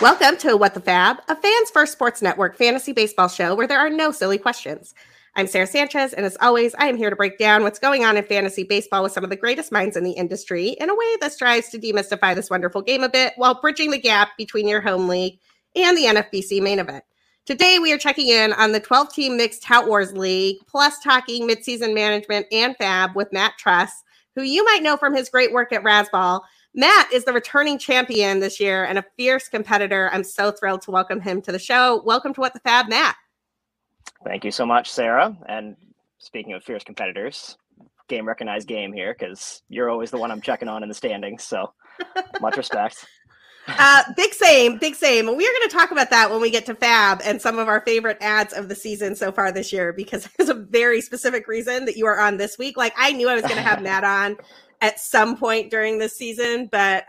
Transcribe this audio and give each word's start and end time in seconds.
Welcome 0.00 0.36
to 0.38 0.56
What 0.56 0.74
the 0.74 0.80
FAAB, 0.80 1.18
a 1.26 1.34
fans 1.34 1.70
first 1.70 1.92
sports 1.92 2.22
network 2.22 2.56
fantasy 2.56 2.92
baseball 2.92 3.26
show 3.26 3.56
where 3.56 3.66
there 3.66 3.80
are 3.80 3.90
no 3.90 4.12
silly 4.12 4.38
questions. 4.38 4.94
I'm 5.34 5.48
Sara 5.48 5.66
Sanchez, 5.66 6.12
and 6.12 6.24
as 6.24 6.36
always, 6.40 6.72
I 6.78 6.86
am 6.86 6.96
here 6.96 7.10
to 7.10 7.16
break 7.16 7.36
down 7.36 7.64
what's 7.64 7.80
going 7.80 8.04
on 8.04 8.16
in 8.16 8.22
fantasy 8.22 8.62
baseball 8.62 9.02
with 9.02 9.10
some 9.10 9.24
of 9.24 9.30
the 9.30 9.34
greatest 9.34 9.72
minds 9.72 9.96
in 9.96 10.04
the 10.04 10.12
industry 10.12 10.68
in 10.68 10.88
a 10.88 10.94
way 10.94 11.16
that 11.20 11.32
strives 11.32 11.70
to 11.70 11.80
demystify 11.80 12.32
this 12.32 12.48
wonderful 12.48 12.80
game 12.80 13.02
a 13.02 13.08
bit 13.08 13.32
while 13.34 13.60
bridging 13.60 13.90
the 13.90 13.98
gap 13.98 14.28
between 14.38 14.68
your 14.68 14.80
home 14.80 15.08
league 15.08 15.40
and 15.74 15.96
the 15.96 16.04
NFBC 16.04 16.62
main 16.62 16.78
event. 16.78 17.02
Today, 17.44 17.80
we 17.80 17.92
are 17.92 17.98
checking 17.98 18.28
in 18.28 18.52
on 18.52 18.70
the 18.70 18.78
12 18.78 19.12
team 19.12 19.36
mixed 19.36 19.64
Tout 19.64 19.88
Wars 19.88 20.12
League, 20.12 20.58
plus 20.68 21.00
talking 21.00 21.48
midseason 21.48 21.92
management 21.92 22.46
and 22.52 22.78
FAAB 22.78 23.16
with 23.16 23.32
Matt 23.32 23.54
Truss, 23.58 23.90
who 24.36 24.42
you 24.42 24.64
might 24.64 24.84
know 24.84 24.96
from 24.96 25.12
his 25.12 25.28
great 25.28 25.52
work 25.52 25.72
at 25.72 25.82
Razzball 25.82 26.42
Matt 26.74 27.12
is 27.12 27.24
the 27.24 27.32
returning 27.32 27.78
champion 27.78 28.40
this 28.40 28.60
year 28.60 28.84
and 28.84 28.98
a 28.98 29.04
fierce 29.16 29.48
competitor. 29.48 30.10
I'm 30.12 30.24
so 30.24 30.50
thrilled 30.50 30.82
to 30.82 30.90
welcome 30.90 31.20
him 31.20 31.40
to 31.42 31.52
the 31.52 31.58
show. 31.58 32.02
Welcome 32.04 32.34
to 32.34 32.40
What 32.40 32.52
the 32.52 32.60
FAAB, 32.60 32.88
Matt. 32.88 33.16
Thank 34.24 34.44
you 34.44 34.50
so 34.50 34.66
much, 34.66 34.90
Sara. 34.90 35.36
And 35.48 35.76
speaking 36.18 36.52
of 36.52 36.62
fierce 36.62 36.84
competitors, 36.84 37.56
game 38.08 38.26
recognized 38.26 38.68
game 38.68 38.92
here 38.92 39.14
because 39.18 39.62
you're 39.68 39.90
always 39.90 40.10
the 40.10 40.18
one 40.18 40.30
I'm 40.30 40.40
checking 40.40 40.68
on 40.68 40.82
in 40.82 40.88
the 40.88 40.94
standings. 40.94 41.44
So 41.44 41.72
much 42.40 42.56
respect. 42.56 43.06
Uh, 43.66 44.02
big 44.16 44.32
same, 44.32 44.78
big 44.78 44.94
same. 44.94 45.26
We 45.26 45.32
are 45.46 45.52
going 45.52 45.68
to 45.68 45.74
talk 45.74 45.90
about 45.90 46.08
that 46.10 46.30
when 46.30 46.40
we 46.40 46.50
get 46.50 46.64
to 46.66 46.74
FAAB 46.74 47.20
and 47.24 47.40
some 47.40 47.58
of 47.58 47.68
our 47.68 47.82
favorite 47.82 48.16
ads 48.20 48.54
of 48.54 48.68
the 48.68 48.74
season 48.74 49.14
so 49.14 49.30
far 49.30 49.52
this 49.52 49.72
year 49.72 49.92
because 49.92 50.26
there's 50.38 50.48
a 50.48 50.54
very 50.54 51.00
specific 51.00 51.46
reason 51.46 51.84
that 51.84 51.96
you 51.96 52.06
are 52.06 52.18
on 52.18 52.38
this 52.38 52.56
week. 52.56 52.76
Like 52.76 52.94
I 52.96 53.12
knew 53.12 53.28
I 53.28 53.34
was 53.34 53.42
going 53.42 53.56
to 53.56 53.62
have 53.62 53.82
Matt 53.82 54.04
on 54.04 54.36
at 54.80 55.00
some 55.00 55.36
point 55.36 55.70
during 55.70 55.98
this 55.98 56.16
season, 56.16 56.68
but 56.70 57.04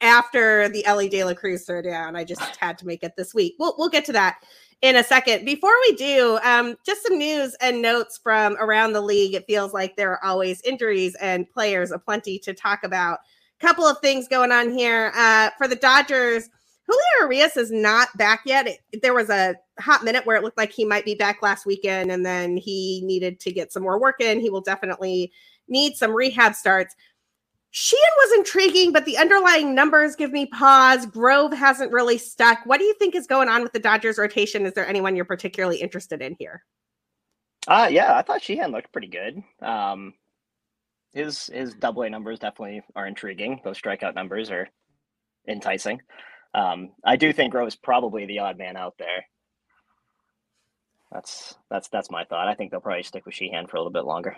after 0.00 0.68
the 0.68 0.84
Elly 0.84 1.08
De 1.08 1.24
La 1.24 1.34
Cruz 1.34 1.64
throw 1.64 1.82
down, 1.82 2.16
I 2.16 2.24
just 2.24 2.56
had 2.56 2.76
to 2.78 2.86
make 2.86 3.02
it 3.02 3.12
this 3.16 3.34
week. 3.34 3.54
We'll 3.58 3.74
we'll 3.78 3.88
get 3.88 4.04
to 4.06 4.12
that 4.12 4.36
in 4.82 4.96
a 4.96 5.04
second. 5.04 5.44
Before 5.44 5.74
we 5.88 5.96
do, 5.96 6.38
um, 6.42 6.76
just 6.84 7.02
some 7.06 7.18
news 7.18 7.56
and 7.60 7.80
notes 7.80 8.18
from 8.22 8.56
around 8.56 8.92
the 8.92 9.00
league. 9.00 9.34
It 9.34 9.46
feels 9.46 9.72
like 9.72 9.96
there 9.96 10.12
are 10.12 10.24
always 10.24 10.60
injuries 10.62 11.14
and 11.20 11.50
players 11.50 11.90
aplenty 11.90 12.38
to 12.40 12.52
talk 12.52 12.84
about. 12.84 13.20
Couple 13.58 13.86
of 13.86 13.98
things 14.00 14.28
going 14.28 14.52
on 14.52 14.70
here 14.70 15.12
uh, 15.16 15.48
for 15.56 15.66
the 15.66 15.76
Dodgers. 15.76 16.50
Julio 16.86 17.00
Urias 17.22 17.56
is 17.56 17.72
not 17.72 18.08
back 18.18 18.42
yet. 18.44 18.66
It, 18.66 19.02
there 19.02 19.14
was 19.14 19.30
a 19.30 19.56
hot 19.80 20.04
minute 20.04 20.26
where 20.26 20.36
it 20.36 20.42
looked 20.42 20.58
like 20.58 20.72
he 20.72 20.84
might 20.84 21.06
be 21.06 21.14
back 21.14 21.40
last 21.40 21.64
weekend, 21.64 22.12
and 22.12 22.24
then 22.24 22.58
he 22.58 23.00
needed 23.04 23.40
to 23.40 23.52
get 23.52 23.72
some 23.72 23.82
more 23.82 23.98
work 23.98 24.20
in. 24.20 24.40
He 24.40 24.50
will 24.50 24.60
definitely 24.60 25.32
need 25.68 25.96
some 25.96 26.12
rehab 26.12 26.54
starts. 26.54 26.94
Sheehan 27.70 28.02
was 28.16 28.38
intriguing, 28.38 28.92
but 28.92 29.04
the 29.04 29.18
underlying 29.18 29.74
numbers 29.74 30.16
give 30.16 30.32
me 30.32 30.46
pause. 30.46 31.04
Grove 31.04 31.52
hasn't 31.52 31.92
really 31.92 32.16
stuck. 32.16 32.60
What 32.64 32.78
do 32.78 32.84
you 32.84 32.94
think 32.94 33.14
is 33.14 33.26
going 33.26 33.48
on 33.48 33.62
with 33.62 33.72
the 33.72 33.78
Dodgers 33.78 34.16
rotation? 34.16 34.64
Is 34.64 34.72
there 34.72 34.86
anyone 34.86 35.14
you're 35.14 35.26
particularly 35.26 35.76
interested 35.78 36.22
in 36.22 36.36
here? 36.38 36.64
Uh 37.68 37.88
yeah, 37.90 38.16
I 38.16 38.22
thought 38.22 38.42
Sheehan 38.42 38.70
looked 38.70 38.92
pretty 38.92 39.08
good. 39.08 39.42
Um 39.60 40.14
his 41.12 41.46
his 41.46 41.74
double 41.74 42.02
A 42.02 42.10
numbers 42.10 42.38
definitely 42.38 42.82
are 42.94 43.06
intriguing. 43.06 43.60
Those 43.64 43.80
strikeout 43.80 44.14
numbers 44.14 44.50
are 44.50 44.68
enticing. 45.48 46.00
Um, 46.54 46.90
I 47.04 47.16
do 47.16 47.32
think 47.32 47.52
Grove's 47.52 47.76
probably 47.76 48.26
the 48.26 48.40
odd 48.40 48.58
man 48.58 48.76
out 48.76 48.94
there. 48.98 49.26
That's 51.12 51.54
that's 51.70 51.88
that's 51.88 52.10
my 52.10 52.24
thought. 52.24 52.48
I 52.48 52.54
think 52.54 52.70
they'll 52.70 52.80
probably 52.80 53.02
stick 53.02 53.26
with 53.26 53.34
Sheehan 53.34 53.66
for 53.66 53.76
a 53.76 53.80
little 53.80 53.92
bit 53.92 54.04
longer. 54.04 54.36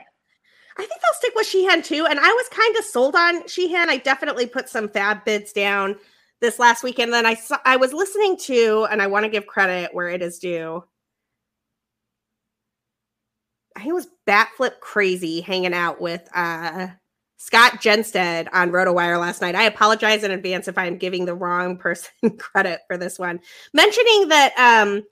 I 0.78 0.82
think 0.82 1.00
they'll 1.00 1.18
stick 1.18 1.32
with 1.34 1.46
Sheehan 1.46 1.82
too. 1.82 2.06
And 2.06 2.20
I 2.20 2.32
was 2.32 2.48
kind 2.50 2.76
of 2.76 2.84
sold 2.84 3.16
on 3.16 3.46
Sheehan. 3.48 3.90
I 3.90 3.96
definitely 3.96 4.46
put 4.46 4.68
some 4.68 4.88
FAAB 4.88 5.24
bids 5.24 5.52
down 5.52 5.96
this 6.40 6.58
last 6.58 6.84
weekend. 6.84 7.12
Then 7.12 7.26
I 7.26 7.34
saw 7.34 7.58
I 7.64 7.76
was 7.76 7.92
listening 7.92 8.36
to, 8.42 8.86
and 8.90 9.02
I 9.02 9.08
want 9.08 9.24
to 9.24 9.30
give 9.30 9.46
credit 9.46 9.92
where 9.92 10.08
it 10.08 10.22
is 10.22 10.38
due. 10.38 10.84
I 13.76 13.92
was 13.92 14.08
bat 14.26 14.50
flip 14.56 14.80
crazy 14.80 15.40
hanging 15.40 15.74
out 15.74 16.00
with 16.00 16.28
uh 16.34 16.88
Scott 17.40 17.74
Jenstad 17.74 18.48
on 18.52 18.70
RotoWire 18.70 19.20
last 19.20 19.40
night. 19.40 19.54
I 19.54 19.62
apologize 19.64 20.24
in 20.24 20.32
advance 20.32 20.66
if 20.66 20.76
I'm 20.76 20.98
giving 20.98 21.24
the 21.24 21.34
wrong 21.34 21.76
person 21.78 22.36
credit 22.38 22.80
for 22.86 22.96
this 22.96 23.18
one. 23.18 23.40
Mentioning 23.72 24.28
that 24.28 24.54
um 24.58 25.02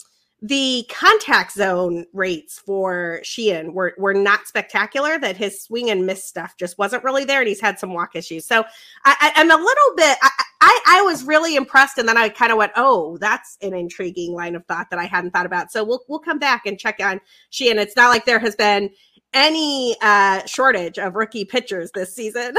the 0.42 0.84
contact 0.90 1.52
zone 1.52 2.04
rates 2.12 2.58
for 2.58 3.20
Sheehan 3.22 3.72
were, 3.72 3.94
were 3.96 4.12
not 4.12 4.46
spectacular, 4.46 5.18
that 5.18 5.36
his 5.36 5.62
swing 5.62 5.90
and 5.90 6.04
miss 6.04 6.24
stuff 6.24 6.54
just 6.58 6.76
wasn't 6.76 7.04
really 7.04 7.24
there, 7.24 7.40
and 7.40 7.48
he's 7.48 7.60
had 7.60 7.78
some 7.78 7.94
walk 7.94 8.14
issues. 8.14 8.46
So 8.46 8.64
I, 9.04 9.32
am 9.36 9.50
a 9.50 9.56
little 9.56 9.96
bit, 9.96 10.18
I, 10.22 10.30
I, 10.60 10.80
I, 10.88 11.02
was 11.02 11.24
really 11.24 11.56
impressed, 11.56 11.96
and 11.96 12.06
then 12.06 12.18
I 12.18 12.28
kind 12.28 12.52
of 12.52 12.58
went, 12.58 12.72
oh, 12.76 13.16
that's 13.18 13.56
an 13.62 13.72
intriguing 13.72 14.34
line 14.34 14.54
of 14.54 14.64
thought 14.66 14.88
that 14.90 14.98
I 14.98 15.06
hadn't 15.06 15.30
thought 15.30 15.46
about. 15.46 15.72
So 15.72 15.82
we'll, 15.84 16.02
we'll 16.06 16.18
come 16.18 16.38
back 16.38 16.66
and 16.66 16.78
check 16.78 16.96
on 17.00 17.20
Sheehan. 17.48 17.78
It's 17.78 17.96
not 17.96 18.10
like 18.10 18.26
there 18.26 18.38
has 18.38 18.54
been 18.54 18.90
any 19.32 19.96
uh, 20.02 20.44
shortage 20.44 20.98
of 20.98 21.14
rookie 21.14 21.46
pitchers 21.46 21.90
this 21.94 22.14
season. 22.14 22.54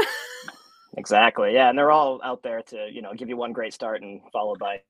exactly. 0.96 1.54
Yeah. 1.54 1.68
And 1.68 1.78
they're 1.78 1.92
all 1.92 2.20
out 2.24 2.42
there 2.42 2.62
to, 2.62 2.88
you 2.90 3.02
know, 3.02 3.14
give 3.14 3.28
you 3.28 3.36
one 3.36 3.52
great 3.52 3.72
start 3.72 4.02
and 4.02 4.20
followed 4.32 4.58
by 4.58 4.80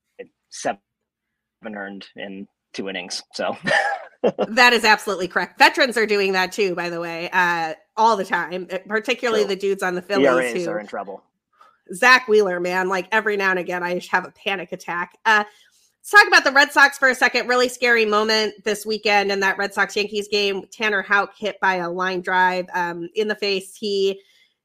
seven 0.51 0.79
earned 1.65 2.07
in 2.17 2.47
two 2.73 2.89
innings. 2.89 3.23
So 3.35 3.57
that 4.49 4.73
is 4.73 4.85
absolutely 4.85 5.29
correct. 5.29 5.59
Veterans 5.59 5.97
are 5.97 6.07
doing 6.07 6.33
that 6.33 6.53
too, 6.53 6.75
by 6.75 6.91
the 6.91 7.01
way, 7.01 7.31
uh, 7.33 7.75
all 7.97 8.17
the 8.17 8.25
time, 8.25 8.67
uh, 8.73 8.79
particularly 8.87 9.45
the 9.45 9.57
dudes 9.57 9.83
on 9.83 9.95
the 9.95 10.03
Phillies 10.03 10.27
ERAs 10.27 10.65
who 10.65 10.71
are 10.71 10.81
in 10.81 10.87
trouble. 10.87 11.23
Zack 11.95 12.29
Wheeler, 12.29 12.61
man, 12.61 12.89
like 12.89 13.09
every 13.13 13.37
now 13.37 13.51
and 13.51 13.59
again, 13.59 13.83
I 13.83 14.01
have 14.11 14.27
a 14.27 14.31
panic 14.31 14.73
attack. 14.73 15.17
Uh, 15.25 15.45
let's 16.01 16.11
talk 16.11 16.27
about 16.29 16.45
the 16.45 16.53
Red 16.53 16.73
Sox 16.73 16.99
for 16.99 17.09
a 17.09 17.15
second. 17.15 17.49
Really 17.49 17.69
scary 17.69 18.05
moment 18.05 18.55
this 18.65 18.85
weekend 18.85 19.33
in 19.33 19.41
that 19.41 19.57
Red 19.57 19.73
Sox 19.73 19.97
Yankees 19.97 20.29
game. 20.29 20.65
Tanner 20.71 21.03
Houck 21.03 21.37
hit 21.37 21.59
by 21.61 21.77
a 21.77 21.91
line 21.91 22.21
drive 22.21 22.67
um, 22.75 23.09
in 23.15 23.29
the 23.29 23.35
face. 23.35 23.75
He 23.75 24.21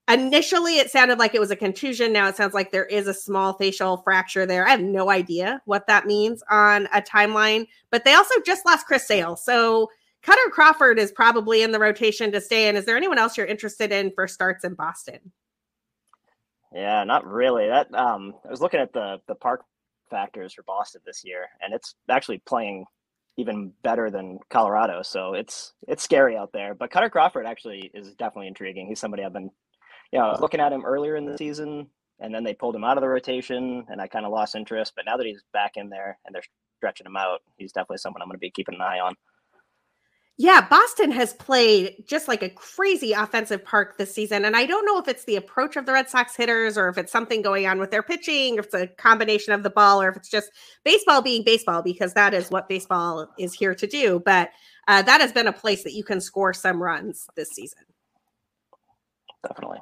Initially, 0.10 0.80
it 0.80 0.92
sounded 0.92 1.18
like 1.18 1.34
it 1.34 1.40
was 1.40 1.52
a 1.52 1.56
contusion. 1.56 2.12
Now 2.12 2.28
it 2.28 2.36
sounds 2.36 2.54
like 2.54 2.72
there 2.72 2.86
is 2.86 3.08
a 3.08 3.14
small 3.14 3.54
facial 3.54 3.98
fracture 3.98 4.46
there. 4.46 4.68
I 4.68 4.72
have 4.72 4.82
no 4.82 5.10
idea 5.10 5.62
what 5.66 5.88
that 5.88 6.06
means 6.06 6.44
on 6.50 6.88
a 6.94 7.02
timeline, 7.02 7.68
but 7.90 8.04
they 8.04 8.14
also 8.14 8.36
just 8.46 8.66
lost 8.66 8.86
Chris 8.86 9.08
Sale. 9.08 9.38
So 9.38 9.90
Kutter 10.22 10.52
Crawford 10.52 11.00
is 11.00 11.12
probably 11.12 11.64
in 11.64 11.72
the 11.72 11.80
rotation 11.80 12.34
to 12.34 12.42
stay 12.42 12.68
in. 12.68 12.76
Is 12.76 12.84
there 12.84 12.98
anyone 12.98 13.18
else 13.18 13.38
you're 13.38 13.46
interested 13.46 13.94
in 13.94 14.12
for 14.12 14.28
starts 14.28 14.66
in 14.66 14.74
Boston? 14.74 15.32
Yeah, 16.74 17.06
not 17.06 17.26
really. 17.26 17.68
That 17.68 17.94
um, 17.94 18.34
I 18.46 18.50
was 18.50 18.62
looking 18.62 18.82
at 18.82 18.92
the 18.92 19.22
the 19.28 19.36
park 19.36 19.64
factors 20.10 20.54
for 20.54 20.64
Boston 20.64 21.02
this 21.06 21.24
year, 21.24 21.48
and 21.62 21.74
it's 21.74 21.96
actually 22.10 22.40
playing 22.40 22.86
even 23.38 23.72
better 23.84 24.12
than 24.12 24.40
Colorado. 24.50 25.02
So 25.02 25.34
it's 25.34 25.74
it's 25.88 26.04
scary 26.04 26.36
out 26.36 26.52
there. 26.52 26.74
But 26.74 26.92
Kutter 26.92 27.12
Crawford 27.12 27.46
actually 27.46 27.92
is 27.94 28.14
definitely 28.16 28.48
intriguing. 28.48 28.88
He's 28.88 29.00
somebody 29.00 29.24
I've 29.24 29.34
been 29.34 29.52
you 30.14 30.20
know, 30.20 30.38
looking 30.40 30.60
at 30.60 30.72
him 30.72 30.86
earlier 30.86 31.16
in 31.16 31.26
the 31.26 31.36
season, 31.36 31.88
and 32.20 32.34
then 32.34 32.44
they 32.44 32.54
pulled 32.54 32.76
him 32.76 32.84
out 32.84 32.98
of 32.98 33.02
the 33.02 33.08
rotation, 33.08 33.84
and 33.90 34.00
I 34.00 34.08
kind 34.08 34.28
of 34.28 34.32
lost 34.32 34.54
interest. 34.56 34.94
But 34.96 35.06
now 35.08 35.18
that 35.18 35.26
he's 35.26 35.42
back 35.54 35.72
in 35.76 35.90
there 35.90 36.20
and 36.26 36.36
they're 36.36 36.44
stretching 36.78 37.08
him 37.08 37.18
out, 37.18 37.42
he's 37.58 37.72
definitely 37.72 37.98
someone 37.98 38.22
I'm 38.22 38.28
going 38.28 38.36
to 38.36 38.40
be 38.40 38.52
keeping 38.52 38.76
an 38.76 38.82
eye 38.82 39.00
on. 39.00 39.16
Yeah, 40.38 40.68
Boston 40.68 41.12
has 41.12 41.34
played 41.34 41.96
just 42.08 42.28
like 42.28 42.44
a 42.44 42.50
crazy 42.50 43.14
offensive 43.14 43.66
park 43.66 43.98
this 43.98 44.14
season. 44.14 44.46
And 44.46 44.56
I 44.56 44.66
don't 44.66 44.86
know 44.86 45.00
if 45.00 45.08
it's 45.08 45.26
the 45.26 45.36
approach 45.36 45.78
of 45.78 45.88
the 45.88 45.94
Red 45.94 46.10
Sox 46.10 46.36
hitters 46.36 46.78
or 46.78 46.90
if 46.90 46.98
it's 46.98 47.12
something 47.12 47.42
going 47.42 47.66
on 47.66 47.80
with 47.80 47.90
their 47.90 48.04
pitching, 48.04 48.58
if 48.58 48.66
it's 48.66 48.74
a 48.74 48.88
combination 48.88 49.54
of 49.54 49.64
the 49.64 49.70
ball, 49.70 50.02
or 50.02 50.10
if 50.10 50.16
it's 50.16 50.30
just 50.30 50.52
baseball 50.84 51.24
being 51.24 51.44
baseball, 51.44 51.82
because 51.82 52.14
that 52.14 52.34
is 52.36 52.50
what 52.50 52.70
baseball 52.70 53.28
is 53.40 53.54
here 53.54 53.74
to 53.76 53.88
do. 53.88 54.22
But 54.24 54.50
uh, 54.88 55.02
that 55.04 55.22
has 55.22 55.32
been 55.32 55.48
a 55.48 55.54
place 55.54 55.84
that 55.84 55.94
you 55.94 56.04
can 56.04 56.22
score 56.22 56.54
some 56.54 56.82
runs 56.82 57.28
this 57.36 57.50
season. 57.50 57.84
Definitely 59.48 59.80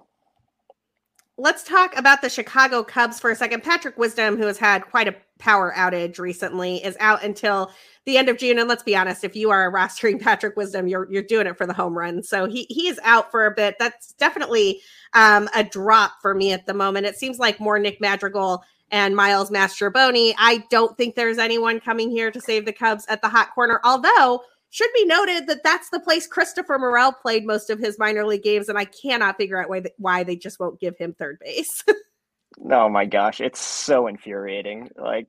let's 1.41 1.63
talk 1.63 1.97
about 1.97 2.21
the 2.21 2.29
Chicago 2.29 2.83
Cubs 2.83 3.19
for 3.19 3.31
a 3.31 3.35
second. 3.35 3.63
Patrick 3.63 3.97
Wisdom, 3.97 4.37
who 4.37 4.45
has 4.45 4.59
had 4.59 4.83
quite 4.83 5.07
a 5.07 5.15
power 5.39 5.73
outage 5.75 6.19
recently, 6.19 6.83
is 6.83 6.95
out 6.99 7.23
until 7.23 7.71
the 8.05 8.17
end 8.17 8.29
of 8.29 8.37
June. 8.37 8.59
And 8.59 8.69
let's 8.69 8.83
be 8.83 8.95
honest, 8.95 9.23
if 9.23 9.35
you 9.35 9.49
are 9.49 9.71
rostering 9.71 10.21
Patrick 10.21 10.55
Wisdom, 10.55 10.87
you're 10.87 11.11
you're 11.11 11.23
doing 11.23 11.47
it 11.47 11.57
for 11.57 11.65
the 11.65 11.73
home 11.73 11.97
run. 11.97 12.21
So 12.21 12.45
he 12.45 12.67
he 12.69 12.87
is 12.87 12.99
out 13.03 13.31
for 13.31 13.47
a 13.47 13.51
bit. 13.51 13.75
That's 13.79 14.13
definitely 14.13 14.81
um, 15.13 15.49
a 15.55 15.63
drop 15.63 16.13
for 16.21 16.35
me 16.35 16.53
at 16.53 16.67
the 16.67 16.75
moment. 16.75 17.07
It 17.07 17.17
seems 17.17 17.39
like 17.39 17.59
more 17.59 17.79
Nick 17.79 17.99
Madrigal 17.99 18.63
and 18.91 19.15
Miles 19.15 19.49
Mastrobuoni. 19.49 20.35
I 20.37 20.63
don't 20.69 20.95
think 20.95 21.15
there's 21.15 21.39
anyone 21.39 21.79
coming 21.79 22.11
here 22.11 22.29
to 22.29 22.39
save 22.39 22.65
the 22.65 22.73
Cubs 22.73 23.05
at 23.07 23.21
the 23.23 23.29
hot 23.29 23.55
corner. 23.55 23.81
Although 23.83 24.43
should 24.71 24.89
be 24.95 25.05
noted 25.05 25.47
that 25.47 25.63
that's 25.63 25.89
the 25.89 25.99
place 25.99 26.25
Christopher 26.25 26.79
Morel 26.79 27.11
played 27.11 27.45
most 27.45 27.69
of 27.69 27.77
his 27.77 27.99
minor 27.99 28.25
league 28.25 28.41
games, 28.41 28.69
and 28.69 28.77
I 28.77 28.85
cannot 28.85 29.37
figure 29.37 29.61
out 29.61 29.69
why 29.69 29.81
they, 29.81 29.91
why 29.97 30.23
they 30.23 30.37
just 30.37 30.59
won't 30.59 30.79
give 30.79 30.97
him 30.97 31.13
third 31.13 31.39
base. 31.39 31.83
oh 32.71 32.89
my 32.89 33.05
gosh, 33.05 33.41
it's 33.41 33.59
so 33.59 34.07
infuriating. 34.07 34.89
Like 34.95 35.27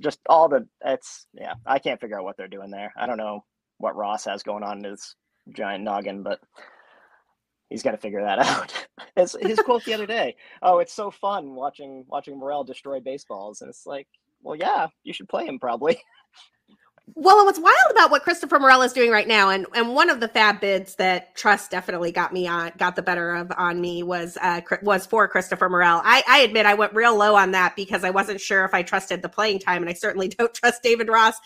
just 0.00 0.20
all 0.28 0.48
the 0.48 0.66
it's 0.84 1.26
yeah, 1.34 1.54
I 1.66 1.78
can't 1.78 2.00
figure 2.00 2.18
out 2.18 2.24
what 2.24 2.38
they're 2.38 2.48
doing 2.48 2.70
there. 2.70 2.92
I 2.96 3.06
don't 3.06 3.18
know 3.18 3.44
what 3.76 3.94
Ross 3.94 4.24
has 4.24 4.42
going 4.42 4.64
on 4.64 4.78
in 4.78 4.84
his 4.84 5.14
giant 5.52 5.84
noggin, 5.84 6.22
but 6.22 6.40
he's 7.68 7.82
got 7.82 7.92
to 7.92 7.98
figure 7.98 8.22
that 8.22 8.38
out. 8.46 8.72
his, 9.16 9.36
his 9.40 9.60
quote 9.60 9.84
the 9.84 9.94
other 9.94 10.06
day, 10.18 10.34
"Oh, 10.62 10.78
it's 10.78 10.94
so 10.94 11.10
fun 11.10 11.54
watching 11.54 12.06
watching 12.08 12.38
Morel 12.38 12.64
destroy 12.64 13.00
baseballs," 13.00 13.60
and 13.60 13.68
it's 13.68 13.86
like, 13.86 14.08
well, 14.42 14.56
yeah, 14.56 14.86
you 15.04 15.12
should 15.12 15.28
play 15.28 15.46
him 15.46 15.58
probably. 15.58 16.00
Well, 17.14 17.44
what's 17.44 17.58
wild 17.58 17.76
about 17.90 18.10
what 18.10 18.22
Christopher 18.22 18.58
Morel 18.58 18.82
is 18.82 18.92
doing 18.92 19.10
right 19.10 19.26
now, 19.28 19.50
and 19.50 19.66
and 19.74 19.94
one 19.94 20.10
of 20.10 20.20
the 20.20 20.28
FAAB 20.28 20.60
bids 20.60 20.94
that 20.96 21.34
Truss 21.36 21.68
definitely 21.68 22.12
got 22.12 22.32
me 22.32 22.46
on, 22.46 22.72
got 22.76 22.96
the 22.96 23.02
better 23.02 23.34
of 23.34 23.52
on 23.56 23.80
me 23.80 24.02
was 24.02 24.36
uh 24.42 24.60
was 24.82 25.06
for 25.06 25.26
Christopher 25.28 25.68
Morel. 25.68 26.02
I, 26.04 26.22
I 26.28 26.38
admit 26.40 26.66
I 26.66 26.74
went 26.74 26.94
real 26.94 27.16
low 27.16 27.34
on 27.34 27.52
that 27.52 27.76
because 27.76 28.04
I 28.04 28.10
wasn't 28.10 28.40
sure 28.40 28.64
if 28.64 28.74
I 28.74 28.82
trusted 28.82 29.22
the 29.22 29.28
playing 29.28 29.60
time, 29.60 29.82
and 29.82 29.90
I 29.90 29.94
certainly 29.94 30.28
don't 30.38 30.52
trust 30.52 30.82
David 30.82 31.08
Ross 31.08 31.36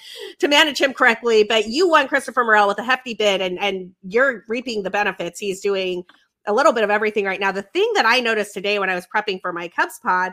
to 0.41 0.49
manage 0.49 0.81
him 0.81 0.93
correctly. 0.95 1.45
But 1.45 1.69
you 1.69 1.89
won 1.89 2.09
Christopher 2.09 2.45
Morel 2.45 2.69
with 2.69 2.79
a 2.79 2.85
hefty 2.85 3.15
bid, 3.15 3.41
and 3.41 3.59
and 3.59 3.93
you're 4.03 4.45
reaping 4.49 4.83
the 4.83 4.91
benefits. 4.91 5.39
He's 5.39 5.61
doing 5.61 6.05
a 6.47 6.53
little 6.53 6.73
bit 6.73 6.85
of 6.85 6.91
everything 6.91 7.25
right 7.25 7.41
now. 7.41 7.53
The 7.53 7.63
thing 7.63 7.91
that 7.95 8.07
I 8.07 8.21
noticed 8.21 8.55
today 8.55 8.79
when 8.79 8.91
I 8.91 8.95
was 8.95 9.07
prepping 9.15 9.41
for 9.41 9.53
my 9.53 9.69
Cubs 9.69 10.01
pod 10.03 10.33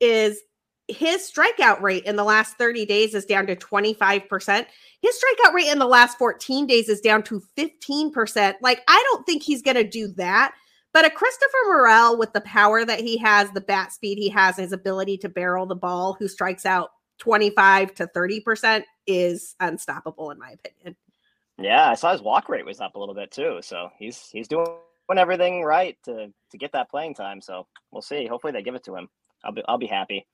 is 0.00 0.40
his 0.88 1.30
strikeout 1.30 1.80
rate 1.80 2.04
in 2.04 2.16
the 2.16 2.24
last 2.24 2.56
30 2.58 2.86
days 2.86 3.14
is 3.14 3.24
down 3.24 3.46
to 3.46 3.56
25%. 3.56 4.66
His 5.02 5.14
strikeout 5.14 5.52
rate 5.52 5.68
in 5.68 5.78
the 5.78 5.86
last 5.86 6.18
14 6.18 6.66
days 6.66 6.88
is 6.88 7.00
down 7.00 7.22
to 7.24 7.42
15%. 7.56 8.54
Like, 8.62 8.82
I 8.88 9.04
don't 9.10 9.26
think 9.26 9.42
he's 9.42 9.62
going 9.62 9.76
to 9.76 9.84
do 9.84 10.08
that. 10.16 10.54
But 10.92 11.04
a 11.04 11.10
Christopher 11.10 11.58
Morel 11.66 12.16
with 12.16 12.32
the 12.32 12.40
power 12.40 12.84
that 12.84 13.00
he 13.00 13.18
has, 13.18 13.50
the 13.50 13.60
bat 13.60 13.92
speed 13.92 14.16
he 14.16 14.30
has, 14.30 14.56
his 14.56 14.72
ability 14.72 15.18
to 15.18 15.28
barrel 15.28 15.66
the 15.66 15.74
ball, 15.74 16.16
who 16.18 16.28
strikes 16.28 16.64
out 16.64 16.90
25 17.18 17.94
to 17.96 18.06
30% 18.06 18.84
is 19.06 19.54
unstoppable, 19.60 20.30
in 20.30 20.38
my 20.38 20.52
opinion. 20.52 20.96
Yeah, 21.58 21.90
I 21.90 21.94
saw 21.94 22.12
his 22.12 22.22
walk 22.22 22.48
rate 22.48 22.64
was 22.64 22.80
up 22.80 22.94
a 22.94 22.98
little 22.98 23.14
bit 23.14 23.30
too. 23.30 23.58
So 23.62 23.90
he's 23.98 24.28
he's 24.30 24.48
doing 24.48 24.66
everything 25.16 25.62
right 25.62 25.96
to 26.04 26.32
to 26.50 26.58
get 26.58 26.72
that 26.72 26.90
playing 26.90 27.14
time. 27.14 27.40
So 27.40 27.66
we'll 27.90 28.02
see. 28.02 28.26
Hopefully 28.26 28.52
they 28.52 28.62
give 28.62 28.74
it 28.74 28.84
to 28.84 28.94
him. 28.94 29.08
I'll 29.44 29.52
be 29.52 29.62
I'll 29.66 29.78
be 29.78 29.86
happy. 29.86 30.26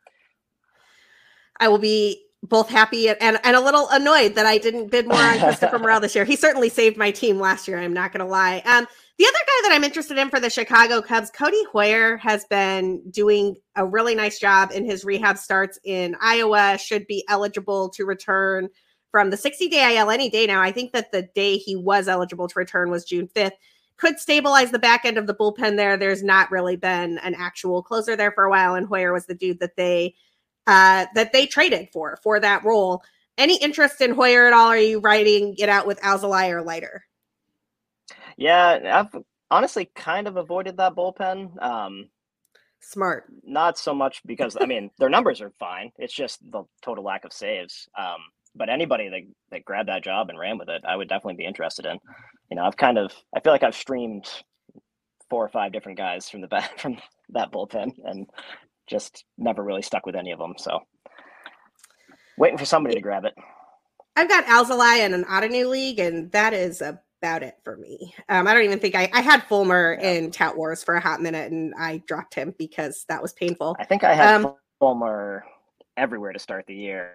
I 1.61 1.69
will 1.69 1.79
be 1.79 2.25
both 2.43 2.69
happy 2.69 3.09
and, 3.09 3.39
and, 3.45 3.57
a 3.57 3.61
little 3.61 3.89
annoyed 3.91 4.35
that 4.35 4.47
I 4.47 4.59
didn't 4.59 4.91
bid 4.91 5.07
more 5.07 5.17
on 5.17 5.39
Christopher 5.39 5.79
Morel 5.79 6.01
this 6.01 6.15
year. 6.15 6.25
He 6.25 6.35
certainly 6.35 6.69
saved 6.69 6.97
my 6.97 7.13
team 7.13 7.39
last 7.39 7.69
year. 7.69 7.79
I'm 7.79 7.93
not 7.93 8.13
going 8.13 8.25
to 8.25 8.31
lie. 8.31 8.63
Um, 8.65 8.87
the 9.19 9.27
other 9.27 9.39
guy 9.39 9.69
that 9.69 9.73
I'm 9.73 9.85
interested 9.85 10.19
in 10.19 10.29
for 10.29 10.41
the 10.41 10.51
Chicago 10.51 11.01
Cubs, 11.01 11.31
Codi 11.31 11.63
Heuer, 11.73 12.19
has 12.19 12.45
been 12.47 13.01
doing 13.11 13.57
a 13.77 13.87
really 13.87 14.17
nice 14.17 14.41
job 14.41 14.73
in 14.73 14.85
his 14.85 15.05
rehab 15.05 15.39
starts 15.39 15.79
in 15.85 16.17
Iowa. 16.21 16.79
Should 16.79 17.07
be 17.07 17.25
eligible 17.29 17.91
to 17.91 18.05
return 18.05 18.69
from 19.13 19.31
the 19.31 19.37
60 19.37 19.69
day 19.69 19.97
IL 19.97 20.11
any 20.11 20.29
day 20.29 20.47
now. 20.47 20.61
I 20.61 20.73
think 20.73 20.93
that 20.93 21.13
the 21.13 21.29
day 21.35 21.59
he 21.59 21.77
was 21.77 22.09
eligible 22.09 22.49
to 22.49 22.59
return 22.59 22.91
was 22.91 23.05
June 23.05 23.29
5th. 23.29 23.53
Could 23.99 24.19
stabilize 24.19 24.73
the 24.73 24.81
back 24.81 25.05
end 25.05 25.19
of 25.19 25.29
the 25.29 25.35
bullpen 25.35 25.77
there. 25.77 25.97
There's 25.97 26.25
not 26.25 26.51
really 26.51 26.75
been 26.75 27.19
an 27.19 27.37
actual 27.37 27.85
closer 27.85 28.17
there 28.17 28.33
for 28.33 28.45
a 28.45 28.51
while, 28.51 28.75
and 28.75 28.89
Heuer 28.89 29.13
was 29.13 29.27
the 29.27 29.35
dude 29.35 29.61
that 29.61 29.77
they 29.77 30.17
uh, 30.67 31.07
that 31.15 31.33
they 31.33 31.47
traded 31.47 31.89
for 31.93 32.19
for 32.23 32.41
that 32.41 32.65
role. 32.65 33.03
Any 33.39 33.57
interest 33.57 34.01
in 34.01 34.15
Heuer 34.15 34.47
at 34.47 34.53
all? 34.53 34.69
Are 34.69 34.77
you 34.77 35.01
writing 35.01 35.55
it 35.59 35.69
out 35.69 35.87
with 35.87 36.01
Alzolay 36.01 36.51
or 36.51 36.63
Leiter? 36.63 37.05
Yeah, 38.37 38.79
I've 38.93 39.23
honestly 39.51 39.91
kind 39.95 40.27
of 40.27 40.37
avoided 40.37 40.77
that 40.77 40.95
bullpen. 40.95 41.63
Um, 41.63 42.09
Smart. 42.85 43.27
Not 43.45 43.79
so 43.79 43.95
much 43.95 44.21
because 44.27 44.57
I 44.61 44.67
mean 44.67 44.91
their 44.99 45.09
numbers 45.09 45.41
are 45.41 45.53
fine. 45.59 45.93
It's 45.99 46.13
just 46.13 46.41
the 46.51 46.65
total 46.83 47.05
lack 47.05 47.25
of 47.25 47.33
saves. 47.33 47.89
Um, 47.97 48.19
but 48.55 48.69
anybody 48.69 49.09
that, 49.09 49.21
that 49.51 49.65
grabbed 49.65 49.89
that 49.89 50.05
job 50.05 50.29
and 50.29 50.39
ran 50.39 50.59
with 50.59 50.69
it, 50.69 50.83
I 50.87 50.97
would 50.97 51.09
definitely 51.09 51.37
be 51.37 51.47
interested 51.47 51.87
in. 51.87 51.99
You 52.51 52.57
know, 52.57 52.65
I've 52.65 52.77
kind 52.77 52.99
of 52.99 53.13
I 53.35 53.41
feel 53.41 53.53
like 53.53 53.63
I've 53.63 53.77
streamed 53.77 54.29
four 55.31 55.45
or 55.45 55.49
five 55.49 55.73
different 55.73 55.97
guys 55.97 56.29
from 56.29 56.41
the 56.41 56.49
back 56.49 56.79
from 56.79 56.99
that 57.31 57.53
bullpen, 57.53 57.93
and 58.05 58.27
just 58.93 59.25
never 59.37 59.65
really 59.65 59.83
stuck 59.83 60.07
with 60.07 60.15
any 60.15 60.31
of 60.31 60.39
them. 60.39 60.55
So 60.57 60.81
waiting 62.39 62.59
for 62.59 62.65
somebody 62.65 62.95
to 62.95 63.01
grab 63.01 63.25
it. 63.25 63.35
I've 64.15 64.29
got 64.29 64.45
Alzolay 64.47 65.05
in 65.05 65.15
an 65.15 65.25
Ottoneu 65.25 65.69
league, 65.69 65.99
and 65.99 66.31
that 66.33 66.53
is 66.53 66.83
about 66.83 67.43
it 67.43 67.57
for 67.65 67.77
me. 67.77 68.15
Um, 68.29 68.47
I 68.47 68.53
don't 68.53 68.65
even 68.65 68.79
think 68.79 68.95
I, 68.95 69.11
I 69.13 69.23
had 69.23 69.43
Fulmer 69.45 69.97
yeah. 69.99 70.11
in 70.11 70.31
Tout 70.31 70.57
Wars 70.57 70.85
for 70.85 70.95
a 70.95 71.01
hot 71.01 71.23
minute, 71.23 71.51
and 71.51 71.73
I 71.79 72.03
dropped 72.07 72.35
him 72.35 72.55
because 72.59 73.05
that 73.09 73.23
was 73.23 73.33
painful. 73.33 73.77
I 73.79 73.85
think 73.85 74.05
I 74.05 74.15
had 74.15 74.45
um, 74.45 74.55
Fulmer 74.81 75.45
everywhere 75.97 76.33
to 76.33 76.39
start 76.39 76.67
the 76.67 76.75
year, 76.75 77.13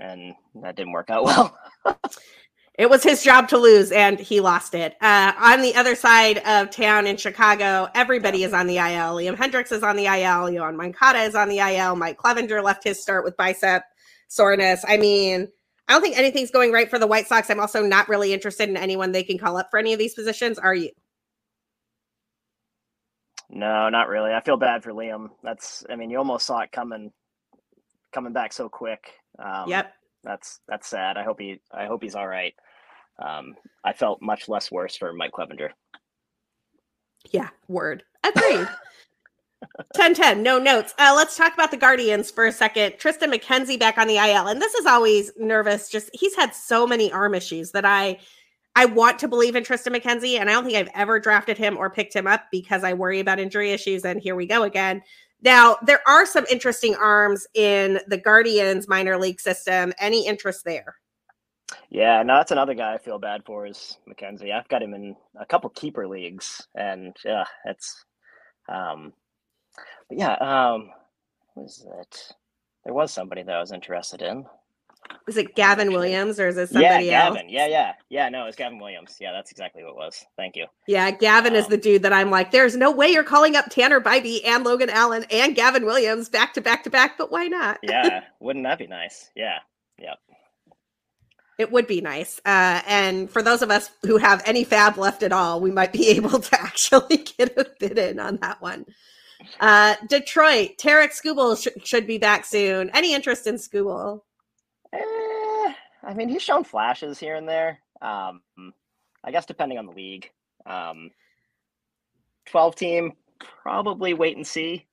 and 0.00 0.34
that 0.62 0.76
didn't 0.76 0.92
work 0.92 1.10
out 1.10 1.24
well. 1.24 1.58
it 2.78 2.88
was 2.88 3.02
his 3.02 3.24
job 3.24 3.48
to 3.48 3.58
lose 3.58 3.90
and 3.90 4.20
he 4.20 4.38
lost 4.38 4.72
it. 4.72 4.96
Uh, 5.00 5.32
on 5.36 5.62
the 5.62 5.74
other 5.74 5.96
side 5.96 6.38
of 6.46 6.70
town 6.70 7.08
in 7.08 7.16
Chicago, 7.16 7.88
everybody 7.92 8.44
is 8.44 8.52
on 8.54 8.68
the 8.68 8.76
IL. 8.76 9.16
Liam 9.16 9.36
Hendriks 9.36 9.72
is 9.72 9.82
on 9.82 9.96
the 9.96 10.04
IL. 10.04 10.46
Yoan 10.46 10.76
Moncada 10.76 11.18
is 11.22 11.34
on 11.34 11.48
the 11.48 11.58
IL. 11.58 11.96
Mike 11.96 12.16
Clevinger 12.18 12.62
left 12.62 12.84
his 12.84 13.02
start 13.02 13.24
with 13.24 13.36
bicep 13.36 13.82
soreness. 14.28 14.84
I 14.86 14.96
mean, 14.96 15.48
I 15.88 15.92
don't 15.92 16.02
think 16.02 16.16
anything's 16.16 16.52
going 16.52 16.70
right 16.70 16.88
for 16.88 17.00
the 17.00 17.08
White 17.08 17.26
Sox. 17.26 17.50
I'm 17.50 17.58
also 17.58 17.82
not 17.82 18.08
really 18.08 18.32
interested 18.32 18.68
in 18.68 18.76
anyone 18.76 19.10
they 19.10 19.24
can 19.24 19.38
call 19.38 19.56
up 19.56 19.70
for 19.72 19.78
any 19.78 19.92
of 19.92 19.98
these 19.98 20.14
positions. 20.14 20.56
Are 20.56 20.74
you? 20.74 20.90
No, 23.50 23.88
not 23.88 24.08
really. 24.08 24.32
I 24.32 24.40
feel 24.40 24.56
bad 24.56 24.84
for 24.84 24.92
Liam. 24.92 25.30
That's, 25.42 25.84
I 25.90 25.96
mean, 25.96 26.10
you 26.10 26.18
almost 26.18 26.46
saw 26.46 26.60
it 26.60 26.70
coming, 26.70 27.10
coming 28.12 28.32
back 28.32 28.52
so 28.52 28.68
quick. 28.68 29.14
Um, 29.36 29.68
yep. 29.68 29.94
That's 30.22 30.60
that's 30.66 30.88
sad. 30.88 31.16
I 31.16 31.22
hope 31.22 31.40
he, 31.40 31.60
I 31.72 31.86
hope 31.86 32.02
he's 32.02 32.16
all 32.16 32.26
right 32.26 32.52
um, 33.18 33.54
I 33.84 33.92
felt 33.92 34.22
much 34.22 34.48
less 34.48 34.70
worse 34.70 34.96
for 34.96 35.12
Mike 35.12 35.32
Clevinger. 35.32 35.70
Yeah, 37.30 37.48
word. 37.68 38.04
Agreed. 38.24 38.68
10 39.94 40.14
10, 40.14 40.42
no 40.42 40.58
notes. 40.58 40.94
Uh, 40.98 41.12
let's 41.16 41.36
talk 41.36 41.52
about 41.54 41.70
the 41.70 41.76
Guardians 41.76 42.30
for 42.30 42.46
a 42.46 42.52
second. 42.52 42.92
Triston 42.92 43.32
McKenzie 43.32 43.78
back 43.78 43.98
on 43.98 44.06
the 44.06 44.16
IL. 44.16 44.46
And 44.46 44.62
this 44.62 44.74
is 44.74 44.86
always 44.86 45.32
nervous. 45.36 45.88
Just 45.88 46.10
he's 46.12 46.36
had 46.36 46.54
so 46.54 46.86
many 46.86 47.12
arm 47.12 47.34
issues 47.34 47.72
that 47.72 47.84
I 47.84 48.18
I 48.76 48.84
want 48.84 49.18
to 49.20 49.28
believe 49.28 49.56
in 49.56 49.64
Triston 49.64 49.96
McKenzie. 49.96 50.38
And 50.38 50.48
I 50.48 50.52
don't 50.52 50.64
think 50.64 50.76
I've 50.76 50.90
ever 50.94 51.18
drafted 51.18 51.58
him 51.58 51.76
or 51.76 51.90
picked 51.90 52.14
him 52.14 52.26
up 52.28 52.44
because 52.52 52.84
I 52.84 52.92
worry 52.92 53.18
about 53.18 53.40
injury 53.40 53.72
issues. 53.72 54.04
And 54.04 54.20
here 54.20 54.36
we 54.36 54.46
go 54.46 54.62
again. 54.62 55.02
Now, 55.42 55.76
there 55.84 56.06
are 56.06 56.26
some 56.26 56.46
interesting 56.50 56.94
arms 56.94 57.46
in 57.54 58.00
the 58.08 58.18
Guardians 58.18 58.88
minor 58.88 59.18
league 59.18 59.40
system. 59.40 59.92
Any 59.98 60.26
interest 60.26 60.64
there? 60.64 60.96
Yeah, 61.90 62.22
no, 62.22 62.36
that's 62.36 62.50
another 62.50 62.74
guy 62.74 62.94
I 62.94 62.98
feel 62.98 63.18
bad 63.18 63.44
for 63.44 63.66
is 63.66 63.98
McKenzie. 64.08 64.52
I've 64.52 64.68
got 64.68 64.82
him 64.82 64.94
in 64.94 65.16
a 65.38 65.46
couple 65.46 65.70
keeper 65.70 66.06
leagues, 66.06 66.66
and 66.74 67.16
yeah, 67.24 67.44
it's 67.64 68.04
um, 68.68 69.12
but 70.08 70.18
yeah, 70.18 70.34
um, 70.34 70.90
was 71.54 71.86
it? 72.00 72.34
There 72.84 72.94
was 72.94 73.12
somebody 73.12 73.42
that 73.42 73.54
I 73.54 73.60
was 73.60 73.72
interested 73.72 74.22
in. 74.22 74.46
Was 75.26 75.36
it 75.36 75.54
Gavin 75.54 75.92
Williams 75.92 76.40
or 76.40 76.48
is 76.48 76.56
it 76.56 76.68
somebody 76.68 76.84
else? 76.86 77.04
yeah, 77.04 77.28
Gavin. 77.28 77.42
else? 77.42 77.50
Yeah, 77.50 77.66
yeah, 77.66 77.92
yeah. 78.08 78.28
No, 78.28 78.46
it's 78.46 78.56
Gavin 78.56 78.78
Williams. 78.78 79.16
Yeah, 79.20 79.32
that's 79.32 79.50
exactly 79.50 79.82
what 79.82 79.90
it 79.90 79.96
was. 79.96 80.24
Thank 80.36 80.56
you. 80.56 80.66
Yeah, 80.86 81.10
Gavin 81.10 81.52
um, 81.52 81.58
is 81.58 81.66
the 81.66 81.76
dude 81.76 82.02
that 82.02 82.12
I'm 82.12 82.30
like, 82.30 82.50
there's 82.50 82.76
no 82.76 82.90
way 82.90 83.08
you're 83.08 83.24
calling 83.24 83.56
up 83.56 83.66
Tanner 83.70 84.00
Bibee 84.00 84.40
and 84.46 84.64
Logan 84.64 84.90
Allen 84.90 85.24
and 85.30 85.54
Gavin 85.54 85.84
Williams 85.84 86.28
back 86.28 86.54
to 86.54 86.60
back 86.60 86.84
to 86.84 86.90
back, 86.90 87.16
but 87.16 87.30
why 87.30 87.46
not? 87.46 87.78
yeah, 87.82 88.22
wouldn't 88.40 88.64
that 88.64 88.78
be 88.78 88.86
nice? 88.86 89.30
Yeah, 89.34 89.58
yep. 89.98 90.18
It 91.58 91.72
would 91.72 91.88
be 91.88 92.00
nice. 92.00 92.40
Uh, 92.46 92.82
and 92.86 93.28
for 93.28 93.42
those 93.42 93.62
of 93.62 93.70
us 93.70 93.90
who 94.02 94.16
have 94.16 94.42
any 94.46 94.64
FAAB 94.64 94.96
left 94.96 95.24
at 95.24 95.32
all, 95.32 95.60
we 95.60 95.72
might 95.72 95.92
be 95.92 96.08
able 96.16 96.38
to 96.38 96.60
actually 96.60 97.18
get 97.18 97.58
a 97.58 97.66
bid 97.78 97.98
in 97.98 98.20
on 98.20 98.36
that 98.36 98.62
one. 98.62 98.86
Uh, 99.60 99.96
Detroit, 100.08 100.78
Tarik 100.78 101.12
Skubal 101.12 101.60
sh- 101.60 101.84
should 101.84 102.06
be 102.06 102.18
back 102.18 102.44
soon. 102.44 102.90
Any 102.94 103.12
interest 103.14 103.46
in 103.46 103.56
Skubal? 103.56 104.22
Eh, 104.92 105.72
I 106.04 106.14
mean, 106.14 106.28
he's 106.28 106.42
shown 106.42 106.64
flashes 106.64 107.18
here 107.18 107.34
and 107.34 107.48
there. 107.48 107.80
Um, 108.00 108.40
I 109.24 109.30
guess 109.30 109.46
depending 109.46 109.78
on 109.78 109.86
the 109.86 109.92
league. 109.92 110.30
Um, 110.66 111.10
12 112.46 112.76
team, 112.76 113.12
probably 113.38 114.14
wait 114.14 114.36
and 114.36 114.46
see. 114.46 114.86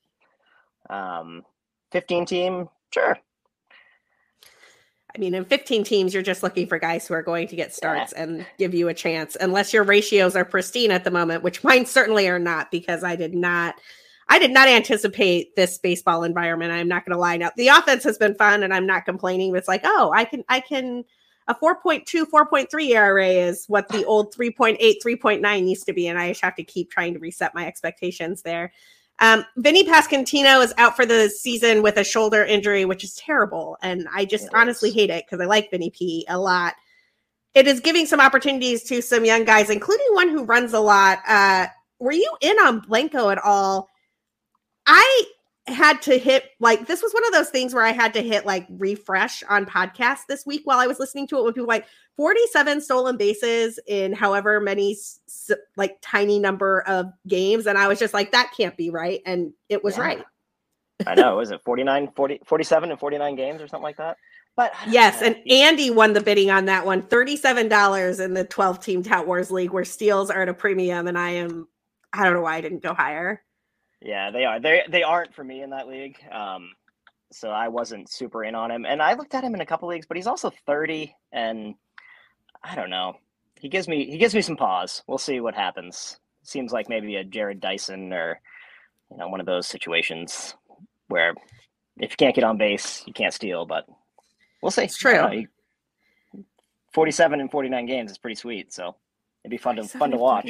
Um, 0.90 1.44
15 1.92 2.26
team, 2.26 2.70
sure. 2.94 3.18
I 5.16 5.18
mean, 5.18 5.34
in 5.34 5.46
15 5.46 5.84
teams, 5.86 6.14
you're 6.14 6.24
just 6.24 6.44
looking 6.44 6.68
for 6.68 6.78
guys 6.78 7.08
who 7.08 7.14
are 7.14 7.24
going 7.24 7.48
to 7.48 7.56
get 7.56 7.74
starts 7.74 8.14
yeah. 8.16 8.24
and 8.24 8.46
give 8.58 8.74
you 8.74 8.90
a 8.90 8.94
chance, 8.94 9.38
unless 9.40 9.74
your 9.74 9.84
ratios 9.84 10.36
are 10.36 10.44
pristine 10.44 10.92
at 10.92 11.06
the 11.06 11.12
moment, 11.12 11.42
which 11.42 11.64
mine 11.64 11.86
certainly 11.86 12.28
are 12.28 12.40
not, 12.40 12.70
because 12.70 13.04
I 13.04 13.16
did 13.16 13.34
not. 13.34 13.76
I 14.28 14.40
did 14.40 14.50
not 14.50 14.68
anticipate 14.68 15.56
this 15.56 15.78
baseball 15.78 16.24
environment. 16.24 16.72
I'm 16.72 16.88
not 16.88 17.06
going 17.06 17.14
to 17.14 17.20
lie. 17.20 17.38
Now 17.38 17.52
the 17.56 17.68
offense 17.68 18.04
has 18.04 18.18
been 18.18 18.34
fun, 18.34 18.64
and 18.64 18.74
I'm 18.74 18.88
not 18.88 19.06
complaining. 19.06 19.52
But 19.52 19.60
It's 19.60 19.68
like, 19.68 19.82
oh, 19.84 20.12
I 20.14 20.26
can, 20.26 20.44
I 20.50 20.60
can. 20.60 21.06
A 21.48 21.54
4.2, 21.54 22.26
4.3 22.34 22.90
ERA 22.90 23.28
is 23.28 23.66
what 23.68 23.88
the 23.90 24.04
old 24.06 24.34
3.8, 24.34 24.80
3.9 24.80 25.64
needs 25.64 25.84
to 25.84 25.94
be, 25.94 26.08
and 26.08 26.18
I 26.18 26.30
just 26.30 26.42
have 26.42 26.56
to 26.56 26.64
keep 26.64 26.90
trying 26.90 27.14
to 27.14 27.20
reset 27.20 27.54
my 27.54 27.68
expectations 27.68 28.42
there. 28.42 28.74
Um, 29.20 29.46
Vinny 29.58 29.86
Pasquantino 29.86 30.64
is 30.64 30.74
out 30.78 30.96
for 30.96 31.06
the 31.06 31.30
season 31.30 31.82
with 31.82 31.98
a 31.98 32.04
shoulder 32.04 32.44
injury, 32.44 32.86
which 32.86 33.04
is 33.04 33.16
terrible. 33.16 33.78
And 33.82 34.08
I 34.14 34.26
just 34.26 34.50
honestly 34.54 34.92
hate 34.92 35.10
it 35.10 35.26
because 35.26 35.42
I 35.42 35.46
like 35.46 35.72
Vinny 35.72 35.90
P 35.90 36.26
a 36.28 36.38
lot. 36.38 36.74
It 37.54 37.68
is 37.68 37.80
giving 37.80 38.06
some 38.06 38.20
opportunities 38.20 38.84
to 38.84 39.02
some 39.02 39.24
young 39.24 39.46
guys, 39.46 39.70
including 39.70 40.08
one 40.12 40.30
who 40.30 40.44
runs 40.44 40.74
a 40.74 40.80
lot. 40.80 41.20
Uh, 41.26 41.68
were 42.00 42.12
you 42.12 42.30
in 42.42 42.58
on 42.60 42.82
Blanco 42.82 43.30
at 43.30 43.38
all? 43.38 43.90
I 44.86 45.24
had 45.68 46.02
to 46.04 46.18
hit 46.20 46.52
like 46.60 46.86
this 46.86 47.02
was 47.02 47.12
one 47.12 47.26
of 47.26 47.34
those 47.34 47.50
things 47.50 47.74
where 47.74 47.84
I 47.84 47.92
had 47.92 48.14
to 48.14 48.22
hit 48.22 48.46
like 48.46 48.68
refresh 48.70 49.42
on 49.50 49.66
podcast 49.66 50.20
this 50.30 50.46
week 50.46 50.62
while 50.66 50.78
I 50.78 50.86
was 50.86 51.00
listening 51.00 51.28
to 51.28 51.40
it 51.40 51.44
when 51.44 51.54
people 51.54 51.68
like 51.68 51.88
47 52.18 52.82
stolen 52.82 53.18
bases 53.18 53.80
in 53.88 54.14
however 54.14 54.60
many 54.60 54.96
like 55.76 55.98
tiny 56.02 56.38
number 56.38 56.82
of 56.82 57.08
games 57.28 57.66
and 57.66 57.80
I 57.80 57.88
was 57.88 57.98
just 57.98 58.14
like 58.14 58.32
that 58.32 58.54
can't 58.56 58.78
be 58.78 58.92
right 58.92 59.22
and 59.26 59.54
it 59.68 59.84
was 59.84 59.98
yeah. 59.98 60.04
right. 60.04 60.24
I 61.08 61.16
know, 61.16 61.36
was 61.38 61.50
it 61.50 61.62
49 61.66 62.12
40 62.16 62.42
47 62.46 62.92
and 62.92 63.00
49 63.00 63.36
games 63.36 63.62
or 63.62 63.68
something 63.68 63.84
like 63.84 63.98
that? 63.98 64.18
But 64.56 64.74
yes, 64.88 65.24
and 65.24 65.36
Andy 65.50 65.90
won 65.90 66.14
the 66.14 66.22
bidding 66.22 66.52
on 66.52 66.66
that 66.66 66.86
one. 66.86 67.02
$37 67.02 68.24
in 68.24 68.34
the 68.36 68.46
12 68.46 68.80
team 68.84 69.02
Tout 69.02 69.26
Wars 69.26 69.50
League 69.50 69.72
where 69.72 69.84
steals 69.84 70.30
are 70.30 70.44
at 70.44 70.50
a 70.50 70.54
premium 70.54 71.08
and 71.08 71.18
I 71.18 71.32
am 71.32 71.68
I 72.14 72.24
don't 72.24 72.34
know 72.34 72.42
why 72.42 72.56
I 72.56 72.62
didn't 72.62 72.84
go 72.84 72.94
higher. 72.94 73.42
Yeah, 74.02 74.32
they 74.32 74.46
are. 74.46 74.60
They 74.60 74.84
they 74.90 75.04
aren't 75.04 75.34
for 75.34 75.44
me 75.44 75.62
in 75.62 75.72
that 75.72 75.88
league. 75.88 76.18
Um, 76.32 76.72
so 77.32 77.50
I 77.50 77.68
wasn't 77.68 78.10
super 78.10 78.44
in 78.44 78.56
on 78.56 78.72
him. 78.72 78.86
And 78.86 79.02
I 79.02 79.14
looked 79.14 79.34
at 79.34 79.44
him 79.44 79.56
in 79.56 79.62
a 79.62 79.66
couple 79.66 79.90
leagues, 79.90 80.06
but 80.06 80.18
he's 80.18 80.28
also 80.28 80.52
30 80.66 81.14
and 81.32 81.76
I 82.64 82.76
don't 82.76 82.90
know. 82.90 83.16
He 83.60 83.70
gives 83.70 83.88
me 83.88 84.10
he 84.10 84.18
gives 84.18 84.36
me 84.36 84.42
some 84.42 84.58
pause. 84.58 85.04
We'll 85.08 85.18
see 85.18 85.40
what 85.40 85.56
happens. 85.56 86.20
Seems 86.44 86.72
like 86.72 86.90
maybe 86.90 87.16
a 87.16 87.24
Jarrod 87.24 87.60
Dyson 87.60 88.14
or 88.14 88.40
you 89.12 89.18
know 89.18 89.28
one 89.28 89.40
of 89.40 89.46
those 89.46 89.68
situations 89.68 90.56
where 91.08 91.34
if 91.98 92.12
you 92.12 92.18
can't 92.18 92.36
get 92.36 92.44
on 92.44 92.58
base, 92.58 93.04
you 93.06 93.14
can't 93.14 93.34
steal, 93.34 93.66
but 93.66 93.86
we'll 94.62 94.72
see. 94.72 94.84
It's 94.84 94.98
true. 94.98 95.46
47 96.94 97.42
and 97.42 97.52
49 97.52 97.86
games 97.86 98.12
is 98.12 98.18
pretty 98.18 98.36
sweet, 98.36 98.72
so 98.72 98.96
it'd 99.44 99.52
be 99.52 99.58
fun 99.58 99.76
to 99.78 99.84
fun 99.84 100.12
to 100.12 100.18
watch 100.18 100.50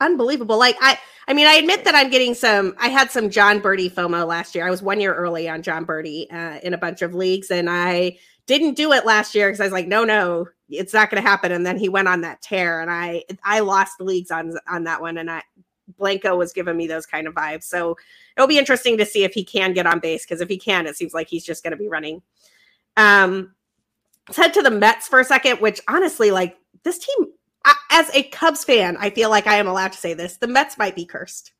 unbelievable. 0.00 0.58
Like 0.58 0.76
I, 0.80 0.98
I 1.26 1.34
mean, 1.34 1.46
I 1.46 1.54
admit 1.54 1.84
that 1.84 1.94
I'm 1.94 2.10
getting 2.10 2.34
some. 2.34 2.74
I 2.78 2.88
had 2.88 3.10
some 3.10 3.30
Jon 3.30 3.60
Berti 3.60 3.90
FOMO 3.90 4.26
last 4.26 4.54
year. 4.54 4.66
I 4.66 4.70
was 4.70 4.82
one 4.82 5.00
year 5.00 5.14
early 5.14 5.48
on 5.48 5.62
Jon 5.62 5.84
Berti 5.84 6.32
uh, 6.32 6.60
in 6.62 6.74
a 6.74 6.78
bunch 6.78 7.02
of 7.02 7.14
leagues, 7.14 7.50
and 7.50 7.68
I 7.68 8.18
didn't 8.46 8.74
do 8.74 8.92
it 8.92 9.04
last 9.04 9.34
year 9.34 9.48
because 9.48 9.60
I 9.60 9.64
was 9.64 9.72
like, 9.72 9.86
no, 9.86 10.04
no, 10.04 10.46
it's 10.70 10.94
not 10.94 11.10
going 11.10 11.22
to 11.22 11.28
happen. 11.28 11.52
And 11.52 11.66
then 11.66 11.78
he 11.78 11.88
went 11.88 12.08
on 12.08 12.22
that 12.22 12.40
tear, 12.40 12.80
and 12.80 12.90
I, 12.90 13.24
I 13.44 13.60
lost 13.60 14.00
leagues 14.00 14.30
on 14.30 14.54
on 14.68 14.84
that 14.84 15.00
one, 15.00 15.18
and 15.18 15.30
I. 15.30 15.42
Blanco 15.96 16.36
was 16.36 16.52
giving 16.52 16.76
me 16.76 16.86
those 16.86 17.06
kind 17.06 17.26
of 17.26 17.32
vibes. 17.32 17.62
So 17.64 17.96
it'll 18.36 18.46
be 18.46 18.58
interesting 18.58 18.98
to 18.98 19.06
see 19.06 19.24
if 19.24 19.32
he 19.32 19.42
can 19.42 19.72
get 19.72 19.86
on 19.86 20.00
base 20.00 20.22
because 20.22 20.42
if 20.42 20.48
he 20.50 20.58
can, 20.58 20.86
it 20.86 20.98
seems 20.98 21.14
like 21.14 21.28
he's 21.28 21.46
just 21.46 21.62
going 21.62 21.70
to 21.70 21.78
be 21.78 21.88
running. 21.88 22.20
Um, 22.98 23.54
let's 24.28 24.36
head 24.36 24.52
to 24.52 24.62
the 24.62 24.70
Mets 24.70 25.08
for 25.08 25.18
a 25.18 25.24
second, 25.24 25.60
which 25.60 25.80
honestly, 25.88 26.30
like 26.30 26.58
this 26.84 26.98
team 26.98 27.28
as 27.90 28.10
a 28.14 28.24
Cubs 28.24 28.64
fan, 28.64 28.96
I 28.98 29.10
feel 29.10 29.30
like 29.30 29.46
I 29.46 29.56
am 29.56 29.66
allowed 29.66 29.92
to 29.92 29.98
say 29.98 30.14
this. 30.14 30.36
The 30.36 30.46
Mets 30.46 30.78
might 30.78 30.96
be 30.96 31.04
cursed. 31.04 31.52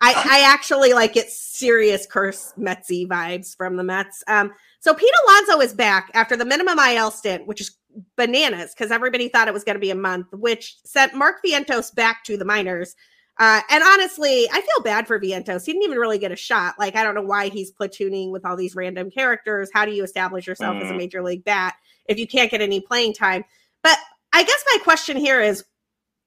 I, 0.00 0.12
I 0.12 0.40
actually 0.52 0.92
like 0.92 1.14
get 1.14 1.30
serious 1.30 2.06
curse 2.06 2.52
Metsy 2.58 3.06
vibes 3.06 3.56
from 3.56 3.76
the 3.76 3.84
Mets. 3.84 4.22
Um, 4.26 4.52
so 4.80 4.92
Pete 4.92 5.14
Alonso 5.26 5.60
is 5.60 5.72
back 5.72 6.10
after 6.14 6.36
the 6.36 6.44
minimum 6.44 6.78
IL 6.78 7.10
stint, 7.10 7.46
which 7.46 7.60
is 7.60 7.76
bananas 8.16 8.74
because 8.74 8.90
everybody 8.90 9.28
thought 9.28 9.48
it 9.48 9.54
was 9.54 9.64
going 9.64 9.76
to 9.76 9.80
be 9.80 9.90
a 9.90 9.94
month, 9.94 10.26
which 10.32 10.76
sent 10.84 11.14
Mark 11.14 11.36
Vientos 11.44 11.94
back 11.94 12.24
to 12.24 12.36
the 12.36 12.44
minors. 12.44 12.94
Uh, 13.38 13.60
and 13.70 13.82
honestly, 13.82 14.46
I 14.52 14.60
feel 14.60 14.82
bad 14.84 15.06
for 15.06 15.18
Vientos. 15.18 15.66
He 15.66 15.72
didn't 15.72 15.84
even 15.84 15.98
really 15.98 16.18
get 16.18 16.32
a 16.32 16.36
shot. 16.36 16.74
Like, 16.78 16.94
I 16.94 17.02
don't 17.02 17.16
know 17.16 17.22
why 17.22 17.48
he's 17.48 17.72
platooning 17.72 18.30
with 18.30 18.44
all 18.44 18.56
these 18.56 18.76
random 18.76 19.10
characters. 19.10 19.70
How 19.72 19.84
do 19.84 19.92
you 19.92 20.04
establish 20.04 20.46
yourself 20.46 20.76
mm. 20.76 20.82
as 20.82 20.90
a 20.90 20.94
mm. 20.94 20.98
major 20.98 21.22
league 21.22 21.44
bat 21.44 21.74
if 22.06 22.18
you 22.18 22.28
can't 22.28 22.50
get 22.50 22.60
any 22.60 22.80
playing 22.80 23.14
time? 23.14 23.44
But 23.82 23.98
I 24.34 24.42
guess 24.42 24.64
my 24.72 24.78
question 24.82 25.16
here 25.16 25.40
is 25.40 25.64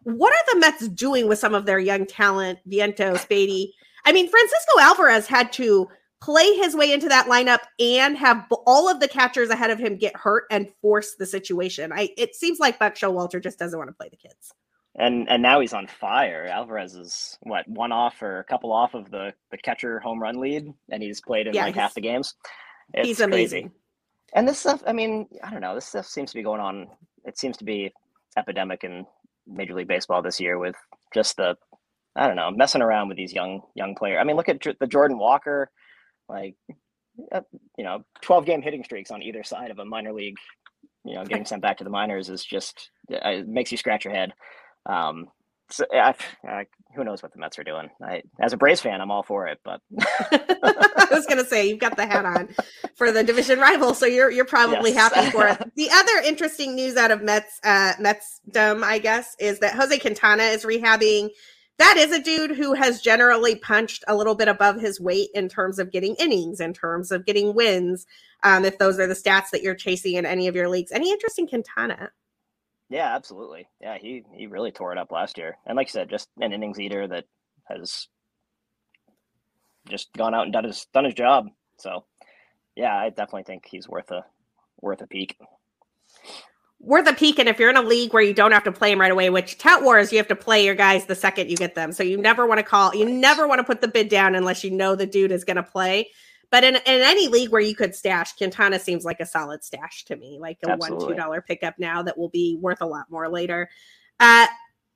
what 0.03 0.33
are 0.33 0.53
the 0.53 0.59
Mets 0.61 0.87
doing 0.87 1.27
with 1.27 1.37
some 1.37 1.53
of 1.53 1.65
their 1.65 1.79
young 1.79 2.05
talent, 2.05 2.59
Vientos, 2.67 3.27
Baty? 3.27 3.73
I 4.05 4.13
mean, 4.13 4.29
Francisco 4.29 4.79
Alvarez 4.79 5.27
had 5.27 5.51
to 5.53 5.87
play 6.21 6.55
his 6.55 6.75
way 6.75 6.91
into 6.91 7.09
that 7.09 7.27
lineup 7.27 7.59
and 7.79 8.17
have 8.17 8.45
all 8.65 8.89
of 8.89 9.01
the 9.01 9.07
catchers 9.07 9.49
ahead 9.49 9.69
of 9.69 9.77
him 9.77 9.97
get 9.97 10.15
hurt 10.15 10.45
and 10.49 10.71
force 10.81 11.15
the 11.19 11.25
situation. 11.25 11.91
I 11.91 12.09
it 12.17 12.33
seems 12.33 12.59
like 12.59 12.79
Buck 12.79 12.95
Showalter 12.95 13.43
just 13.43 13.59
doesn't 13.59 13.77
want 13.77 13.89
to 13.89 13.93
play 13.93 14.09
the 14.09 14.17
kids. 14.17 14.53
And 14.95 15.29
and 15.29 15.43
now 15.43 15.59
he's 15.59 15.73
on 15.73 15.85
fire. 15.87 16.47
Alvarez 16.47 16.95
is 16.95 17.37
what 17.41 17.67
one 17.67 17.91
off 17.91 18.21
or 18.21 18.39
a 18.39 18.43
couple 18.45 18.71
off 18.71 18.95
of 18.95 19.11
the 19.11 19.33
the 19.51 19.57
catcher 19.57 19.99
home 19.99 20.21
run 20.23 20.39
lead, 20.39 20.73
and 20.89 21.03
he's 21.03 21.21
played 21.21 21.47
in 21.47 21.53
yeah, 21.53 21.65
like 21.65 21.75
half 21.75 21.93
the 21.93 22.01
games. 22.01 22.33
It's 22.93 23.07
he's 23.07 23.19
amazing. 23.19 23.63
Crazy. 23.63 23.75
And 24.33 24.47
this 24.47 24.59
stuff, 24.59 24.83
I 24.85 24.93
mean, 24.93 25.27
I 25.43 25.51
don't 25.51 25.61
know. 25.61 25.75
This 25.75 25.85
stuff 25.85 26.05
seems 26.05 26.31
to 26.31 26.37
be 26.37 26.43
going 26.43 26.61
on. 26.61 26.87
It 27.27 27.37
seems 27.37 27.57
to 27.57 27.65
be 27.65 27.93
epidemic 28.37 28.83
in 28.83 29.05
Major 29.45 29.75
League 29.75 29.87
Baseball 29.87 30.21
this 30.21 30.39
year 30.39 30.57
with 30.57 30.75
just 31.13 31.37
the 31.37 31.55
I 32.15 32.25
don't 32.25 32.35
know 32.35 32.49
messing 32.49 32.81
around 32.81 33.09
with 33.09 33.17
these 33.17 33.33
young 33.33 33.61
young 33.75 33.95
players. 33.95 34.17
I 34.19 34.23
mean, 34.23 34.35
look 34.35 34.49
at 34.49 34.61
the 34.79 34.87
Jordan 34.87 35.19
Walker, 35.19 35.69
like 36.27 36.55
uh, 37.31 37.41
you 37.77 37.83
know, 37.83 38.03
twelve 38.21 38.45
game 38.45 38.61
hitting 38.61 38.83
streaks 38.83 39.11
on 39.11 39.21
either 39.21 39.43
side 39.43 39.69
of 39.71 39.79
a 39.79 39.85
minor 39.85 40.13
league. 40.13 40.37
You 41.03 41.15
know, 41.15 41.25
getting 41.25 41.45
sent 41.45 41.61
back 41.61 41.77
to 41.77 41.83
the 41.83 41.89
minors 41.89 42.29
is 42.29 42.43
just 42.43 42.89
it 43.09 43.47
makes 43.47 43.71
you 43.71 43.77
scratch 43.77 44.05
your 44.05 44.13
head. 44.13 44.33
Um, 44.87 45.27
so, 45.69 45.85
I, 45.93 46.15
I, 46.43 46.65
who 46.95 47.03
knows 47.03 47.21
what 47.21 47.33
the 47.33 47.39
Mets 47.39 47.59
are 47.59 47.63
doing? 47.63 47.89
I, 48.01 48.23
as 48.39 48.53
a 48.53 48.57
Braves 48.57 48.81
fan, 48.81 49.01
I'm 49.01 49.11
all 49.11 49.23
for 49.23 49.47
it. 49.47 49.59
But 49.63 49.81
I 50.01 51.07
was 51.11 51.25
going 51.25 51.43
to 51.43 51.45
say 51.45 51.67
you've 51.67 51.79
got 51.79 51.97
the 51.97 52.05
hat 52.05 52.25
on 52.25 52.49
for 52.95 53.11
the 53.11 53.23
division 53.23 53.59
rival, 53.59 53.93
so 53.93 54.05
you're 54.05 54.31
you're 54.31 54.45
probably 54.45 54.93
yes. 54.93 55.13
happy 55.13 55.29
for 55.31 55.47
it. 55.47 55.57
The 55.75 55.89
other 55.91 56.27
interesting 56.27 56.75
news 56.75 56.95
out 56.95 57.11
of 57.11 57.21
Mets 57.21 57.59
uh, 57.63 57.93
Mets 57.99 58.41
Dome, 58.51 58.83
I 58.83 58.99
guess, 58.99 59.35
is 59.39 59.59
that 59.59 59.75
Jose 59.75 59.99
Quintana 59.99 60.43
is 60.43 60.65
rehabbing. 60.65 61.29
That 61.77 61.97
is 61.97 62.11
a 62.11 62.21
dude 62.21 62.51
who 62.51 62.73
has 62.73 63.01
generally 63.01 63.55
punched 63.55 64.03
a 64.07 64.15
little 64.15 64.33
bit 64.33 64.47
above 64.47 64.79
his 64.81 64.99
weight 64.99 65.29
in 65.35 65.47
terms 65.47 65.77
of 65.77 65.91
getting 65.91 66.15
innings, 66.15 66.59
in 66.59 66.73
terms 66.73 67.11
of 67.11 67.25
getting 67.25 67.53
wins. 67.53 68.07
Um, 68.43 68.65
if 68.65 68.79
those 68.79 68.99
are 68.99 69.07
the 69.07 69.13
stats 69.13 69.51
that 69.51 69.61
you're 69.61 69.75
chasing 69.75 70.15
in 70.15 70.25
any 70.25 70.47
of 70.47 70.55
your 70.55 70.69
leagues, 70.69 70.91
any 70.91 71.11
interest 71.11 71.37
in 71.37 71.47
Quintana? 71.47 72.09
Yeah, 72.89 73.13
absolutely. 73.15 73.67
Yeah, 73.81 73.97
he 73.97 74.23
he 74.33 74.47
really 74.47 74.71
tore 74.71 74.93
it 74.93 74.97
up 74.97 75.11
last 75.11 75.37
year, 75.37 75.57
and 75.65 75.75
like 75.75 75.87
you 75.87 75.91
said, 75.91 76.09
just 76.09 76.29
an 76.39 76.53
innings 76.53 76.79
eater 76.79 77.07
that 77.07 77.25
has 77.65 78.07
just 79.89 80.11
gone 80.13 80.33
out 80.33 80.43
and 80.43 80.53
done 80.53 80.63
his 80.63 80.85
done 80.93 81.05
his 81.05 81.13
job. 81.13 81.47
So, 81.77 82.05
yeah, 82.75 82.95
I 82.95 83.09
definitely 83.09 83.43
think 83.43 83.65
he's 83.65 83.89
worth 83.89 84.11
a 84.11 84.23
worth 84.79 85.01
a 85.01 85.07
peek. 85.07 85.37
Worth 86.79 87.09
a 87.09 87.13
peek, 87.13 87.39
and 87.39 87.49
if 87.49 87.59
you're 87.59 87.71
in 87.71 87.75
a 87.75 87.81
league 87.81 88.13
where 88.13 88.23
you 88.23 88.33
don't 88.33 88.51
have 88.51 88.63
to 88.65 88.71
play 88.71 88.91
him 88.91 89.01
right 89.01 89.11
away, 89.11 89.29
which 89.31 89.57
Tout 89.57 89.83
Wars 89.83 90.11
you 90.11 90.19
have 90.19 90.27
to 90.27 90.35
play 90.35 90.63
your 90.63 90.75
guys 90.75 91.05
the 91.05 91.15
second 91.15 91.49
you 91.49 91.57
get 91.57 91.75
them, 91.75 91.91
so 91.91 92.03
you 92.03 92.17
never 92.17 92.45
want 92.45 92.59
to 92.59 92.63
call, 92.63 92.95
you 92.95 93.09
never 93.09 93.47
want 93.47 93.59
to 93.59 93.63
put 93.63 93.81
the 93.81 93.87
bid 93.87 94.09
down 94.09 94.35
unless 94.35 94.63
you 94.63 94.71
know 94.71 94.95
the 94.95 95.07
dude 95.07 95.31
is 95.31 95.43
going 95.43 95.57
to 95.57 95.63
play. 95.63 96.09
But 96.49 96.63
in, 96.63 96.75
in 96.75 96.81
any 96.85 97.27
league 97.27 97.49
where 97.49 97.61
you 97.61 97.75
could 97.75 97.93
stash, 97.93 98.33
Quintana 98.33 98.79
seems 98.79 99.03
like 99.03 99.19
a 99.19 99.25
solid 99.25 99.63
stash 99.63 100.05
to 100.05 100.15
me, 100.15 100.37
like 100.39 100.59
a 100.65 100.71
Absolutely. 100.71 101.05
one, 101.05 101.15
two 101.15 101.21
dollar 101.21 101.41
pickup 101.41 101.75
now 101.77 102.01
that 102.03 102.17
will 102.17 102.29
be 102.29 102.57
worth 102.61 102.81
a 102.81 102.85
lot 102.85 103.09
more 103.09 103.27
later. 103.29 103.69
Uh, 104.19 104.47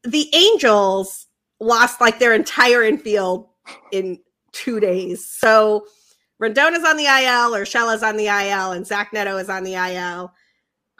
the 0.03 0.33
Angels 0.33 1.27
lost 1.59 1.99
like 1.99 2.19
their 2.19 2.33
entire 2.33 2.83
infield 2.83 3.47
in 3.91 4.19
two 4.51 4.79
days. 4.79 5.25
So 5.25 5.85
Rendon's 6.41 6.83
on 6.83 6.97
the 6.97 7.05
IL, 7.05 7.53
Urshela's 7.53 8.03
on 8.03 8.17
the 8.17 8.25
IL, 8.25 8.71
and 8.71 8.87
Zach 8.87 9.13
Neto 9.13 9.37
is 9.37 9.49
on 9.49 9.63
the 9.63 9.75
IL. 9.75 10.33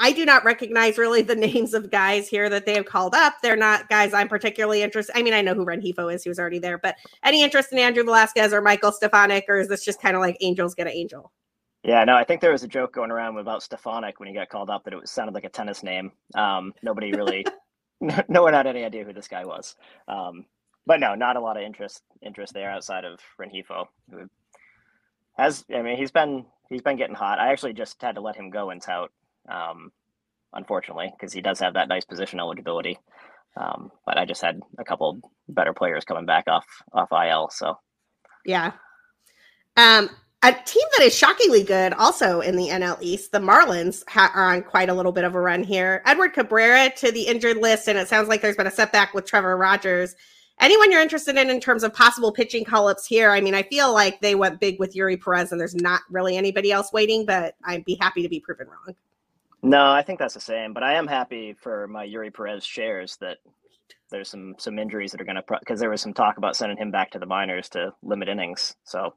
I 0.02 0.12
do 0.12 0.26
not 0.26 0.44
recognize 0.44 0.98
really 0.98 1.22
the 1.22 1.36
names 1.48 1.74
of 1.74 1.92
guys 1.92 2.28
here 2.28 2.50
that 2.50 2.66
they 2.66 2.74
have 2.74 2.86
called 2.86 3.16
up. 3.16 3.36
They're 3.42 3.56
not 3.56 3.88
guys 3.88 4.14
I'm 4.14 4.28
particularly 4.28 4.82
interested. 4.82 5.18
I 5.18 5.22
mean, 5.22 5.34
I 5.34 5.42
know 5.42 5.54
who 5.54 5.66
Rengifo 5.66 6.14
is; 6.14 6.24
he 6.24 6.30
was 6.30 6.40
already 6.40 6.60
there. 6.60 6.78
But 6.78 6.96
any 7.24 7.44
interest 7.44 7.72
in 7.72 7.78
Andrew 7.80 8.04
Velazquez 8.04 8.52
or 8.52 8.62
Michael 8.62 8.92
Stefanic, 8.92 9.46
or 9.48 9.60
is 9.60 9.70
this 9.70 9.86
just 9.86 10.02
kind 10.02 10.16
of 10.16 10.22
like 10.22 10.38
Angels 10.42 10.76
get 10.76 10.88
an 10.88 10.94
Angel? 10.94 11.32
Yeah, 11.84 12.04
no, 12.04 12.16
I 12.16 12.24
think 12.24 12.42
there 12.42 12.52
was 12.52 12.64
a 12.64 12.68
joke 12.68 12.94
going 12.94 13.10
around 13.10 13.38
about 13.38 13.64
Stefanic 13.64 14.20
when 14.20 14.28
he 14.28 14.36
got 14.36 14.50
called 14.50 14.70
up 14.70 14.84
that 14.84 14.94
it 14.94 15.02
was, 15.02 15.10
sounded 15.10 15.34
like 15.34 15.46
a 15.46 15.50
tennis 15.50 15.82
name. 15.82 16.12
Um, 16.36 16.74
nobody 16.84 17.12
really, 17.12 17.46
no 18.28 18.42
one 18.42 18.54
had 18.54 18.68
any 18.68 18.84
idea 18.84 19.04
who 19.04 19.14
this 19.14 19.28
guy 19.28 19.46
was. 19.46 19.76
Um, 20.08 20.46
but 20.86 21.00
no, 21.00 21.16
not 21.16 21.36
a 21.36 21.40
lot 21.40 21.58
of 21.58 21.64
interest 21.64 22.02
interest 22.22 22.54
there 22.54 22.72
outside 22.72 23.06
of 23.06 23.20
Rengifo, 23.40 23.86
who 24.10 24.30
has 25.38 25.64
I 25.74 25.82
mean 25.82 25.98
he's 25.98 26.12
been 26.12 26.46
he's 26.70 26.82
been 26.82 26.98
getting 26.98 27.16
hot. 27.16 27.40
I 27.40 27.52
actually 27.52 27.74
just 27.74 28.02
had 28.02 28.16
to 28.16 28.22
let 28.22 28.36
him 28.36 28.50
go 28.50 28.72
in 28.72 28.80
tout, 28.80 29.12
um, 29.50 29.92
unfortunately, 30.54 31.12
because 31.18 31.34
he 31.34 31.42
does 31.42 31.60
have 31.60 31.74
that 31.76 31.88
nice 31.88 32.06
position 32.06 32.40
eligibility. 32.40 32.98
Um, 33.58 33.92
but 34.06 34.18
I 34.18 34.26
just 34.26 34.42
had 34.42 34.60
a 34.78 34.84
couple 34.84 35.20
better 35.50 35.74
players 35.74 36.06
coming 36.06 36.26
back 36.26 36.46
off 36.48 36.66
off 36.94 37.10
IL. 37.12 37.50
So 37.52 37.78
yeah. 38.46 38.74
Um, 39.78 40.10
a 40.44 40.52
team 40.52 40.84
that 40.98 41.06
is 41.06 41.16
shockingly 41.16 41.64
good 41.64 41.94
also 41.94 42.42
in 42.42 42.56
the 42.56 42.70
NL 42.70 42.98
East, 43.00 43.32
the 43.32 43.40
Marlins 43.40 44.04
ha- 44.10 44.32
are 44.34 44.54
on 44.54 44.64
quite 44.64 44.90
a 44.90 44.94
little 44.94 45.12
bit 45.12 45.24
of 45.24 45.36
a 45.36 45.40
run 45.40 45.64
here. 45.64 46.02
Edward 46.06 46.34
Cabrera 46.34 46.90
to 46.98 47.12
the 47.12 47.24
injured 47.24 47.58
list, 47.58 47.88
and 47.88 47.98
it 47.98 48.08
sounds 48.08 48.28
like 48.28 48.42
there's 48.42 48.56
been 48.56 48.68
a 48.68 48.72
setback 48.72 49.14
with 49.14 49.26
Trevor 49.26 49.56
Rogers. 49.56 50.16
Anyone 50.60 50.92
you're 50.92 51.02
interested 51.02 51.38
in 51.38 51.50
in 51.50 51.60
terms 51.60 51.84
of 51.84 51.94
possible 51.94 52.32
pitching 52.32 52.64
call 52.64 52.88
ups 52.88 53.06
here? 53.06 53.32
I 53.32 53.42
mean, 53.42 53.54
I 53.54 53.64
feel 53.64 53.94
like 53.94 54.20
they 54.22 54.34
went 54.34 54.60
big 54.60 54.80
with 54.80 54.96
Eury 54.96 55.22
Perez, 55.22 55.52
and 55.52 55.62
there's 55.62 55.76
not 55.76 56.02
really 56.10 56.38
anybody 56.38 56.72
else 56.72 56.92
waiting, 56.92 57.26
but 57.26 57.56
I'd 57.64 57.86
be 57.86 57.98
happy 58.02 58.24
to 58.24 58.30
be 58.30 58.40
proven 58.40 58.68
wrong. 58.68 58.96
No, 59.64 59.92
I 59.92 60.02
think 60.02 60.20
that's 60.20 60.34
the 60.34 60.42
same, 60.42 60.74
but 60.74 60.84
I 60.84 60.94
am 60.94 61.08
happy 61.08 61.54
for 61.54 61.88
my 61.88 62.06
Eury 62.06 62.34
Perez 62.34 62.66
shares 62.66 63.18
that 63.22 63.38
there's 64.10 64.30
some 64.30 64.56
some 64.58 64.80
injuries 64.80 65.12
that 65.12 65.22
are 65.22 65.26
going 65.26 65.36
to 65.36 65.44
because 65.60 65.80
there 65.80 65.90
was 65.90 66.02
some 66.02 66.14
talk 66.14 66.38
about 66.38 66.56
sending 66.56 66.78
him 66.78 66.92
back 66.92 67.12
to 67.12 67.20
the 67.20 67.26
minors 67.26 67.70
to 67.70 67.94
limit 68.04 68.28
innings. 68.28 68.76
So 68.84 69.14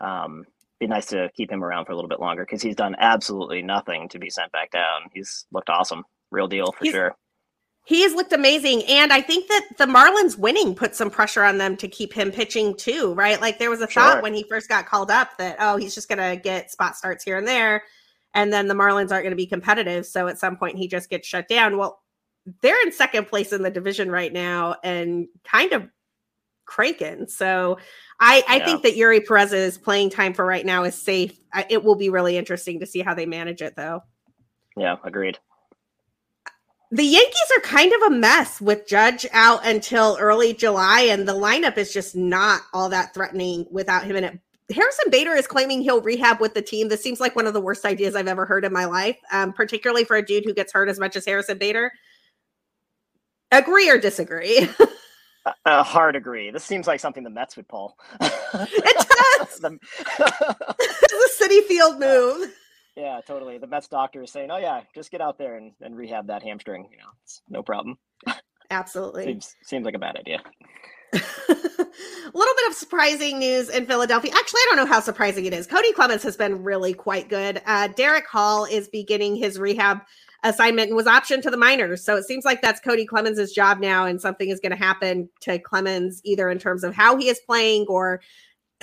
um, 0.00 0.44
be 0.80 0.86
nice 0.86 1.06
to 1.06 1.30
keep 1.34 1.50
him 1.50 1.64
around 1.64 1.86
for 1.86 1.92
a 1.92 1.94
little 1.94 2.08
bit 2.08 2.20
longer 2.20 2.44
because 2.44 2.62
he's 2.62 2.76
done 2.76 2.94
absolutely 2.98 3.62
nothing 3.62 4.08
to 4.10 4.18
be 4.18 4.30
sent 4.30 4.52
back 4.52 4.70
down. 4.70 5.02
He's 5.12 5.46
looked 5.52 5.70
awesome, 5.70 6.04
real 6.30 6.48
deal 6.48 6.72
for 6.72 6.84
he's, 6.84 6.92
sure. 6.92 7.16
He 7.84 8.02
has 8.02 8.14
looked 8.14 8.34
amazing, 8.34 8.82
and 8.84 9.12
I 9.12 9.22
think 9.22 9.48
that 9.48 9.66
the 9.78 9.86
Marlins 9.86 10.36
winning 10.36 10.74
put 10.74 10.94
some 10.94 11.10
pressure 11.10 11.42
on 11.42 11.56
them 11.56 11.76
to 11.78 11.88
keep 11.88 12.12
him 12.12 12.30
pitching 12.30 12.76
too, 12.76 13.14
right? 13.14 13.40
Like 13.40 13.58
there 13.58 13.70
was 13.70 13.80
a 13.80 13.88
sure. 13.88 14.02
thought 14.02 14.22
when 14.22 14.34
he 14.34 14.44
first 14.48 14.68
got 14.68 14.86
called 14.86 15.10
up 15.10 15.38
that 15.38 15.56
oh 15.58 15.76
he's 15.76 15.94
just 15.94 16.08
going 16.08 16.18
to 16.18 16.40
get 16.40 16.70
spot 16.70 16.96
starts 16.96 17.24
here 17.24 17.38
and 17.38 17.46
there, 17.46 17.84
and 18.34 18.52
then 18.52 18.68
the 18.68 18.74
Marlins 18.74 19.10
aren't 19.10 19.24
going 19.24 19.30
to 19.30 19.36
be 19.36 19.46
competitive, 19.46 20.06
so 20.06 20.26
at 20.28 20.38
some 20.38 20.56
point 20.56 20.78
he 20.78 20.88
just 20.88 21.10
gets 21.10 21.26
shut 21.26 21.48
down. 21.48 21.78
Well, 21.78 22.00
they're 22.62 22.80
in 22.82 22.92
second 22.92 23.28
place 23.28 23.52
in 23.52 23.62
the 23.62 23.70
division 23.70 24.10
right 24.10 24.32
now 24.32 24.76
and 24.82 25.28
kind 25.44 25.72
of 25.72 25.88
cranking. 26.64 27.26
So 27.26 27.78
I, 28.20 28.44
I 28.48 28.56
yeah. 28.56 28.64
think 28.64 28.82
that 28.82 28.94
Eury 28.94 29.26
Perez's 29.26 29.78
playing 29.78 30.10
time 30.10 30.34
for 30.34 30.44
right 30.44 30.64
now 30.64 30.84
is 30.84 30.94
safe. 30.94 31.38
It 31.68 31.82
will 31.84 31.96
be 31.96 32.10
really 32.10 32.36
interesting 32.36 32.80
to 32.80 32.86
see 32.86 33.00
how 33.00 33.14
they 33.14 33.26
manage 33.26 33.62
it, 33.62 33.74
though. 33.76 34.02
Yeah, 34.76 34.96
agreed. 35.04 35.38
The 36.90 37.04
Yankees 37.04 37.52
are 37.56 37.60
kind 37.60 37.92
of 37.92 38.02
a 38.02 38.16
mess 38.16 38.60
with 38.62 38.86
Judge 38.86 39.26
out 39.32 39.66
until 39.66 40.16
early 40.18 40.54
July, 40.54 41.02
and 41.02 41.28
the 41.28 41.34
lineup 41.34 41.76
is 41.76 41.92
just 41.92 42.16
not 42.16 42.62
all 42.72 42.88
that 42.88 43.12
threatening 43.12 43.66
without 43.70 44.04
him 44.04 44.16
in 44.16 44.24
it. 44.24 44.38
Harrison 44.74 45.10
Bader 45.10 45.32
is 45.32 45.46
claiming 45.46 45.80
he'll 45.80 46.02
rehab 46.02 46.40
with 46.40 46.54
the 46.54 46.62
team. 46.62 46.88
This 46.88 47.02
seems 47.02 47.20
like 47.20 47.34
one 47.34 47.46
of 47.46 47.54
the 47.54 47.60
worst 47.60 47.84
ideas 47.84 48.14
I've 48.14 48.28
ever 48.28 48.44
heard 48.44 48.64
in 48.64 48.72
my 48.72 48.84
life, 48.84 49.16
um, 49.32 49.52
particularly 49.52 50.04
for 50.04 50.16
a 50.16 50.24
dude 50.24 50.44
who 50.44 50.52
gets 50.52 50.72
hurt 50.72 50.88
as 50.88 50.98
much 50.98 51.16
as 51.16 51.24
Harrison 51.24 51.58
Bader. 51.58 51.90
Agree 53.50 53.88
or 53.88 53.98
disagree? 53.98 54.68
A 55.64 55.82
hard 55.82 56.16
agree. 56.16 56.50
This 56.50 56.64
seems 56.64 56.86
like 56.86 57.00
something 57.00 57.24
the 57.24 57.30
Mets 57.30 57.56
would 57.56 57.68
pull. 57.68 57.96
it 58.20 59.08
does. 59.38 59.58
the... 59.60 59.78
it's 61.00 61.40
a 61.40 61.44
Citi 61.44 61.62
Field 61.62 61.98
move. 61.98 62.52
Yeah, 62.96 63.20
totally. 63.26 63.58
The 63.58 63.66
Mets 63.66 63.88
doctor 63.88 64.22
is 64.22 64.32
saying, 64.32 64.50
"Oh 64.50 64.56
yeah, 64.56 64.82
just 64.94 65.10
get 65.10 65.20
out 65.20 65.38
there 65.38 65.56
and, 65.56 65.72
and 65.80 65.96
rehab 65.96 66.26
that 66.26 66.42
hamstring. 66.42 66.88
You 66.90 66.98
know, 66.98 67.10
it's 67.22 67.42
no 67.48 67.62
problem." 67.62 67.96
Absolutely. 68.70 69.24
seems 69.24 69.56
seems 69.62 69.84
like 69.84 69.94
a 69.94 69.98
bad 69.98 70.16
idea. 70.16 70.42
A 71.12 71.20
little 72.34 72.54
bit 72.56 72.68
of 72.68 72.74
surprising 72.74 73.38
news 73.38 73.68
in 73.68 73.86
Philadelphia. 73.86 74.32
Actually, 74.34 74.60
I 74.60 74.66
don't 74.68 74.76
know 74.76 74.92
how 74.92 75.00
surprising 75.00 75.46
it 75.46 75.52
is. 75.52 75.66
Cody 75.66 75.92
Clemens 75.92 76.22
has 76.22 76.36
been 76.36 76.62
really 76.62 76.92
quite 76.92 77.28
good. 77.28 77.62
Uh, 77.66 77.88
Darick 77.88 78.26
Hall 78.26 78.64
is 78.66 78.88
beginning 78.88 79.36
his 79.36 79.58
rehab 79.58 80.00
assignment 80.44 80.88
and 80.88 80.96
was 80.96 81.06
optioned 81.06 81.42
to 81.42 81.50
the 81.50 81.56
minors. 81.56 82.04
So 82.04 82.16
it 82.16 82.24
seems 82.24 82.44
like 82.44 82.62
that's 82.62 82.80
Cody 82.80 83.06
Clemens' 83.06 83.52
job 83.52 83.80
now, 83.80 84.04
and 84.06 84.20
something 84.20 84.48
is 84.48 84.60
going 84.60 84.70
to 84.72 84.76
happen 84.76 85.28
to 85.40 85.58
Clemens 85.58 86.20
either 86.24 86.50
in 86.50 86.58
terms 86.58 86.84
of 86.84 86.94
how 86.94 87.16
he 87.16 87.28
is 87.28 87.40
playing 87.46 87.86
or 87.88 88.20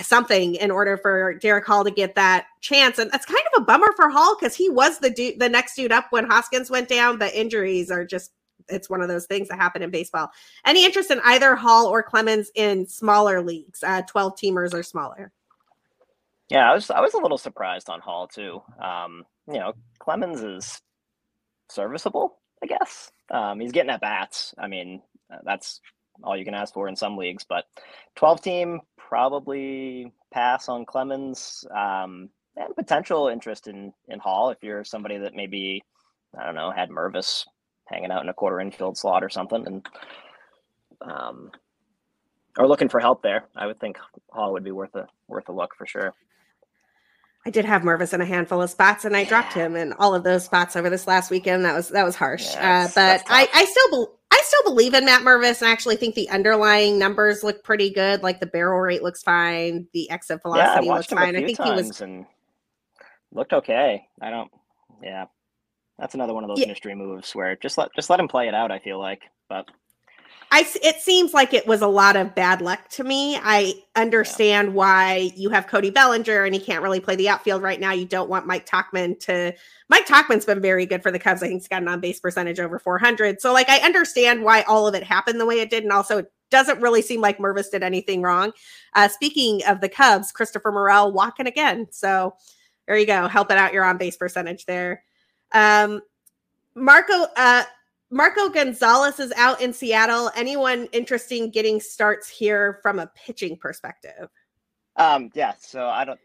something 0.00 0.56
in 0.56 0.70
order 0.70 0.98
for 0.98 1.38
Darick 1.38 1.64
Hall 1.64 1.84
to 1.84 1.90
get 1.90 2.14
that 2.16 2.46
chance. 2.60 2.98
And 2.98 3.10
that's 3.10 3.24
kind 3.24 3.42
of 3.54 3.62
a 3.62 3.64
bummer 3.64 3.92
for 3.96 4.10
Hall 4.10 4.36
because 4.38 4.54
he 4.54 4.68
was 4.68 4.98
the 4.98 5.10
dude, 5.10 5.38
the 5.38 5.48
next 5.48 5.74
dude 5.74 5.92
up 5.92 6.06
when 6.10 6.26
Hoskins 6.26 6.70
went 6.70 6.88
down. 6.88 7.18
But 7.18 7.34
injuries 7.34 7.90
are 7.90 8.04
just 8.04 8.32
it's 8.68 8.90
one 8.90 9.00
of 9.00 9.08
those 9.08 9.26
things 9.26 9.48
that 9.48 9.58
happen 9.58 9.82
in 9.82 9.90
baseball. 9.90 10.30
Any 10.64 10.84
interest 10.84 11.10
in 11.10 11.20
either 11.24 11.54
Hall 11.56 11.86
or 11.86 12.02
Clemens 12.02 12.50
in 12.54 12.86
smaller 12.86 13.42
leagues, 13.42 13.82
uh, 13.82 14.02
twelve 14.02 14.34
teamers 14.36 14.74
or 14.74 14.82
smaller? 14.82 15.32
Yeah, 16.48 16.70
I 16.70 16.74
was 16.74 16.90
I 16.90 17.00
was 17.00 17.14
a 17.14 17.18
little 17.18 17.38
surprised 17.38 17.88
on 17.88 18.00
Hall 18.00 18.28
too. 18.28 18.62
Um, 18.80 19.24
you 19.48 19.58
know, 19.58 19.72
Clemens 19.98 20.42
is 20.42 20.80
serviceable, 21.68 22.38
I 22.62 22.66
guess. 22.66 23.10
Um, 23.30 23.60
he's 23.60 23.72
getting 23.72 23.90
at 23.90 24.00
bats. 24.00 24.54
I 24.58 24.68
mean, 24.68 25.02
uh, 25.32 25.38
that's 25.44 25.80
all 26.22 26.36
you 26.36 26.44
can 26.44 26.54
ask 26.54 26.72
for 26.72 26.88
in 26.88 26.96
some 26.96 27.16
leagues. 27.16 27.44
But 27.48 27.64
12 28.14 28.42
team, 28.42 28.80
probably 28.96 30.12
pass 30.32 30.68
on 30.68 30.84
Clemens. 30.84 31.64
Um, 31.74 32.30
and 32.56 32.74
potential 32.74 33.28
interest 33.28 33.68
in 33.68 33.92
in 34.08 34.18
Hall 34.18 34.50
if 34.50 34.58
you're 34.62 34.84
somebody 34.84 35.18
that 35.18 35.34
maybe 35.34 35.82
I 36.38 36.44
don't 36.44 36.54
know 36.54 36.70
had 36.70 36.90
Mervis 36.90 37.44
hanging 37.86 38.10
out 38.10 38.22
in 38.22 38.28
a 38.28 38.34
quarter 38.34 38.60
infield 38.60 38.98
slot 38.98 39.24
or 39.24 39.28
something, 39.28 39.66
and 39.66 39.88
um, 41.00 41.50
or 42.58 42.66
looking 42.66 42.88
for 42.88 43.00
help 43.00 43.22
there. 43.22 43.44
I 43.56 43.66
would 43.66 43.80
think 43.80 43.98
Hall 44.30 44.52
would 44.52 44.64
be 44.64 44.72
worth 44.72 44.94
a 44.94 45.06
worth 45.28 45.48
a 45.48 45.52
look 45.52 45.74
for 45.76 45.86
sure. 45.86 46.14
I 47.44 47.50
did 47.50 47.64
have 47.64 47.82
Mervis 47.82 48.12
in 48.12 48.20
a 48.20 48.26
handful 48.26 48.60
of 48.60 48.70
spots, 48.70 49.04
and 49.04 49.16
I 49.16 49.20
yeah. 49.20 49.28
dropped 49.28 49.52
him 49.52 49.76
in 49.76 49.92
all 49.94 50.16
of 50.16 50.24
those 50.24 50.44
spots 50.44 50.74
over 50.74 50.90
this 50.90 51.06
last 51.06 51.30
weekend. 51.30 51.64
That 51.64 51.74
was 51.74 51.90
that 51.90 52.04
was 52.04 52.16
harsh, 52.16 52.54
yeah, 52.54 52.88
uh, 52.88 52.92
but 52.94 53.22
I 53.28 53.48
I 53.54 53.64
still 53.64 54.06
be, 54.06 54.12
I 54.32 54.42
still 54.44 54.72
believe 54.72 54.94
in 54.94 55.04
Matt 55.04 55.22
Mervis, 55.22 55.60
and 55.60 55.68
I 55.68 55.72
actually 55.72 55.94
think 55.94 56.16
the 56.16 56.28
underlying 56.28 56.98
numbers 56.98 57.44
look 57.44 57.62
pretty 57.62 57.90
good. 57.90 58.24
Like 58.24 58.40
the 58.40 58.46
barrel 58.46 58.80
rate 58.80 59.04
looks 59.04 59.22
fine, 59.22 59.86
the 59.92 60.10
exit 60.10 60.42
velocity 60.42 60.86
yeah, 60.86 60.92
looks 60.92 61.06
fine. 61.06 61.36
I 61.36 61.44
think 61.44 61.62
he 61.62 61.70
was 61.70 62.00
and 62.00 62.26
looked 63.32 63.52
okay. 63.52 64.08
I 64.20 64.30
don't, 64.30 64.50
yeah, 65.00 65.26
that's 65.98 66.14
another 66.14 66.34
one 66.34 66.44
of 66.44 66.48
those 66.48 66.66
mystery 66.66 66.94
moves 66.94 67.34
where 67.34 67.56
just 67.56 67.78
let 67.78 67.94
just 67.94 68.10
let 68.10 68.20
him 68.20 68.28
play 68.28 68.48
it 68.48 68.54
out. 68.54 68.70
I 68.70 68.78
feel 68.78 68.98
like, 68.98 69.22
but 69.48 69.66
I 70.52 70.66
it 70.82 71.00
seems 71.00 71.34
like 71.34 71.54
it 71.54 71.66
was 71.66 71.82
a 71.82 71.88
lot 71.88 72.16
of 72.16 72.34
bad 72.34 72.60
luck 72.60 72.88
to 72.90 73.04
me. 73.04 73.36
I 73.36 73.74
understand 73.96 74.68
yeah. 74.68 74.74
why 74.74 75.32
you 75.34 75.50
have 75.50 75.66
Cody 75.66 75.90
Bellinger 75.90 76.44
and 76.44 76.54
he 76.54 76.60
can't 76.60 76.82
really 76.82 77.00
play 77.00 77.16
the 77.16 77.28
outfield 77.28 77.62
right 77.62 77.80
now. 77.80 77.92
You 77.92 78.04
don't 78.04 78.30
want 78.30 78.46
Mike 78.46 78.66
Tauchman 78.66 79.18
to 79.20 79.54
Mike 79.88 80.06
Tauchman's 80.06 80.44
been 80.44 80.60
very 80.60 80.86
good 80.86 81.02
for 81.02 81.10
the 81.10 81.18
Cubs. 81.18 81.42
I 81.42 81.48
think 81.48 81.62
he's 81.62 81.68
got 81.68 81.82
an 81.82 81.88
on 81.88 82.00
base 82.00 82.20
percentage 82.20 82.60
over 82.60 82.78
400. 82.78 83.40
So 83.40 83.52
like 83.52 83.68
I 83.68 83.78
understand 83.78 84.42
why 84.42 84.62
all 84.62 84.86
of 84.86 84.94
it 84.94 85.02
happened 85.02 85.40
the 85.40 85.46
way 85.46 85.60
it 85.60 85.70
did, 85.70 85.82
and 85.82 85.92
also 85.92 86.18
it 86.18 86.32
doesn't 86.50 86.80
really 86.80 87.02
seem 87.02 87.20
like 87.20 87.38
Mervis 87.38 87.70
did 87.70 87.82
anything 87.82 88.22
wrong. 88.22 88.52
Uh, 88.94 89.08
speaking 89.08 89.62
of 89.66 89.80
the 89.80 89.88
Cubs, 89.88 90.30
Christopher 90.30 90.70
Morel 90.70 91.12
walking 91.12 91.46
again. 91.46 91.88
So 91.90 92.36
there 92.86 92.96
you 92.96 93.06
go, 93.06 93.26
helping 93.26 93.56
out 93.56 93.72
your 93.72 93.84
on 93.84 93.98
base 93.98 94.16
percentage 94.16 94.64
there. 94.66 95.02
Um, 95.56 96.02
Marco 96.74 97.26
uh, 97.36 97.64
Marco 98.10 98.50
Gonzalez 98.50 99.18
is 99.18 99.32
out 99.36 99.62
in 99.62 99.72
Seattle. 99.72 100.30
Anyone 100.36 100.86
interesting 100.92 101.50
getting 101.50 101.80
starts 101.80 102.28
here 102.28 102.78
from 102.82 102.98
a 102.98 103.10
pitching 103.16 103.56
perspective? 103.56 104.28
Um, 104.96 105.30
yeah, 105.34 105.54
so 105.58 105.86
I 105.86 106.04
don't 106.04 106.20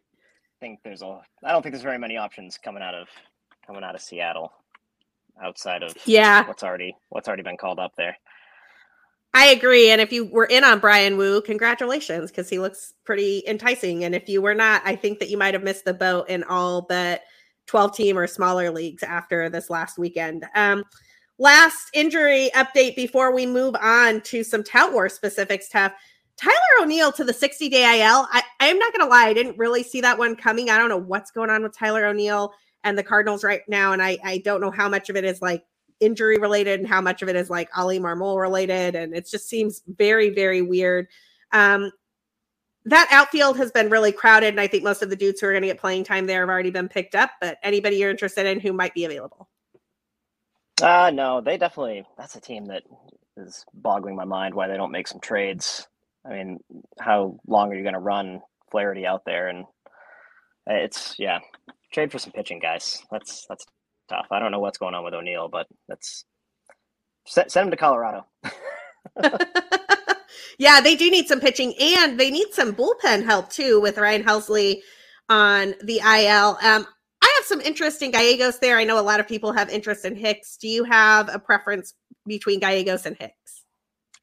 think 0.60 0.80
there's 0.84 1.02
a 1.02 1.22
I 1.44 1.54
don't 1.54 1.63
think 1.63 1.74
there's 1.74 1.84
very 1.84 1.98
many 1.98 2.17
options 2.17 2.58
coming 2.58 2.84
out 2.84 2.94
of 2.94 3.08
coming 3.65 3.84
out 3.84 3.96
of 3.96 4.02
Seattle 4.02 4.52
outside 5.41 5.82
of 5.82 5.96
yeah 6.06 6.46
what's 6.46 6.62
already 6.62 6.96
what's 7.10 7.28
already 7.30 7.44
been 7.44 7.58
called 7.58 7.80
up 7.80 7.96
there. 7.96 8.17
I 9.34 9.48
agree. 9.48 9.91
And 9.91 10.02
if 10.02 10.12
you 10.12 10.26
were 10.26 10.44
in 10.44 10.65
on 10.65 10.80
Bryan 10.80 11.15
Woo, 11.15 11.41
congratulations, 11.41 12.32
because 12.32 12.50
he 12.50 12.60
looks 12.60 12.96
pretty 13.06 13.44
enticing. 13.48 14.04
And 14.04 14.13
if 14.13 14.28
you 14.28 14.41
were 14.41 14.54
not, 14.54 14.82
I 14.84 14.98
think 14.98 15.20
that 15.20 15.30
you 15.30 15.38
might 15.38 15.54
have 15.54 15.63
missed 15.63 15.86
the 15.86 15.94
boat 15.94 16.28
in 16.28 16.44
all 16.44 16.82
but 16.82 17.22
12 17.67 17.95
team 17.95 18.17
or 18.17 18.28
smaller 18.28 18.71
leagues 18.71 19.04
after 19.04 19.50
this 19.50 19.69
last 19.69 19.97
weekend. 19.97 20.45
Um, 20.56 20.84
last 21.38 21.89
injury 21.93 22.50
update 22.56 22.95
before 22.95 23.34
we 23.34 23.45
move 23.45 23.76
on 23.82 24.21
to 24.21 24.43
some 24.43 24.63
Tout 24.63 24.93
War 24.93 25.10
specifics, 25.10 25.69
Tough. 25.69 25.93
Tyler 26.38 26.56
O'Neill 26.82 27.12
to 27.12 27.24
the 27.24 27.34
60 27.34 27.69
day 27.69 28.02
IL. 28.02 28.28
I, 28.32 28.41
I'm 28.60 28.80
not 28.80 28.93
going 28.93 29.06
to 29.06 29.10
lie, 29.10 29.26
I 29.26 29.34
didn't 29.34 29.58
really 29.58 29.84
see 29.84 30.02
that 30.02 30.17
one 30.17 30.36
coming. 30.36 30.69
I 30.69 30.78
don't 30.78 30.89
know 30.89 30.97
what's 30.97 31.30
going 31.30 31.52
on 31.52 31.62
with 31.62 31.78
Tyler 31.78 32.06
O'Neill 32.06 32.52
and 32.84 32.97
the 32.97 33.04
Cardinals 33.04 33.43
right 33.43 33.62
now. 33.67 33.93
And 33.93 34.02
I, 34.02 34.17
I 34.24 34.39
don't 34.39 34.62
know 34.62 34.71
how 34.71 34.89
much 34.89 35.10
of 35.10 35.15
it 35.15 35.24
is 35.24 35.41
like 35.41 35.63
injury 36.00 36.38
related 36.38 36.80
and 36.80 36.89
how 36.89 37.00
much 37.00 37.21
of 37.21 37.30
it 37.30 37.36
is 37.36 37.50
like 37.50 37.69
Oli 37.78 38.00
Marmol 38.00 38.41
related. 38.41 38.95
And 38.95 39.15
it 39.15 39.28
just 39.30 39.47
seems 39.47 39.84
very, 39.88 40.32
very 40.32 40.63
weird. 40.63 41.08
Um, 41.52 41.91
that 42.86 43.08
outfield 43.12 43.58
has 43.58 43.72
been 43.72 43.89
really 43.89 44.12
crowded. 44.12 44.50
And 44.50 44.60
I 44.60 44.67
think 44.67 44.84
most 44.84 45.02
of 45.02 45.10
the 45.10 45.15
dudes 45.15 45.39
who 45.39 45.48
are 45.48 45.52
going 45.52 45.62
to 45.62 45.67
get 45.67 45.80
playing 45.80 46.04
time 46.04 46.26
there 46.28 46.41
have 46.41 46.50
already 46.50 46.72
been 46.72 46.89
picked 46.89 47.15
up. 47.15 47.32
But 47.39 47.58
anybody 47.63 47.98
you're 47.98 48.10
interested 48.10 48.46
in 48.46 48.60
who 48.60 48.74
might 48.74 48.94
be 48.94 49.06
available? 49.06 49.50
Uh 50.82 51.12
no, 51.13 51.41
they 51.41 51.58
definitely 51.58 52.06
that's 52.17 52.36
a 52.36 52.41
team 52.41 52.65
that 52.65 52.84
is 53.38 53.65
boggling 53.74 54.15
my 54.15 54.26
mind 54.26 54.56
why 54.56 54.67
they 54.67 54.78
don't 54.78 54.91
make 54.91 55.08
some 55.08 55.20
trades. 55.20 55.88
I 56.26 56.30
mean, 56.30 56.60
how 57.00 57.39
long 57.48 57.72
are 57.72 57.76
you 57.76 57.84
going 57.84 57.94
to 57.94 58.00
run 58.00 58.41
Flaherty 58.72 59.06
out 59.06 59.24
there? 59.26 59.48
And 59.48 59.65
it's 60.67 61.15
yeah, 61.20 61.39
trade 61.94 62.12
for 62.12 62.20
some 62.20 62.32
pitching 62.32 62.60
guys. 62.60 63.02
That's 63.12 63.46
that's 63.48 63.65
tough. 64.10 64.28
I 64.32 64.39
don't 64.39 64.52
know 64.52 64.60
what's 64.60 64.78
going 64.78 64.96
on 64.96 65.04
with 65.04 65.13
O'Neill, 65.13 65.50
but 65.50 65.67
that's 65.88 66.26
send, 67.28 67.52
send 67.52 67.67
him 67.67 67.72
to 67.72 67.78
Colorado. 67.78 68.26
yeah, 70.58 70.82
they 70.82 70.96
do 70.96 71.10
need 71.10 71.28
some 71.28 71.40
pitching 71.40 71.74
and 71.80 72.20
they 72.20 72.32
need 72.32 72.54
some 72.54 72.74
bullpen 72.74 73.24
help 73.24 73.50
too 73.50 73.80
with 73.82 73.98
Ryan 73.98 74.24
Helsley 74.24 74.82
on 75.30 75.74
the 75.84 75.98
IL. 75.98 76.58
Um, 76.62 76.86
I 77.22 77.34
have 77.38 77.46
some 77.46 77.62
interest 77.62 78.02
in 78.02 78.12
Gallegos 78.12 78.60
there. 78.60 78.78
I 78.78 78.84
know 78.84 79.00
a 79.00 79.02
lot 79.02 79.20
of 79.20 79.28
people 79.28 79.54
have 79.54 79.70
interest 79.70 80.06
in 80.06 80.16
Hicks. 80.16 80.58
Do 80.58 80.68
you 80.68 80.84
have 80.84 81.30
a 81.34 81.40
preference 81.40 81.94
between 82.26 82.60
Gallegos 82.60 83.06
and 83.06 83.16
Hicks? 83.18 83.64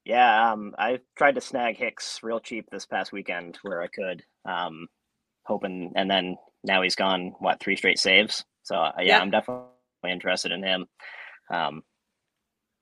Yeah, 0.05 0.53
um, 0.53 0.75
I 0.79 1.01
tried 1.17 1.35
to 1.35 1.41
snag 1.41 1.77
Hicks 1.77 2.21
real 2.23 2.41
cheap 2.41 2.67
this 2.71 2.87
past 2.87 3.13
weekend 3.13 3.59
where 3.63 3.83
I 3.83 3.89
could, 3.89 4.23
um, 4.45 4.87
hoping, 5.45 5.93
and 5.97 6.11
then 6.11 6.37
now 6.65 6.83
he's 6.83 6.97
gone 6.97 7.35
what 7.39 7.61
three 7.61 7.77
straight 7.77 7.99
saves. 7.99 8.45
So 8.63 8.77
uh, 8.77 8.93
yeah, 8.99 9.05
yep. 9.05 9.23
I'm 9.23 9.31
definitely 9.31 9.67
interested 10.11 10.53
in 10.53 10.63
him. 10.63 10.87
Um, 11.53 11.83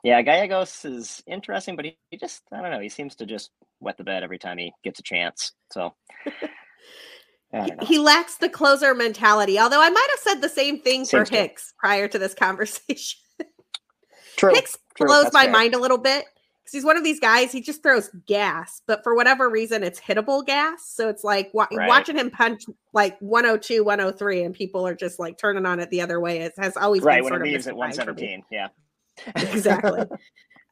yeah, 0.06 0.22
Gallegos 0.22 0.84
is 0.84 1.20
interesting, 1.26 1.74
but 1.74 1.84
he, 1.84 1.98
he 2.12 2.16
just 2.16 2.42
I 2.52 2.62
don't 2.62 2.70
know. 2.70 2.78
He 2.78 2.88
seems 2.88 3.16
to 3.16 3.26
just 3.26 3.50
wet 3.80 3.96
the 3.98 4.04
bed 4.04 4.22
every 4.22 4.38
time 4.38 4.56
he 4.56 4.72
gets 4.84 5.00
a 5.00 5.02
chance. 5.02 5.50
So. 5.72 5.94
he 7.82 7.98
lacks 7.98 8.36
the 8.36 8.48
closer 8.48 8.94
mentality. 8.94 9.58
Although 9.58 9.82
I 9.82 9.90
might 9.90 10.06
have 10.10 10.20
said 10.20 10.40
the 10.40 10.48
same 10.48 10.80
thing 10.80 11.04
Seems 11.04 11.28
for 11.28 11.34
Hicks 11.34 11.74
prior 11.76 12.06
to 12.06 12.18
this 12.20 12.34
conversation. 12.34 13.18
True. 14.36 14.54
Hicks 14.54 14.78
True. 14.96 15.08
blows 15.08 15.24
That's 15.24 15.34
my 15.34 15.44
fair. 15.44 15.52
mind 15.52 15.74
a 15.74 15.78
little 15.80 15.98
bit 15.98 16.24
because 16.62 16.72
he's 16.72 16.84
one 16.84 16.96
of 16.96 17.02
these 17.02 17.18
guys. 17.18 17.50
He 17.50 17.60
just 17.60 17.82
throws 17.82 18.08
gas, 18.28 18.82
but 18.86 19.02
for 19.02 19.16
whatever 19.16 19.50
reason, 19.50 19.82
it's 19.82 19.98
hittable 20.00 20.46
gas. 20.46 20.86
So 20.86 21.08
it's 21.08 21.24
like 21.24 21.50
wa- 21.52 21.66
Right. 21.72 21.88
watching 21.88 22.16
him 22.16 22.30
punch 22.30 22.62
like 22.92 23.18
102, 23.20 23.82
103, 23.82 24.44
and 24.44 24.54
people 24.54 24.86
are 24.86 24.94
just 24.94 25.18
like 25.18 25.36
turning 25.36 25.66
on 25.66 25.80
it 25.80 25.90
the 25.90 26.00
other 26.02 26.20
way. 26.20 26.42
It 26.42 26.52
has 26.58 26.76
always 26.76 27.02
Right 27.02 27.16
been 27.16 27.24
when 27.24 27.30
sort 27.32 27.42
it 27.42 27.46
of 27.48 27.52
leaves 27.52 27.66
at 27.66 27.74
mystified 27.76 28.04
for 28.04 28.14
me. 28.14 28.38
117. 28.40 28.44
Yeah. 28.52 28.68
exactly. 29.37 30.05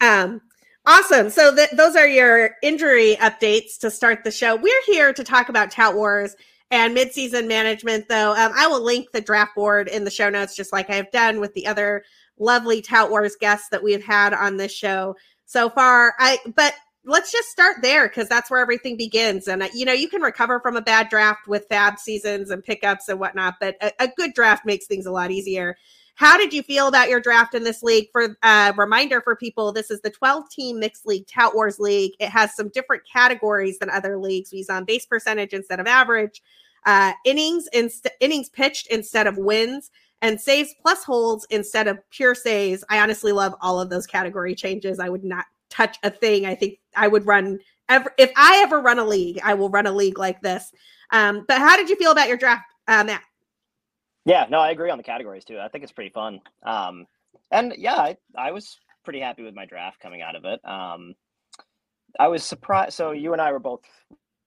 um, 0.00 0.40
awesome. 0.86 1.30
So 1.30 1.54
th- 1.54 1.70
those 1.70 1.96
are 1.96 2.06
your 2.06 2.50
injury 2.62 3.16
updates 3.16 3.78
to 3.80 3.90
start 3.90 4.24
the 4.24 4.30
show. 4.30 4.56
We're 4.56 4.82
here 4.86 5.12
to 5.12 5.24
talk 5.24 5.48
about 5.48 5.70
Tout 5.70 5.94
Wars 5.94 6.36
and 6.70 6.96
midseason 6.96 7.46
management, 7.46 8.08
though. 8.08 8.32
Um, 8.32 8.52
I 8.56 8.66
will 8.66 8.82
link 8.82 9.12
the 9.12 9.20
draft 9.20 9.54
board 9.54 9.88
in 9.88 10.04
the 10.04 10.10
show 10.10 10.28
notes, 10.28 10.56
just 10.56 10.72
like 10.72 10.90
I 10.90 10.94
have 10.94 11.10
done 11.10 11.40
with 11.40 11.54
the 11.54 11.66
other 11.66 12.04
lovely 12.38 12.82
Tout 12.82 13.10
Wars 13.10 13.36
guests 13.38 13.68
that 13.70 13.82
we've 13.82 14.04
had 14.04 14.34
on 14.34 14.56
this 14.56 14.72
show 14.72 15.14
so 15.46 15.70
far. 15.70 16.14
I 16.18 16.38
but 16.54 16.74
let's 17.04 17.30
just 17.30 17.50
start 17.50 17.76
there 17.82 18.08
because 18.08 18.28
that's 18.28 18.50
where 18.50 18.60
everything 18.60 18.96
begins. 18.96 19.46
And 19.46 19.62
uh, 19.62 19.68
you 19.74 19.84
know, 19.84 19.92
you 19.92 20.08
can 20.08 20.22
recover 20.22 20.60
from 20.60 20.76
a 20.76 20.82
bad 20.82 21.08
draft 21.08 21.46
with 21.46 21.68
FAAB 21.68 21.98
seasons 21.98 22.50
and 22.50 22.64
pickups 22.64 23.08
and 23.08 23.20
whatnot, 23.20 23.54
but 23.60 23.76
a, 23.80 23.92
a 24.04 24.08
good 24.16 24.34
draft 24.34 24.64
makes 24.64 24.86
things 24.86 25.06
a 25.06 25.12
lot 25.12 25.30
easier. 25.30 25.76
How 26.16 26.36
did 26.38 26.52
you 26.52 26.62
feel 26.62 26.86
about 26.86 27.08
your 27.08 27.20
draft 27.20 27.54
in 27.54 27.64
this 27.64 27.82
league? 27.82 28.08
For 28.12 28.36
uh, 28.42 28.72
reminder 28.76 29.20
for 29.20 29.34
people, 29.34 29.72
this 29.72 29.90
is 29.90 30.00
the 30.00 30.10
12 30.10 30.48
team 30.48 30.78
mixed 30.78 31.06
league 31.06 31.26
Tout 31.26 31.54
Wars 31.54 31.80
League. 31.80 32.12
It 32.20 32.28
has 32.28 32.54
some 32.54 32.68
different 32.68 33.02
categories 33.10 33.78
than 33.78 33.90
other 33.90 34.16
leagues. 34.16 34.52
We 34.52 34.58
use 34.58 34.70
on 34.70 34.84
base 34.84 35.06
percentage 35.06 35.52
instead 35.52 35.80
of 35.80 35.88
average, 35.88 36.40
uh, 36.86 37.12
innings 37.24 37.68
inst- 37.72 38.06
innings 38.20 38.48
pitched 38.48 38.86
instead 38.88 39.26
of 39.26 39.36
wins, 39.38 39.90
and 40.22 40.40
saves 40.40 40.72
plus 40.80 41.02
holds 41.02 41.46
instead 41.50 41.88
of 41.88 41.98
pure 42.10 42.34
saves. 42.34 42.84
I 42.88 43.00
honestly 43.00 43.32
love 43.32 43.54
all 43.60 43.80
of 43.80 43.90
those 43.90 44.06
category 44.06 44.54
changes. 44.54 45.00
I 45.00 45.08
would 45.08 45.24
not 45.24 45.46
touch 45.68 45.98
a 46.04 46.10
thing. 46.10 46.46
I 46.46 46.54
think 46.54 46.78
I 46.96 47.08
would 47.08 47.26
run 47.26 47.58
ever 47.88 48.14
if 48.18 48.30
I 48.36 48.60
ever 48.62 48.80
run 48.80 49.00
a 49.00 49.04
league, 49.04 49.40
I 49.42 49.54
will 49.54 49.68
run 49.68 49.86
a 49.86 49.92
league 49.92 50.18
like 50.18 50.40
this. 50.42 50.72
Um, 51.10 51.44
but 51.48 51.58
how 51.58 51.76
did 51.76 51.90
you 51.90 51.96
feel 51.96 52.12
about 52.12 52.28
your 52.28 52.36
draft, 52.36 52.64
uh, 52.86 53.02
Matt? 53.04 53.22
Yeah, 54.24 54.46
no, 54.48 54.58
I 54.58 54.70
agree 54.70 54.90
on 54.90 54.98
the 54.98 55.04
categories 55.04 55.44
too. 55.44 55.58
I 55.58 55.68
think 55.68 55.84
it's 55.84 55.92
pretty 55.92 56.10
fun. 56.10 56.40
Um, 56.64 57.06
and 57.50 57.74
yeah, 57.76 57.96
I, 57.96 58.16
I 58.36 58.52
was 58.52 58.78
pretty 59.04 59.20
happy 59.20 59.42
with 59.42 59.54
my 59.54 59.66
draft 59.66 60.00
coming 60.00 60.22
out 60.22 60.36
of 60.36 60.44
it. 60.44 60.60
Um, 60.64 61.14
I 62.18 62.28
was 62.28 62.42
surprised. 62.42 62.94
So 62.94 63.12
you 63.12 63.32
and 63.32 63.42
I 63.42 63.52
were 63.52 63.58
both 63.58 63.82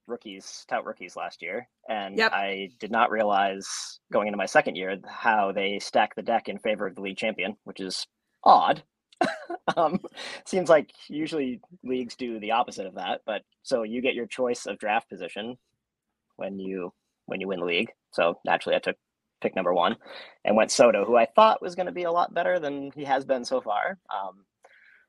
rookies, 0.07 0.65
tout 0.69 0.85
rookies 0.85 1.15
last 1.15 1.41
year, 1.41 1.67
and 1.87 2.17
Yep. 2.17 2.31
I 2.33 2.69
did 2.79 2.91
not 2.91 3.11
realize 3.11 3.99
going 4.11 4.27
into 4.27 4.37
my 4.37 4.45
second 4.45 4.75
year 4.75 4.97
how 5.05 5.51
they 5.51 5.79
stack 5.79 6.15
the 6.15 6.21
deck 6.21 6.47
in 6.47 6.57
favor 6.59 6.87
of 6.87 6.95
the 6.95 7.01
league 7.01 7.17
champion, 7.17 7.57
which 7.65 7.79
is 7.79 8.07
odd. 8.43 8.83
um, 9.77 9.99
seems 10.45 10.69
like 10.69 10.91
usually 11.09 11.59
leagues 11.83 12.15
do 12.15 12.39
the 12.39 12.51
opposite 12.51 12.85
of 12.85 12.95
that, 12.95 13.21
but 13.25 13.41
so 13.63 13.83
you 13.83 14.01
get 14.01 14.15
your 14.15 14.27
choice 14.27 14.65
of 14.65 14.77
draft 14.79 15.09
position 15.09 15.57
when 16.37 16.59
you 16.59 16.93
when 17.25 17.41
you 17.41 17.47
win 17.47 17.59
the 17.59 17.65
league. 17.65 17.91
So 18.11 18.39
naturally, 18.45 18.75
I 18.75 18.79
took 18.79 18.95
pick 19.41 19.55
number 19.55 19.73
one 19.73 19.95
and 20.43 20.55
went 20.55 20.71
Soto, 20.71 21.05
who 21.05 21.15
I 21.15 21.25
thought 21.25 21.61
was 21.61 21.75
going 21.75 21.85
to 21.85 21.91
be 21.91 22.03
a 22.03 22.11
lot 22.11 22.33
better 22.33 22.59
than 22.59 22.91
he 22.95 23.03
has 23.03 23.25
been 23.25 23.45
so 23.45 23.61
far. 23.61 23.97
Um, 24.09 24.45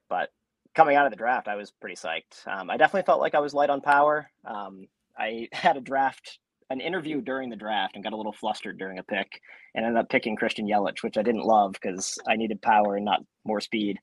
but 0.09 0.31
coming 0.75 0.97
out 0.97 1.07
of 1.07 1.13
the 1.13 1.17
draft, 1.17 1.49
I 1.49 1.57
was 1.57 1.73
pretty 1.81 1.97
psyched. 1.97 2.47
Um, 2.47 2.71
I 2.71 2.77
definitely 2.77 3.07
felt 3.07 3.21
like 3.21 3.35
I 3.35 3.41
was 3.41 3.55
light 3.55 3.71
on 3.71 3.81
power. 3.81 4.31
Um, 4.45 4.87
I 5.19 5.49
had 5.53 5.77
a 5.77 5.81
draft, 5.81 6.39
an 6.71 6.81
interview 6.81 7.21
during 7.21 7.51
the 7.51 7.57
draft, 7.57 7.95
and 7.95 8.05
got 8.05 8.13
a 8.13 8.17
little 8.17 8.33
flustered 8.33 8.79
during 8.79 8.99
a 8.99 9.03
pick, 9.03 9.41
and 9.75 9.85
ended 9.85 10.01
up 10.01 10.09
picking 10.09 10.37
Christian 10.37 10.69
Yelich, 10.69 11.03
which 11.03 11.19
I 11.19 11.23
didn't 11.23 11.45
love 11.45 11.73
because 11.73 12.19
I 12.29 12.37
needed 12.37 12.63
power 12.63 12.97
and 12.97 13.05
not 13.05 13.21
more 13.45 13.61
speed. 13.61 13.99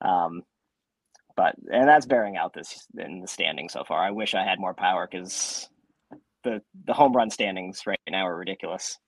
Um, 0.00 0.42
but 1.36 1.56
and 1.70 1.88
that's 1.88 2.06
bearing 2.06 2.36
out 2.36 2.52
this 2.54 2.86
in 2.96 3.20
the 3.20 3.26
standing 3.26 3.68
so 3.68 3.84
far. 3.84 4.00
I 4.00 4.10
wish 4.10 4.34
I 4.34 4.44
had 4.44 4.60
more 4.60 4.74
power 4.74 5.08
because 5.10 5.68
the 6.44 6.62
the 6.84 6.92
home 6.92 7.12
run 7.12 7.30
standings 7.30 7.86
right 7.86 7.98
now 8.08 8.26
are 8.26 8.36
ridiculous. 8.36 8.98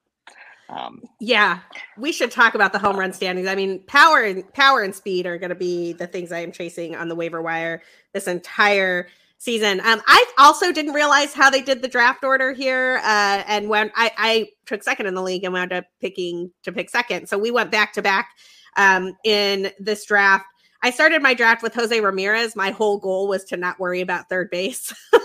Um, 0.69 1.03
Yeah, 1.21 1.61
we 1.97 2.13
should 2.13 2.31
talk 2.31 2.55
about 2.55 2.73
the 2.73 2.79
home 2.79 2.97
run 2.97 3.13
standings. 3.13 3.49
I 3.49 3.55
mean, 3.55 3.81
power 3.87 4.23
and 4.23 4.53
power 4.53 4.83
and 4.83 4.95
speed 4.95 5.27
are 5.27 5.39
going 5.39 5.51
to 5.51 5.55
be 5.55 5.93
the 5.93 6.07
things 6.07 6.33
I 6.33 6.41
am 6.41 6.53
chasing 6.53 6.97
on 6.97 7.09
the 7.09 7.15
waiver 7.15 7.41
wire 7.41 7.83
this 8.13 8.27
entire 8.27 9.09
season. 9.39 9.81
Um, 9.81 10.03
I 10.07 10.25
also 10.39 10.73
didn't 10.73 10.93
realize 10.93 11.35
how 11.35 11.51
they 11.51 11.63
did 11.63 11.83
the 11.83 11.89
draft 11.89 12.25
order 12.25 12.53
here, 12.53 13.01
uh, 13.03 13.43
and 13.47 13.69
when 13.69 13.93
I, 13.95 14.11
I 14.17 14.49
took 14.65 14.83
second 14.83 15.07
in 15.07 15.15
the 15.15 15.23
league 15.23 15.45
and 15.45 15.53
wound 15.53 15.73
up 15.73 15.85
picking 16.01 16.51
to 16.65 16.73
pick 16.73 16.91
second, 16.91 17.29
so 17.29 17.39
we 17.39 17.51
went 17.51 17.71
back 17.71 17.93
to 17.95 18.03
back 18.03 18.31
um, 18.77 19.17
in 19.25 19.71
this 19.79 20.05
draft. 20.05 20.47
I 20.83 20.91
started 20.91 21.23
my 21.23 21.35
draft 21.35 21.63
with 21.63 21.75
Jose 21.75 21.99
Ramirez. 22.01 22.55
My 22.55 22.71
whole 22.71 22.99
goal 22.99 23.29
was 23.29 23.45
to 23.45 23.57
not 23.57 23.81
worry 23.81 24.01
about 24.01 24.29
third 24.29 24.51
base. 24.51 24.93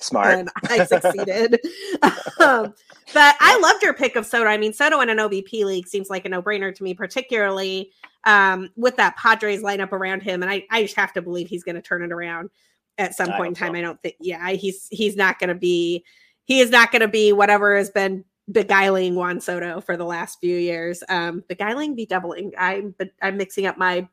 smart. 0.00 0.38
and 0.38 0.50
I 0.68 0.84
succeeded. 0.84 1.60
um, 2.40 2.74
but 3.14 3.36
I 3.40 3.58
loved 3.60 3.82
your 3.82 3.94
pick 3.94 4.16
of 4.16 4.26
Soto. 4.26 4.48
I 4.48 4.56
mean, 4.56 4.72
Soto 4.72 5.00
in 5.00 5.08
an 5.08 5.18
OBP 5.18 5.64
league 5.64 5.88
seems 5.88 6.10
like 6.10 6.24
a 6.24 6.28
no 6.28 6.42
brainer 6.42 6.74
to 6.74 6.82
me, 6.82 6.94
particularly 6.94 7.92
um, 8.24 8.70
with 8.76 8.96
that 8.96 9.16
Padres 9.16 9.62
lineup 9.62 9.92
around 9.92 10.22
him. 10.22 10.42
And 10.42 10.50
I, 10.50 10.64
I 10.70 10.82
just 10.82 10.96
have 10.96 11.12
to 11.14 11.22
believe 11.22 11.48
he's 11.48 11.64
going 11.64 11.76
to 11.76 11.82
turn 11.82 12.02
it 12.02 12.12
around 12.12 12.50
at 12.98 13.14
some 13.14 13.30
I 13.30 13.36
point 13.36 13.48
in 13.48 13.54
time. 13.54 13.72
so. 13.72 13.78
I 13.78 13.80
don't 13.80 14.00
think, 14.02 14.16
yeah, 14.20 14.50
he's 14.50 14.88
he's 14.90 15.16
not 15.16 15.38
going 15.38 15.48
to 15.48 15.54
be 15.54 16.04
he 16.44 16.60
is 16.60 16.70
not 16.70 16.90
going 16.90 17.02
to 17.02 17.08
be 17.08 17.32
whatever 17.32 17.76
has 17.76 17.90
been 17.90 18.24
beguiling 18.50 19.14
Juan 19.14 19.40
Soto 19.40 19.80
for 19.80 19.96
the 19.96 20.04
last 20.04 20.40
few 20.40 20.56
years. 20.56 21.02
Um, 21.08 21.44
beguiling, 21.48 21.94
bedeviling. 21.94 22.52
I'm 22.58 22.94
but 22.98 23.10
I'm 23.22 23.36
mixing 23.36 23.66
up 23.66 23.78
my 23.78 24.08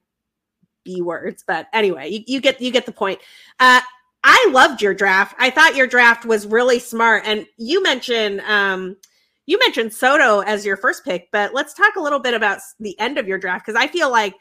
b 0.83 1.01
words, 1.01 1.43
but 1.45 1.67
anyway, 1.73 2.09
you, 2.09 2.23
you 2.27 2.41
get 2.41 2.61
you 2.61 2.71
get 2.71 2.85
the 2.85 2.91
point. 2.91 3.19
Uh, 3.59 3.81
I 4.27 4.49
loved 4.51 4.81
your 4.81 4.95
draft. 4.95 5.35
I 5.37 5.51
thought 5.51 5.75
your 5.75 5.85
draft 5.85 6.25
was 6.25 6.47
really 6.47 6.79
smart. 6.79 7.23
And 7.25 7.45
you 7.57 7.81
mentioned 7.81 8.41
um 8.41 8.97
you 9.45 9.59
mentioned 9.59 9.93
Soto 9.93 10.39
as 10.39 10.65
your 10.65 10.75
first 10.75 11.05
pick, 11.05 11.29
but 11.31 11.53
let's 11.53 11.75
talk 11.75 11.95
a 11.95 12.01
little 12.01 12.19
bit 12.19 12.33
about 12.33 12.59
the 12.79 12.99
end 12.99 13.19
of 13.19 13.27
your 13.27 13.37
draft 13.37 13.65
because 13.65 13.79
I 13.79 13.85
feel 13.87 14.09
like 14.09 14.33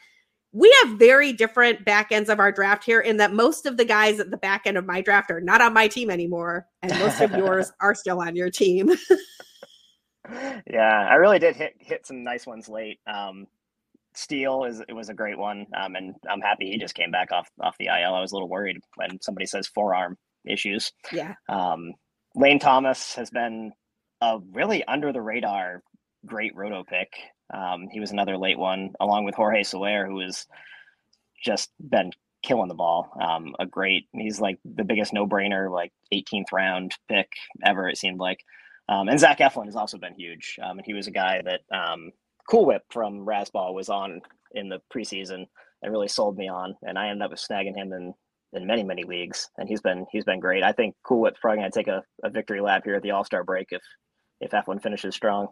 we 0.53 0.75
have 0.83 0.99
very 0.99 1.35
different 1.35 1.85
back 1.85 2.13
ends 2.13 2.31
of 2.31 2.41
our 2.41 2.51
draft 2.51 2.83
here 2.83 3.01
in 3.01 3.19
that 3.19 3.35
most 3.35 3.67
of 3.67 3.77
the 3.77 3.85
guys 3.85 4.21
at 4.21 4.31
the 4.31 4.39
back 4.39 4.63
end 4.67 4.79
of 4.79 4.87
my 4.87 5.03
draft 5.03 5.31
are 5.31 5.41
not 5.41 5.61
on 5.61 5.75
my 5.75 5.87
team 5.87 6.09
anymore 6.11 6.67
and 6.81 6.99
most 6.99 7.21
of 7.21 7.33
yours 7.37 7.71
are 7.81 7.95
still 7.95 8.23
on 8.23 8.35
your 8.35 8.51
team. 8.51 8.91
yeah, 10.71 11.09
I 11.11 11.17
really 11.17 11.39
did 11.39 11.57
hit 11.57 11.75
hit 11.79 12.07
some 12.07 12.25
nice 12.25 12.47
ones 12.47 12.71
late. 12.71 13.01
Um, 13.07 13.47
Steele 14.15 14.65
is 14.65 14.81
it 14.89 14.93
was 14.93 15.09
a 15.09 15.15
great 15.15 15.39
one, 15.39 15.67
um, 15.77 15.97
and 15.97 16.15
I'm 16.29 16.41
happy 16.41 16.71
he 16.71 16.79
just 16.79 16.95
came 16.95 17.11
back 17.11 17.33
off 17.33 17.49
off 17.61 17.77
the 17.79 17.87
IL. 17.87 18.15
I 18.15 18.21
was 18.21 18.33
a 18.33 18.35
little 18.35 18.49
worried 18.49 18.79
when 18.97 19.21
somebody 19.21 19.47
says 19.47 19.67
forearm 19.67 20.17
issues. 20.47 20.93
yeah. 21.13 21.35
Um, 21.49 21.93
Lane 22.35 22.59
Thomas 22.59 23.15
has 23.15 23.31
been 23.31 23.73
a 24.21 24.39
really 24.53 24.85
under 24.85 25.13
the 25.13 25.21
radar 25.21 25.83
great 26.27 26.55
roto 26.55 26.85
pick. 26.85 27.13
Um, 27.53 27.89
he 27.91 28.01
was 28.01 28.11
another 28.11 28.37
late 28.37 28.59
one, 28.59 28.93
along 29.01 29.25
with 29.25 29.35
Jorge 29.35 29.63
Soler, 29.63 30.07
who 30.07 30.21
has 30.21 30.47
just 31.45 31.71
been 31.79 32.11
killing 32.43 32.69
the 32.69 32.75
ball. 32.75 33.11
Um, 33.21 33.55
a 33.59 33.67
great, 33.67 34.09
he's 34.13 34.41
like 34.41 34.59
the 34.65 34.85
biggest 34.85 35.13
no 35.13 35.27
brainer, 35.27 35.71
like 35.71 35.93
18th 36.13 36.53
round 36.53 36.93
pick 37.09 37.29
ever, 37.65 37.89
it 37.89 37.99
seemed 37.99 38.19
like. 38.19 38.41
Um, 38.89 39.09
and 39.09 39.19
Zach 39.19 39.39
Eflin 39.39 39.67
has 39.67 39.77
also 39.77 39.99
been 39.99 40.15
huge. 40.15 40.59
Um, 40.63 40.79
and 40.79 40.87
he 40.87 40.95
was 40.95 41.07
a 41.07 41.13
guy 41.13 41.43
that 41.43 41.61
um, 41.75 42.11
Cool 42.49 42.67
Whip 42.67 42.83
from 42.91 43.25
Razzball 43.27 43.75
was 43.75 43.89
on 43.89 44.21
in 44.53 44.69
the 44.69 44.81
preseason 44.95 45.47
and 45.83 45.93
really 45.93 46.09
sold 46.09 46.37
me 46.37 46.49
on, 46.49 46.75
and 46.83 46.99
I 46.99 47.09
ended 47.09 47.31
up 47.31 47.37
snagging 47.39 47.77
him 47.77 47.93
in 47.93 48.15
in 48.53 48.67
many 48.67 48.85
many 48.85 49.05
leagues, 49.05 49.51
and 49.59 49.69
he's 49.69 49.81
been 49.81 50.07
he's 50.13 50.25
been 50.25 50.41
great. 50.41 50.63
I 50.63 50.73
think 50.73 50.95
Cool 51.03 51.21
Whip's 51.21 51.41
probably 51.41 51.59
going 51.59 51.71
to 51.71 51.79
take 51.79 51.89
a, 51.89 52.03
a 52.23 52.31
victory 52.31 52.61
lap 52.61 52.83
here 52.85 52.95
at 52.95 53.03
the 53.03 53.11
All 53.11 53.25
Star 53.25 53.45
break 53.45 53.69
if 53.71 53.83
if 54.41 54.53
Eflin 54.53 54.83
finishes 54.83 55.15
strong. 55.15 55.49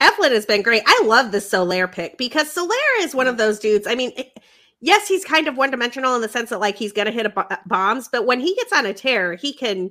Eflin 0.00 0.30
has 0.30 0.46
been 0.46 0.62
great. 0.62 0.82
I 0.86 1.02
love 1.04 1.32
the 1.32 1.40
Soler 1.40 1.88
pick 1.88 2.18
because 2.18 2.50
Soler 2.50 2.74
is 3.00 3.14
one 3.14 3.26
of 3.26 3.34
mm. 3.34 3.38
those 3.38 3.58
dudes. 3.58 3.86
I 3.86 3.94
mean, 3.94 4.12
it, 4.16 4.38
yes, 4.80 5.08
he's 5.08 5.24
kind 5.24 5.48
of 5.48 5.56
one 5.56 5.70
dimensional 5.70 6.14
in 6.14 6.22
the 6.22 6.28
sense 6.28 6.50
that 6.50 6.60
like 6.60 6.76
he's 6.76 6.92
going 6.92 7.06
to 7.06 7.12
hit 7.12 7.26
a 7.26 7.58
bombs, 7.66 8.08
but 8.08 8.26
when 8.26 8.40
he 8.40 8.54
gets 8.54 8.72
on 8.72 8.86
a 8.86 8.94
tear, 8.94 9.34
he 9.34 9.52
can 9.52 9.90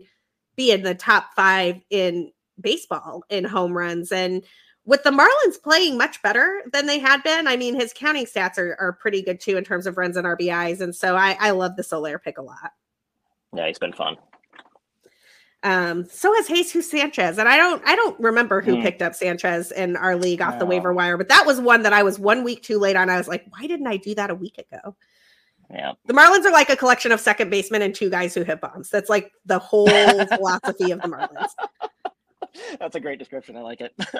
be 0.55 0.71
in 0.71 0.83
the 0.83 0.95
top 0.95 1.33
five 1.35 1.81
in 1.89 2.31
baseball 2.59 3.23
in 3.29 3.43
home 3.43 3.77
runs. 3.77 4.11
And 4.11 4.43
with 4.87 5.03
the 5.03 5.11
Marlins 5.11 5.61
playing 5.61 5.97
much 5.97 6.21
better 6.23 6.63
than 6.71 6.87
they 6.87 6.97
had 6.97 7.21
been, 7.21 7.45
I 7.45 7.57
mean, 7.57 7.75
his 7.75 7.93
counting 7.93 8.25
stats 8.25 8.57
are, 8.57 8.75
are 8.79 8.93
pretty 8.93 9.21
good 9.21 9.39
too 9.39 9.57
in 9.57 9.65
terms 9.65 9.85
of 9.85 9.97
runs 9.97 10.15
and 10.15 10.25
RBIs. 10.25 10.79
And 10.79 10.95
so 10.95 11.15
I, 11.15 11.35
I 11.39 11.51
love 11.51 11.75
the 11.75 11.83
Soler 11.83 12.17
pick 12.17 12.37
a 12.37 12.41
lot. 12.41 12.71
Yeah, 13.53 13.67
he's 13.67 13.77
been 13.77 13.91
fun. 13.91 14.15
Um, 15.63 16.05
so 16.05 16.33
has 16.35 16.47
Jesus 16.47 16.89
Sanchez, 16.89 17.37
and 17.37 17.49
I 17.49 17.57
don't 17.57 17.81
I 17.85 17.95
don't 17.95 18.17
remember 18.19 18.61
who 18.61 18.77
mm. 18.77 18.83
picked 18.83 19.01
up 19.01 19.15
Sanchez 19.15 19.71
in 19.71 19.97
our 19.97 20.15
league 20.15 20.41
off 20.41 20.53
no. 20.53 20.59
the 20.59 20.65
waiver 20.67 20.93
wire, 20.93 21.17
but 21.17 21.27
that 21.29 21.45
was 21.45 21.59
one 21.59 21.81
that 21.81 21.93
I 21.93 22.03
was 22.03 22.19
one 22.19 22.43
week 22.43 22.61
too 22.61 22.77
late 22.77 22.95
on. 22.95 23.09
I 23.09 23.17
was 23.17 23.27
like, 23.27 23.43
why 23.49 23.65
didn't 23.65 23.87
I 23.87 23.97
do 23.97 24.13
that 24.15 24.29
a 24.29 24.35
week 24.35 24.59
ago? 24.59 24.95
Yeah. 25.69 25.93
The 26.05 26.13
Marlins 26.13 26.45
are 26.45 26.51
like 26.51 26.69
a 26.69 26.75
collection 26.75 27.11
of 27.11 27.19
second 27.19 27.49
basemen 27.49 27.81
and 27.81 27.93
two 27.93 28.09
guys 28.09 28.33
who 28.33 28.43
hit 28.43 28.61
bombs. 28.61 28.89
That's 28.89 29.09
like 29.09 29.31
the 29.45 29.59
whole 29.59 29.87
philosophy 30.27 30.91
of 30.91 31.01
the 31.01 31.09
Marlins. 31.09 31.49
That's 32.79 32.95
a 32.95 32.99
great 32.99 33.19
description. 33.19 33.55
I 33.55 33.61
like 33.61 33.81
it. 33.81 33.93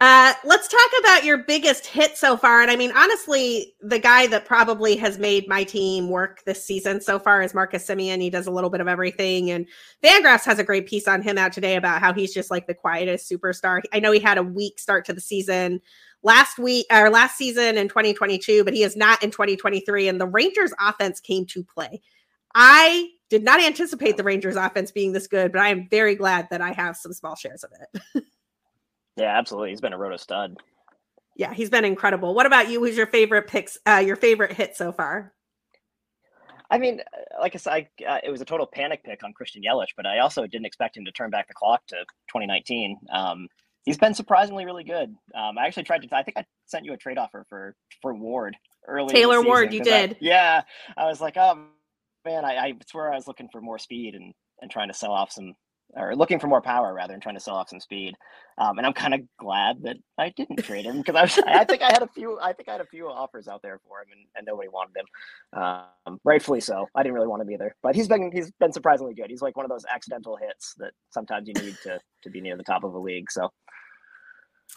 uh, 0.00 0.32
let's 0.44 0.68
talk 0.68 0.90
about 1.00 1.24
your 1.24 1.38
biggest 1.38 1.86
hit 1.86 2.16
so 2.16 2.36
far. 2.36 2.62
And 2.62 2.70
I 2.70 2.76
mean, 2.76 2.92
honestly, 2.94 3.74
the 3.80 3.98
guy 3.98 4.26
that 4.28 4.44
probably 4.44 4.96
has 4.96 5.18
made 5.18 5.48
my 5.48 5.64
team 5.64 6.08
work 6.08 6.42
this 6.44 6.64
season 6.64 7.00
so 7.00 7.18
far 7.18 7.42
is 7.42 7.54
Marcus 7.54 7.86
Semien. 7.86 8.20
He 8.20 8.30
does 8.30 8.46
a 8.46 8.50
little 8.50 8.70
bit 8.70 8.80
of 8.80 8.88
everything. 8.88 9.50
And 9.50 9.66
Fangraphs 10.02 10.44
has 10.44 10.58
a 10.58 10.64
great 10.64 10.86
piece 10.86 11.08
on 11.08 11.22
him 11.22 11.38
out 11.38 11.52
today 11.52 11.76
about 11.76 12.00
how 12.00 12.12
he's 12.12 12.34
just 12.34 12.50
like 12.50 12.66
the 12.66 12.74
quietest 12.74 13.30
superstar. 13.30 13.82
I 13.92 14.00
know 14.00 14.12
he 14.12 14.20
had 14.20 14.38
a 14.38 14.42
weak 14.42 14.78
start 14.78 15.04
to 15.06 15.12
the 15.12 15.20
season 15.20 15.80
last 16.22 16.58
week 16.58 16.86
or 16.90 17.10
last 17.10 17.36
season 17.36 17.76
in 17.76 17.88
2022, 17.88 18.64
but 18.64 18.74
he 18.74 18.82
is 18.82 18.96
not 18.96 19.22
in 19.22 19.30
2023. 19.30 20.08
And 20.08 20.20
the 20.20 20.26
Rangers 20.26 20.72
offense 20.80 21.20
came 21.20 21.46
to 21.46 21.64
play. 21.64 22.00
I 22.54 23.08
did 23.32 23.42
not 23.42 23.62
anticipate 23.62 24.18
the 24.18 24.22
Rangers 24.22 24.56
offense 24.56 24.90
being 24.90 25.12
this 25.12 25.26
good, 25.26 25.52
but 25.52 25.62
I 25.62 25.68
am 25.70 25.88
very 25.88 26.14
glad 26.14 26.48
that 26.50 26.60
I 26.60 26.72
have 26.72 26.98
some 26.98 27.14
small 27.14 27.34
shares 27.34 27.64
of 27.64 27.70
it. 27.80 28.24
yeah, 29.16 29.38
absolutely. 29.38 29.70
He's 29.70 29.80
been 29.80 29.94
a 29.94 29.98
roto 29.98 30.18
stud. 30.18 30.58
Yeah, 31.34 31.54
he's 31.54 31.70
been 31.70 31.86
incredible. 31.86 32.34
What 32.34 32.44
about 32.44 32.68
you? 32.68 32.84
Who's 32.84 32.94
your 32.94 33.06
favorite 33.06 33.48
picks? 33.48 33.78
Uh, 33.88 34.02
your 34.04 34.16
favorite 34.16 34.52
hit 34.52 34.76
so 34.76 34.92
far? 34.92 35.32
I 36.70 36.76
mean, 36.76 37.00
like 37.40 37.54
I 37.54 37.58
said, 37.58 37.72
I, 37.72 38.04
uh, 38.06 38.18
it 38.22 38.30
was 38.30 38.42
a 38.42 38.44
total 38.44 38.66
panic 38.66 39.02
pick 39.02 39.24
on 39.24 39.32
Christian 39.32 39.62
Yelich, 39.62 39.94
but 39.96 40.04
I 40.04 40.18
also 40.18 40.46
didn't 40.46 40.66
expect 40.66 40.98
him 40.98 41.06
to 41.06 41.12
turn 41.12 41.30
back 41.30 41.48
the 41.48 41.54
clock 41.54 41.80
to 41.86 41.96
2019. 42.28 42.98
Um, 43.10 43.48
he's 43.86 43.96
been 43.96 44.12
surprisingly 44.12 44.66
really 44.66 44.84
good. 44.84 45.14
Um, 45.34 45.56
I 45.56 45.64
actually 45.66 45.84
tried 45.84 46.02
to. 46.02 46.14
I 46.14 46.22
think 46.22 46.36
I 46.36 46.44
sent 46.66 46.84
you 46.84 46.92
a 46.92 46.98
trade 46.98 47.16
offer 47.16 47.46
for 47.48 47.76
for 48.02 48.12
Ward 48.12 48.58
early. 48.86 49.14
Taylor 49.14 49.40
Ward, 49.40 49.72
you 49.72 49.82
did. 49.82 50.12
I, 50.12 50.16
yeah, 50.20 50.62
I 50.98 51.06
was 51.06 51.22
like, 51.22 51.38
oh 51.38 51.66
man, 52.24 52.44
I, 52.44 52.56
I 52.56 52.72
swear 52.90 53.12
I 53.12 53.16
was 53.16 53.26
looking 53.26 53.48
for 53.50 53.60
more 53.60 53.78
speed 53.78 54.14
and 54.14 54.34
and 54.60 54.70
trying 54.70 54.88
to 54.88 54.94
sell 54.94 55.12
off 55.12 55.32
some 55.32 55.54
or 55.94 56.16
looking 56.16 56.38
for 56.38 56.46
more 56.46 56.62
power 56.62 56.94
rather 56.94 57.12
than 57.12 57.20
trying 57.20 57.34
to 57.34 57.40
sell 57.40 57.56
off 57.56 57.68
some 57.68 57.80
speed. 57.80 58.14
Um, 58.58 58.78
and 58.78 58.86
I'm 58.86 58.92
kind 58.92 59.14
of 59.14 59.20
glad 59.38 59.82
that 59.82 59.96
I 60.18 60.30
didn't 60.30 60.56
trade 60.62 60.84
him 60.84 60.98
because 61.02 61.36
I 61.36 61.60
I 61.60 61.64
think 61.64 61.82
I 61.82 61.92
had 61.92 62.02
a 62.02 62.08
few, 62.08 62.38
I 62.40 62.52
think 62.52 62.68
I 62.68 62.72
had 62.72 62.80
a 62.80 62.86
few 62.86 63.08
offers 63.08 63.48
out 63.48 63.60
there 63.62 63.78
for 63.86 64.00
him 64.00 64.06
and, 64.12 64.26
and 64.36 64.46
nobody 64.46 64.68
wanted 64.68 64.96
him. 64.96 65.60
Um, 66.06 66.18
rightfully 66.24 66.60
so. 66.60 66.86
I 66.94 67.02
didn't 67.02 67.14
really 67.14 67.26
want 67.26 67.42
him 67.42 67.50
either, 67.50 67.74
but 67.82 67.94
he's 67.94 68.08
been, 68.08 68.30
he's 68.32 68.50
been 68.52 68.72
surprisingly 68.72 69.14
good. 69.14 69.28
He's 69.28 69.42
like 69.42 69.56
one 69.56 69.66
of 69.66 69.70
those 69.70 69.84
accidental 69.92 70.36
hits 70.36 70.74
that 70.78 70.92
sometimes 71.10 71.48
you 71.48 71.54
need 71.54 71.76
to, 71.82 72.00
to 72.22 72.30
be 72.30 72.40
near 72.40 72.56
the 72.56 72.64
top 72.64 72.84
of 72.84 72.94
a 72.94 72.98
league. 72.98 73.30
So 73.30 73.50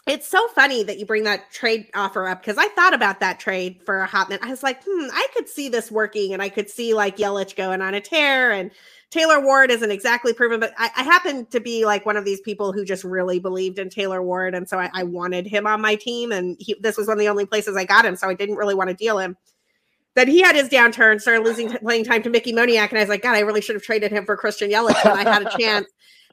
it's 0.06 0.28
so 0.28 0.46
funny 0.48 0.84
that 0.84 0.98
you 0.98 1.06
bring 1.06 1.24
that 1.24 1.50
trade 1.50 1.88
offer 1.94 2.28
up 2.28 2.40
because 2.40 2.58
I 2.58 2.68
thought 2.68 2.94
about 2.94 3.18
that 3.20 3.40
trade 3.40 3.80
for 3.84 4.00
a 4.00 4.06
hot 4.06 4.28
minute. 4.28 4.44
I 4.44 4.50
was 4.50 4.62
like, 4.62 4.80
hmm, 4.86 5.08
I 5.12 5.26
could 5.34 5.48
see 5.48 5.68
this 5.68 5.90
working, 5.90 6.32
and 6.32 6.40
I 6.40 6.48
could 6.48 6.70
see 6.70 6.94
like 6.94 7.16
Yelich 7.16 7.56
going 7.56 7.82
on 7.82 7.94
a 7.94 8.00
tear, 8.00 8.52
and 8.52 8.70
Taylor 9.10 9.40
Ward 9.40 9.70
isn't 9.70 9.90
exactly 9.90 10.32
proven, 10.32 10.60
but 10.60 10.72
I, 10.78 10.90
I 10.96 11.02
happen 11.02 11.46
to 11.46 11.60
be 11.60 11.84
like 11.84 12.06
one 12.06 12.16
of 12.16 12.24
these 12.24 12.40
people 12.40 12.72
who 12.72 12.84
just 12.84 13.02
really 13.02 13.38
believed 13.38 13.78
in 13.78 13.88
Taylor 13.88 14.22
Ward, 14.22 14.54
and 14.54 14.68
so 14.68 14.78
I, 14.78 14.90
I 14.92 15.02
wanted 15.02 15.46
him 15.46 15.66
on 15.66 15.80
my 15.80 15.96
team, 15.96 16.30
and 16.32 16.56
he, 16.60 16.76
this 16.80 16.96
was 16.96 17.08
one 17.08 17.16
of 17.16 17.20
the 17.20 17.28
only 17.28 17.46
places 17.46 17.76
I 17.76 17.84
got 17.84 18.04
him, 18.04 18.14
so 18.14 18.28
I 18.28 18.34
didn't 18.34 18.56
really 18.56 18.74
want 18.74 18.90
to 18.90 18.94
deal 18.94 19.18
him. 19.18 19.36
Then 20.14 20.28
he 20.28 20.40
had 20.40 20.56
his 20.56 20.68
downturn, 20.68 21.20
started 21.20 21.44
losing 21.44 21.70
playing 21.78 22.04
time 22.04 22.22
to 22.22 22.30
Mickey 22.30 22.52
Moniak, 22.52 22.90
and 22.90 22.98
I 22.98 23.02
was 23.02 23.08
like, 23.08 23.22
God, 23.22 23.34
I 23.34 23.40
really 23.40 23.60
should 23.60 23.76
have 23.76 23.82
traded 23.82 24.12
him 24.12 24.24
for 24.24 24.36
Christian 24.36 24.70
Yelich 24.70 25.04
when 25.04 25.26
I 25.26 25.30
had 25.30 25.46
a 25.46 25.50
chance. 25.58 25.86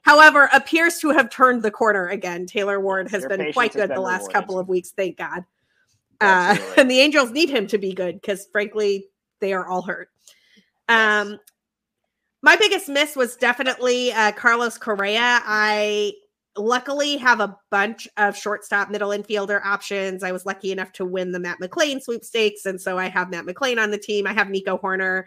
However, 0.04 0.50
appears 0.52 0.98
to 0.98 1.10
have 1.10 1.30
turned 1.30 1.62
the 1.62 1.70
corner 1.70 2.08
again. 2.08 2.46
Taylor 2.46 2.78
Ward 2.78 3.10
has 3.10 3.22
Your 3.22 3.30
been 3.30 3.52
quite 3.52 3.72
good 3.72 3.90
the 3.90 4.00
last 4.00 4.20
rewarded. 4.20 4.34
couple 4.34 4.58
of 4.58 4.68
weeks, 4.68 4.90
thank 4.90 5.16
God. 5.16 5.44
Uh, 6.20 6.56
and 6.76 6.90
the 6.90 7.00
Angels 7.00 7.30
need 7.30 7.48
him 7.48 7.66
to 7.68 7.78
be 7.78 7.92
good 7.92 8.20
because, 8.20 8.46
frankly, 8.52 9.06
they 9.40 9.52
are 9.54 9.66
all 9.66 9.82
hurt. 9.82 10.10
Um, 10.88 11.30
yes. 11.30 11.38
My 12.42 12.56
biggest 12.56 12.90
miss 12.90 13.16
was 13.16 13.36
definitely 13.36 14.12
uh, 14.12 14.32
Carlos 14.32 14.76
Correa. 14.76 15.40
I 15.44 16.12
luckily 16.56 17.16
have 17.16 17.40
a 17.40 17.56
bunch 17.70 18.06
of 18.18 18.36
shortstop 18.36 18.90
middle 18.90 19.08
infielder 19.08 19.64
options. 19.64 20.22
I 20.22 20.32
was 20.32 20.44
lucky 20.44 20.70
enough 20.70 20.92
to 20.92 21.06
win 21.06 21.32
the 21.32 21.40
Matt 21.40 21.60
McLain 21.60 22.02
sweepstakes. 22.02 22.66
And 22.66 22.78
so 22.78 22.98
I 22.98 23.08
have 23.08 23.30
Matt 23.30 23.46
McLain 23.46 23.82
on 23.82 23.90
the 23.90 23.98
team. 23.98 24.26
I 24.26 24.34
have 24.34 24.50
Nico 24.50 24.76
Hoerner 24.76 25.24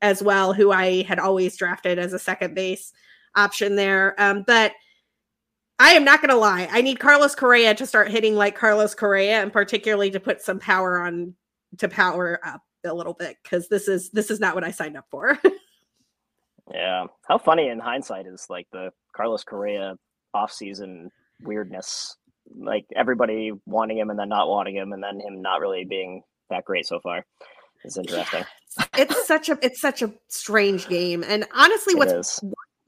as 0.00 0.22
well, 0.22 0.54
who 0.54 0.72
I 0.72 1.02
had 1.02 1.18
always 1.18 1.54
drafted 1.58 1.98
as 1.98 2.14
a 2.14 2.18
second 2.18 2.54
base 2.54 2.94
option 3.36 3.76
there. 3.76 4.14
Um, 4.20 4.44
but 4.46 4.72
I 5.78 5.92
am 5.92 6.04
not 6.04 6.20
going 6.20 6.30
to 6.30 6.36
lie. 6.36 6.68
I 6.70 6.82
need 6.82 7.00
Carlos 7.00 7.34
Correa 7.34 7.74
to 7.74 7.86
start 7.86 8.10
hitting 8.10 8.36
like 8.36 8.56
Carlos 8.56 8.94
Correa, 8.94 9.42
and 9.42 9.52
particularly 9.52 10.10
to 10.12 10.20
put 10.20 10.40
some 10.40 10.58
power 10.58 11.00
on 11.00 11.34
to 11.78 11.88
power 11.88 12.40
up 12.44 12.62
a 12.84 12.94
little 12.94 13.14
bit 13.14 13.36
because 13.42 13.68
this 13.68 13.88
is 13.88 14.10
this 14.10 14.30
is 14.30 14.38
not 14.38 14.54
what 14.54 14.64
I 14.64 14.70
signed 14.70 14.96
up 14.96 15.06
for. 15.10 15.38
yeah, 16.72 17.06
how 17.26 17.38
funny 17.38 17.68
in 17.68 17.80
hindsight 17.80 18.26
is 18.26 18.46
like 18.48 18.68
the 18.72 18.90
Carlos 19.14 19.42
Correa 19.42 19.96
offseason 20.34 21.08
weirdness. 21.42 22.16
Like 22.56 22.84
everybody 22.94 23.52
wanting 23.66 23.98
him 23.98 24.10
and 24.10 24.18
then 24.18 24.28
not 24.28 24.48
wanting 24.48 24.76
him, 24.76 24.92
and 24.92 25.02
then 25.02 25.18
him 25.18 25.42
not 25.42 25.60
really 25.60 25.84
being 25.84 26.22
that 26.50 26.64
great 26.64 26.86
so 26.86 27.00
far. 27.00 27.24
It's 27.84 27.96
interesting. 27.96 28.44
Yeah, 28.78 28.86
it's 29.02 29.26
such 29.26 29.48
a 29.48 29.58
it's 29.62 29.80
such 29.80 30.02
a 30.02 30.12
strange 30.28 30.88
game, 30.88 31.24
and 31.26 31.46
honestly, 31.54 31.94
what's 31.94 32.40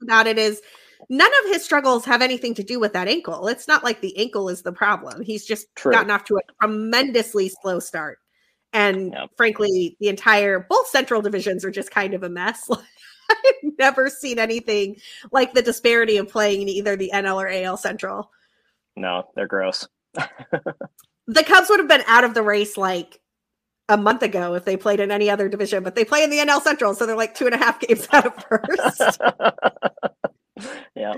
about 0.07 0.27
it 0.27 0.37
is 0.37 0.61
none 1.09 1.31
of 1.43 1.51
his 1.51 1.63
struggles 1.63 2.05
have 2.05 2.21
anything 2.21 2.53
to 2.55 2.63
do 2.63 2.79
with 2.79 2.93
that 2.93 3.07
ankle. 3.07 3.47
It's 3.47 3.67
not 3.67 3.83
like 3.83 4.01
the 4.01 4.17
ankle 4.17 4.49
is 4.49 4.61
the 4.61 4.71
problem. 4.71 5.21
He's 5.21 5.45
just 5.45 5.67
True. 5.75 5.91
gotten 5.91 6.11
off 6.11 6.23
to 6.25 6.37
a 6.37 6.41
tremendously 6.61 7.49
slow 7.61 7.79
start. 7.79 8.19
And 8.73 9.13
yep. 9.13 9.29
frankly, 9.37 9.97
the 9.99 10.09
entire 10.09 10.65
both 10.69 10.87
central 10.87 11.21
divisions 11.21 11.63
are 11.63 11.71
just 11.71 11.91
kind 11.91 12.13
of 12.13 12.23
a 12.23 12.29
mess. 12.29 12.69
I've 13.29 13.71
never 13.77 14.09
seen 14.09 14.39
anything 14.39 14.97
like 15.31 15.53
the 15.53 15.61
disparity 15.61 16.17
of 16.17 16.29
playing 16.29 16.61
in 16.61 16.69
either 16.69 16.95
the 16.95 17.11
NL 17.13 17.35
or 17.35 17.49
AL 17.49 17.77
Central. 17.77 18.31
No, 18.95 19.23
they're 19.35 19.47
gross. 19.47 19.87
the 20.13 21.43
Cubs 21.43 21.69
would 21.69 21.79
have 21.79 21.89
been 21.89 22.03
out 22.07 22.23
of 22.23 22.33
the 22.33 22.41
race 22.41 22.77
like 22.77 23.19
a 23.89 23.97
month 23.97 24.21
ago 24.21 24.53
if 24.53 24.65
they 24.65 24.77
played 24.77 24.99
in 24.99 25.11
any 25.11 25.29
other 25.29 25.47
division, 25.47 25.83
but 25.83 25.95
they 25.95 26.03
play 26.03 26.23
in 26.23 26.29
the 26.29 26.37
NL 26.37 26.61
Central, 26.61 26.93
so 26.93 27.05
they're 27.05 27.15
like 27.15 27.35
two 27.35 27.45
and 27.45 27.55
a 27.55 27.57
half 27.57 27.79
games 27.79 28.07
out 28.11 28.25
of 28.25 28.33
first. 28.43 29.19
yeah. 30.95 31.13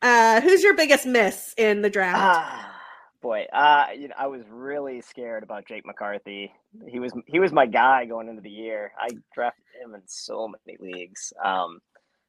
Uh, 0.00 0.40
who's 0.40 0.62
your 0.62 0.74
biggest 0.74 1.06
miss 1.06 1.54
in 1.56 1.82
the 1.82 1.90
draft? 1.90 2.18
Ah, 2.20 2.74
boy, 3.20 3.46
uh, 3.52 3.86
you 3.96 4.08
know, 4.08 4.14
I 4.18 4.26
was 4.26 4.42
really 4.50 5.00
scared 5.00 5.44
about 5.44 5.66
Jake 5.66 5.86
McCarthy. 5.86 6.52
He 6.88 6.98
was 6.98 7.12
he 7.26 7.38
was 7.38 7.52
my 7.52 7.66
guy 7.66 8.06
going 8.06 8.28
into 8.28 8.42
the 8.42 8.50
year. 8.50 8.92
I 8.98 9.08
drafted 9.32 9.64
him 9.80 9.94
in 9.94 10.02
so 10.06 10.48
many 10.48 10.76
leagues. 10.80 11.32
Um, 11.42 11.78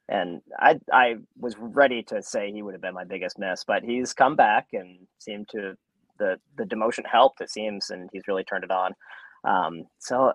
and 0.09 0.41
I 0.59 0.79
I 0.91 1.15
was 1.37 1.55
ready 1.57 2.03
to 2.03 2.21
say 2.21 2.51
he 2.51 2.61
would 2.61 2.73
have 2.73 2.81
been 2.81 2.93
my 2.93 3.05
biggest 3.05 3.39
miss, 3.39 3.63
but 3.63 3.83
he's 3.83 4.13
come 4.13 4.35
back 4.35 4.67
and 4.73 5.07
seemed 5.17 5.49
to 5.49 5.75
the 6.19 6.37
the 6.57 6.65
demotion 6.65 7.05
helped 7.09 7.41
it 7.41 7.49
seems, 7.49 7.89
and 7.89 8.09
he's 8.13 8.27
really 8.27 8.43
turned 8.43 8.63
it 8.63 8.71
on. 8.71 8.93
Um, 9.43 9.85
so, 9.99 10.33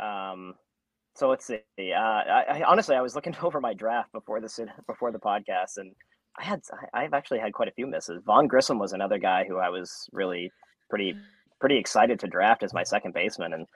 um, 0.00 0.54
so 1.16 1.28
let's 1.28 1.46
see. 1.46 1.60
Uh, 1.78 1.98
I, 1.98 2.44
I, 2.48 2.62
honestly, 2.66 2.96
I 2.96 3.00
was 3.00 3.14
looking 3.14 3.36
over 3.42 3.60
my 3.60 3.74
draft 3.74 4.12
before 4.12 4.40
this 4.40 4.58
before 4.86 5.12
the 5.12 5.18
podcast, 5.18 5.76
and 5.76 5.92
I 6.38 6.44
had 6.44 6.60
I've 6.94 7.14
actually 7.14 7.40
had 7.40 7.52
quite 7.52 7.68
a 7.68 7.72
few 7.72 7.86
misses. 7.86 8.22
Vaughn 8.24 8.46
Grissom 8.46 8.78
was 8.78 8.92
another 8.92 9.18
guy 9.18 9.44
who 9.46 9.58
I 9.58 9.68
was 9.68 10.08
really 10.12 10.50
pretty 10.88 11.14
pretty 11.60 11.76
excited 11.78 12.18
to 12.20 12.26
draft 12.26 12.62
as 12.62 12.72
my 12.72 12.82
second 12.82 13.12
baseman, 13.12 13.52
and 13.52 13.66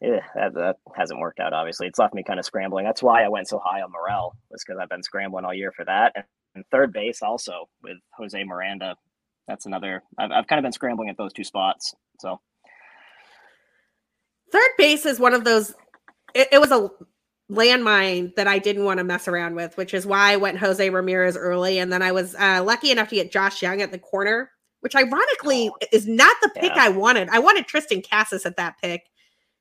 yeah, 0.00 0.20
that, 0.34 0.54
that, 0.54 0.76
hasn't 0.96 1.20
worked 1.20 1.38
out. 1.38 1.52
Obviously, 1.52 1.86
it's 1.86 1.98
left 1.98 2.14
me 2.14 2.24
kind 2.24 2.40
of 2.40 2.44
scrambling. 2.44 2.84
That's 2.84 3.02
why 3.02 3.22
I 3.22 3.28
went 3.28 3.48
so 3.48 3.60
high 3.64 3.82
on 3.82 3.92
Morel, 3.92 4.34
was 4.50 4.64
because 4.66 4.80
I've 4.80 4.88
been 4.88 5.02
scrambling 5.02 5.44
all 5.44 5.54
year 5.54 5.72
for 5.76 5.84
that. 5.84 6.12
And, 6.16 6.24
and 6.54 6.64
third 6.70 6.92
base 6.92 7.22
also 7.22 7.68
with 7.82 7.98
Jose 8.18 8.42
Miranda 8.42 8.96
that's 9.48 9.66
another. 9.66 10.02
I've 10.18 10.30
I've 10.30 10.46
kind 10.46 10.58
of 10.58 10.62
been 10.62 10.72
scrambling 10.72 11.08
at 11.08 11.16
those 11.16 11.32
two 11.32 11.44
spots. 11.44 11.94
So 12.20 12.40
third 14.52 14.70
base 14.78 15.06
is 15.06 15.18
one 15.18 15.34
of 15.34 15.44
those. 15.44 15.74
It, 16.34 16.48
it 16.52 16.60
was 16.60 16.70
a 16.70 16.88
landmine 17.50 18.34
that 18.36 18.46
I 18.46 18.58
didn't 18.58 18.84
want 18.84 18.98
to 18.98 19.04
mess 19.04 19.28
around 19.28 19.54
with, 19.54 19.76
which 19.76 19.94
is 19.94 20.06
why 20.06 20.32
I 20.32 20.36
went 20.36 20.58
Jose 20.58 20.88
Ramirez 20.88 21.36
early, 21.36 21.78
and 21.78 21.92
then 21.92 22.02
I 22.02 22.12
was 22.12 22.34
uh, 22.36 22.62
lucky 22.64 22.90
enough 22.90 23.08
to 23.08 23.16
get 23.16 23.32
Josh 23.32 23.60
Jung 23.62 23.82
at 23.82 23.92
the 23.92 23.98
corner, 23.98 24.50
which 24.80 24.94
ironically 24.94 25.70
oh, 25.70 25.86
is 25.92 26.06
not 26.06 26.36
the 26.42 26.50
pick 26.50 26.74
yeah. 26.74 26.84
I 26.84 26.88
wanted. 26.90 27.28
I 27.30 27.38
wanted 27.38 27.66
Triston 27.66 28.08
Casas 28.08 28.46
at 28.46 28.56
that 28.56 28.76
pick, 28.80 29.04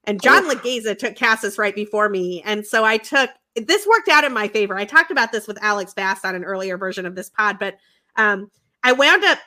and 0.04 0.22
John 0.22 0.50
Laghezza 0.50 0.98
took 0.98 1.16
Casas 1.16 1.58
right 1.58 1.76
before 1.76 2.10
me, 2.10 2.42
and 2.44 2.66
so 2.66 2.84
I 2.84 2.98
took. 2.98 3.30
This 3.56 3.86
worked 3.86 4.08
out 4.08 4.24
in 4.24 4.32
my 4.32 4.48
favor. 4.48 4.78
I 4.78 4.86
talked 4.86 5.12
about 5.12 5.34
this 5.34 5.46
with 5.46 5.62
Alex 5.62 5.94
Bass 5.94 6.24
on 6.24 6.36
an 6.36 6.46
earlier 6.46 6.78
version 6.78 7.06
of 7.06 7.16
this 7.16 7.30
pod, 7.30 7.60
but 7.60 7.76
um, 8.16 8.50
I 8.82 8.94
wound 8.94 9.26
up 9.26 9.40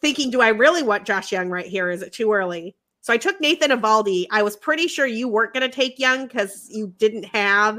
thinking, 0.00 0.30
do 0.30 0.40
I 0.40 0.48
really 0.48 0.84
want 0.84 1.06
Josh 1.06 1.32
Jung 1.32 1.48
right 1.48 1.66
here? 1.66 1.90
Is 1.90 2.02
it 2.02 2.12
too 2.12 2.32
early? 2.32 2.76
So 3.06 3.12
I 3.12 3.18
took 3.18 3.40
Nathan 3.40 3.70
Eovaldi. 3.70 4.26
I 4.32 4.42
was 4.42 4.56
pretty 4.56 4.88
sure 4.88 5.06
you 5.06 5.28
weren't 5.28 5.52
going 5.52 5.62
to 5.62 5.72
take 5.72 5.96
Jung 5.96 6.26
because 6.26 6.66
you 6.68 6.92
didn't 6.98 7.22
have, 7.26 7.78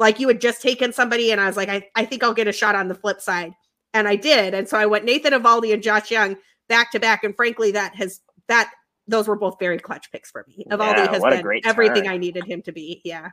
like, 0.00 0.18
you 0.18 0.26
had 0.26 0.40
just 0.40 0.60
taken 0.60 0.92
somebody. 0.92 1.30
And 1.30 1.40
I 1.40 1.46
was 1.46 1.56
like, 1.56 1.68
I, 1.68 1.88
I 1.94 2.04
think 2.04 2.24
I'll 2.24 2.34
get 2.34 2.48
a 2.48 2.52
shot 2.52 2.74
on 2.74 2.88
the 2.88 2.96
flip 2.96 3.20
side. 3.20 3.52
And 3.94 4.08
I 4.08 4.16
did. 4.16 4.54
And 4.54 4.68
so 4.68 4.76
I 4.76 4.84
went 4.84 5.04
Nathan 5.04 5.32
Eovaldi 5.32 5.72
and 5.72 5.80
Josh 5.80 6.10
Jung 6.10 6.36
back 6.68 6.90
to 6.90 6.98
back. 6.98 7.22
And 7.22 7.36
frankly, 7.36 7.70
that 7.70 7.94
has, 7.94 8.20
that, 8.48 8.72
those 9.06 9.28
were 9.28 9.36
both 9.36 9.60
very 9.60 9.78
clutch 9.78 10.10
picks 10.10 10.32
for 10.32 10.44
me. 10.48 10.66
Eovaldi 10.68 10.96
yeah, 10.96 11.12
has 11.12 11.22
been 11.22 11.60
everything 11.64 12.02
turn. 12.02 12.12
I 12.14 12.16
needed 12.16 12.42
him 12.42 12.60
to 12.62 12.72
be. 12.72 13.00
Yeah. 13.04 13.30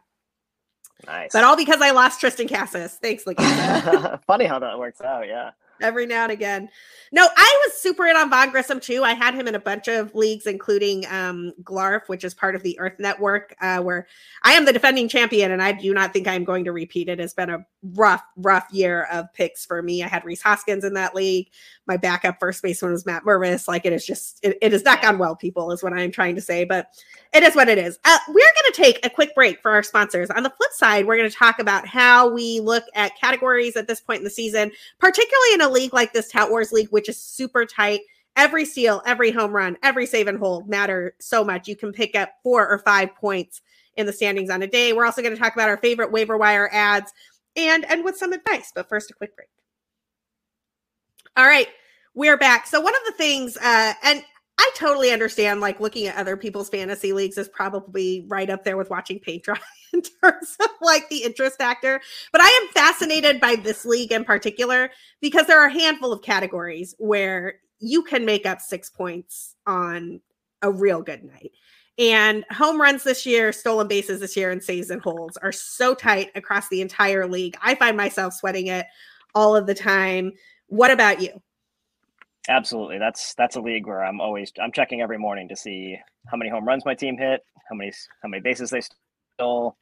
Nice. 1.07 1.31
But 1.33 1.43
all 1.43 1.57
because 1.57 1.81
I 1.81 1.89
lost 1.89 2.21
Triston 2.21 2.47
Casas. 2.47 2.99
Thanks, 3.01 3.23
Laghezza. 3.23 4.23
Funny 4.27 4.45
how 4.45 4.59
that 4.59 4.77
works 4.77 5.01
out. 5.01 5.27
Yeah 5.27 5.53
every 5.81 6.05
now 6.05 6.23
and 6.23 6.31
again. 6.31 6.69
No, 7.11 7.27
I 7.35 7.61
was 7.65 7.79
super 7.79 8.05
in 8.05 8.17
on 8.17 8.29
Vaughn 8.29 8.51
Grissom 8.51 8.79
too. 8.79 9.03
I 9.03 9.13
had 9.13 9.33
him 9.33 9.47
in 9.47 9.55
a 9.55 9.59
bunch 9.59 9.87
of 9.87 10.13
leagues, 10.15 10.47
including 10.47 11.05
um, 11.07 11.53
Glarf, 11.63 12.07
which 12.07 12.23
is 12.23 12.33
part 12.33 12.55
of 12.55 12.63
the 12.63 12.77
Earth 12.79 12.99
Network, 12.99 13.55
uh, 13.61 13.79
where 13.79 14.07
I 14.43 14.53
am 14.53 14.65
the 14.65 14.73
defending 14.73 15.07
champion, 15.07 15.51
and 15.51 15.61
I 15.61 15.71
do 15.71 15.93
not 15.93 16.13
think 16.13 16.27
I'm 16.27 16.43
going 16.43 16.65
to 16.65 16.71
repeat 16.71 17.09
it. 17.09 17.19
It's 17.19 17.33
been 17.33 17.49
a 17.49 17.65
rough, 17.93 18.23
rough 18.37 18.67
year 18.71 19.07
of 19.11 19.31
picks 19.33 19.65
for 19.65 19.81
me. 19.81 20.03
I 20.03 20.07
had 20.07 20.25
Rhys 20.25 20.41
Hoskins 20.41 20.83
in 20.83 20.93
that 20.95 21.13
league. 21.13 21.49
My 21.87 21.97
backup 21.97 22.39
first 22.39 22.63
baseman 22.63 22.91
was 22.91 23.05
Matt 23.05 23.23
Mervis. 23.23 23.67
Like 23.67 23.85
it 23.85 23.93
is 23.93 24.05
just, 24.05 24.39
it, 24.43 24.57
it 24.61 24.71
has 24.71 24.83
not 24.83 25.01
gone 25.01 25.17
well, 25.17 25.35
people, 25.35 25.71
is 25.71 25.83
what 25.83 25.93
I 25.93 26.01
am 26.01 26.11
trying 26.11 26.35
to 26.35 26.41
say. 26.41 26.63
But 26.63 26.89
it 27.33 27.43
is 27.43 27.55
what 27.55 27.69
it 27.69 27.77
is. 27.77 27.99
Uh, 28.05 28.17
we're 28.27 28.33
going 28.33 28.73
to 28.73 28.81
take 28.81 29.05
a 29.05 29.09
quick 29.09 29.35
break 29.35 29.61
for 29.61 29.71
our 29.71 29.83
sponsors. 29.83 30.29
On 30.31 30.43
the 30.43 30.49
flip 30.49 30.71
side, 30.71 31.05
we're 31.05 31.17
going 31.17 31.29
to 31.29 31.35
talk 31.35 31.59
about 31.59 31.87
how 31.87 32.27
we 32.27 32.59
look 32.59 32.83
at 32.95 33.17
categories 33.19 33.75
at 33.75 33.87
this 33.87 34.01
point 34.01 34.19
in 34.19 34.23
the 34.23 34.29
season, 34.29 34.71
particularly 34.99 35.53
in 35.53 35.61
a 35.61 35.69
league 35.69 35.93
like 35.93 36.13
this 36.13 36.31
Tout 36.31 36.49
Wars 36.49 36.71
League, 36.71 36.89
which 36.89 37.09
is 37.09 37.17
super 37.17 37.65
tight. 37.65 38.01
Every 38.37 38.65
steal, 38.65 39.01
every 39.05 39.31
home 39.31 39.53
run, 39.53 39.77
every 39.81 40.05
save 40.05 40.27
and 40.27 40.37
hold 40.37 40.67
matter 40.67 41.15
so 41.19 41.43
much. 41.43 41.69
You 41.69 41.75
can 41.77 41.93
pick 41.93 42.15
up 42.15 42.31
four 42.43 42.67
or 42.67 42.79
five 42.79 43.15
points 43.15 43.61
in 43.95 44.05
the 44.05 44.13
standings 44.13 44.49
on 44.49 44.61
a 44.61 44.67
day. 44.67 44.93
We're 44.93 45.05
also 45.05 45.21
going 45.21 45.33
to 45.33 45.39
talk 45.39 45.53
about 45.53 45.69
our 45.69 45.77
favorite 45.77 46.11
waiver 46.11 46.37
wire 46.37 46.69
adds 46.73 47.13
and 47.55 47.85
end 47.85 48.03
with 48.03 48.17
some 48.17 48.33
advice. 48.33 48.71
But 48.73 48.89
first, 48.89 49.11
a 49.11 49.13
quick 49.13 49.35
break. 49.35 49.49
All 51.37 51.45
right, 51.45 51.67
we're 52.13 52.37
back. 52.37 52.67
So 52.67 52.79
one 52.79 52.95
of 52.95 53.01
the 53.05 53.11
things, 53.11 53.57
uh, 53.57 53.93
and 54.03 54.23
I 54.57 54.71
totally 54.75 55.11
understand 55.11 55.59
like 55.59 55.79
looking 55.79 56.07
at 56.07 56.15
other 56.15 56.37
people's 56.37 56.69
fantasy 56.69 57.11
leagues 57.11 57.37
is 57.37 57.49
probably 57.49 58.25
right 58.27 58.49
up 58.49 58.63
there 58.63 58.77
with 58.77 58.89
watching 58.89 59.19
paint 59.19 59.43
dry 59.43 59.59
in 59.93 60.01
terms 60.01 60.55
of 60.61 60.69
like 60.81 61.09
the 61.09 61.23
interest 61.23 61.57
factor. 61.57 61.99
But 62.31 62.41
I 62.41 62.47
am 62.47 62.73
fascinated 62.73 63.41
by 63.41 63.55
this 63.57 63.85
league 63.85 64.11
in 64.11 64.23
particular 64.23 64.91
because 65.21 65.47
there 65.47 65.59
are 65.59 65.67
a 65.67 65.73
handful 65.73 66.13
of 66.13 66.21
categories 66.21 66.95
where 66.99 67.55
you 67.79 68.03
can 68.03 68.25
make 68.25 68.45
up 68.45 68.61
six 68.61 68.89
points 68.89 69.55
on 69.67 70.21
a 70.61 70.71
real 70.71 71.01
good 71.01 71.23
night. 71.23 71.51
And 71.97 72.43
home 72.51 72.81
runs 72.81 73.03
this 73.03 73.25
year, 73.25 73.53
stolen 73.53 73.87
bases 73.87 74.19
this 74.19 74.35
year, 74.35 74.51
and 74.51 74.61
saves 74.61 74.89
and 74.89 75.01
holds 75.01 75.37
are 75.37 75.51
so 75.51 75.93
tight 75.95 76.29
across 76.35 76.67
the 76.69 76.81
entire 76.81 77.25
league. 77.25 77.55
I 77.61 77.75
find 77.75 77.95
myself 77.95 78.33
sweating 78.33 78.67
it 78.67 78.85
all 79.33 79.55
of 79.55 79.65
the 79.65 79.75
time. 79.75 80.33
What 80.67 80.91
about 80.91 81.21
you? 81.21 81.41
Absolutely. 82.49 82.99
That's 82.99 83.33
that's 83.35 83.55
a 83.55 83.61
league 83.61 83.87
where 83.87 84.03
I'm 84.03 84.21
always 84.21 84.51
I'm 84.61 84.71
checking 84.71 85.01
every 85.01 85.17
morning 85.17 85.47
to 85.49 85.55
see 85.55 85.97
how 86.27 86.37
many 86.37 86.49
home 86.49 86.65
runs 86.65 86.85
my 86.85 86.93
team 86.93 87.17
hit, 87.17 87.41
how 87.69 87.75
many 87.75 87.91
how 88.21 88.29
many 88.29 88.41
bases 88.41 88.69
they 88.69 88.81
stole, 89.33 89.77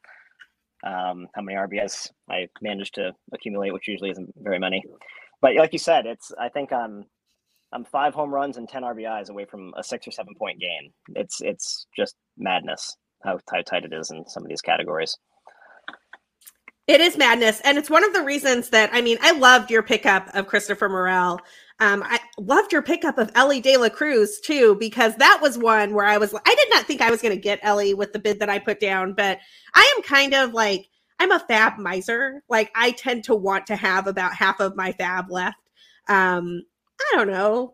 um, 0.85 1.27
how 1.35 1.41
many 1.41 1.57
RBIs 1.57 2.09
I 2.29 2.47
managed 2.61 2.95
to 2.95 3.11
accumulate, 3.33 3.73
which 3.73 3.87
usually 3.87 4.11
isn't 4.11 4.33
very 4.37 4.59
many. 4.59 4.83
But 5.41 5.55
like 5.55 5.73
you 5.73 5.79
said, 5.79 6.05
it's 6.05 6.31
I 6.39 6.47
think 6.49 6.71
I'm 6.71 7.05
I'm 7.73 7.85
five 7.85 8.13
home 8.13 8.33
runs 8.33 8.57
and 8.57 8.69
ten 8.69 8.83
RBIs 8.83 9.29
away 9.29 9.45
from 9.45 9.73
a 9.77 9.83
six 9.83 10.07
or 10.07 10.11
seven 10.11 10.33
point 10.35 10.59
game. 10.59 10.91
It's 11.15 11.41
it's 11.41 11.87
just 11.95 12.15
madness 12.37 12.95
how, 13.23 13.39
how 13.51 13.61
tight 13.61 13.85
it 13.85 13.93
is 13.93 14.11
in 14.11 14.25
some 14.27 14.43
of 14.43 14.49
these 14.49 14.61
categories. 14.61 15.17
It 16.85 16.99
is 16.99 17.17
madness. 17.17 17.61
And 17.63 17.77
it's 17.77 17.89
one 17.89 18.03
of 18.03 18.13
the 18.13 18.23
reasons 18.23 18.69
that, 18.71 18.89
I 18.91 19.01
mean, 19.01 19.17
I 19.21 19.31
loved 19.31 19.71
your 19.71 19.83
pickup 19.83 20.27
of 20.35 20.47
Christopher 20.47 20.89
Morel. 20.89 21.39
Um, 21.79 22.03
I 22.05 22.19
loved 22.37 22.73
your 22.73 22.81
pickup 22.81 23.17
of 23.17 23.31
Elly 23.35 23.61
De 23.61 23.77
La 23.77 23.87
Cruz 23.87 24.41
too, 24.41 24.75
because 24.75 25.15
that 25.15 25.39
was 25.41 25.57
one 25.57 25.93
where 25.93 26.05
I 26.05 26.17
was, 26.17 26.33
I 26.33 26.55
did 26.55 26.69
not 26.69 26.85
think 26.85 27.01
I 27.01 27.09
was 27.09 27.21
going 27.21 27.33
to 27.33 27.41
get 27.41 27.59
Elly 27.63 27.93
with 27.93 28.11
the 28.11 28.19
bid 28.19 28.39
that 28.39 28.49
I 28.49 28.59
put 28.59 28.81
down, 28.81 29.13
but 29.13 29.39
I 29.73 29.93
am 29.95 30.03
kind 30.03 30.33
of 30.33 30.53
like, 30.53 30.85
I'm 31.19 31.31
a 31.31 31.39
FAAB 31.39 31.77
miser. 31.77 32.43
Like 32.49 32.69
I 32.75 32.91
tend 32.91 33.23
to 33.25 33.35
want 33.35 33.65
to 33.67 33.77
have 33.77 34.07
about 34.07 34.35
half 34.35 34.59
of 34.59 34.75
my 34.75 34.91
FAAB 34.91 35.29
left. 35.29 35.57
Um, 36.09 36.63
I 36.99 37.15
don't 37.15 37.27
know, 37.27 37.73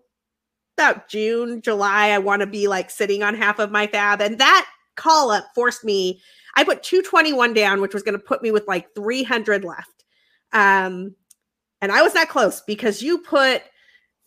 about 0.77 1.09
June, 1.09 1.61
July, 1.61 2.09
I 2.09 2.19
want 2.19 2.41
to 2.41 2.47
be 2.47 2.67
like 2.67 2.89
sitting 2.89 3.23
on 3.23 3.35
half 3.35 3.59
of 3.59 3.71
my 3.71 3.87
FAAB. 3.87 4.21
And 4.21 4.39
that 4.39 4.67
call 4.95 5.31
up 5.31 5.45
forced 5.53 5.83
me 5.83 6.21
I 6.55 6.63
put 6.63 6.83
221 6.83 7.53
down, 7.53 7.81
which 7.81 7.93
was 7.93 8.03
going 8.03 8.17
to 8.17 8.23
put 8.23 8.41
me 8.41 8.51
with 8.51 8.67
like 8.67 8.93
300 8.93 9.63
left. 9.63 10.03
Um, 10.51 11.15
and 11.81 11.91
I 11.91 12.01
was 12.01 12.13
that 12.13 12.29
close 12.29 12.61
because 12.61 13.01
you 13.01 13.19
put 13.19 13.63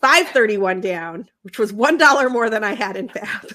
531 0.00 0.80
down, 0.80 1.28
which 1.42 1.58
was 1.58 1.72
one 1.72 1.98
dollar 1.98 2.30
more 2.30 2.48
than 2.48 2.64
I 2.64 2.74
had 2.74 2.96
in 2.96 3.08
FAB. 3.08 3.52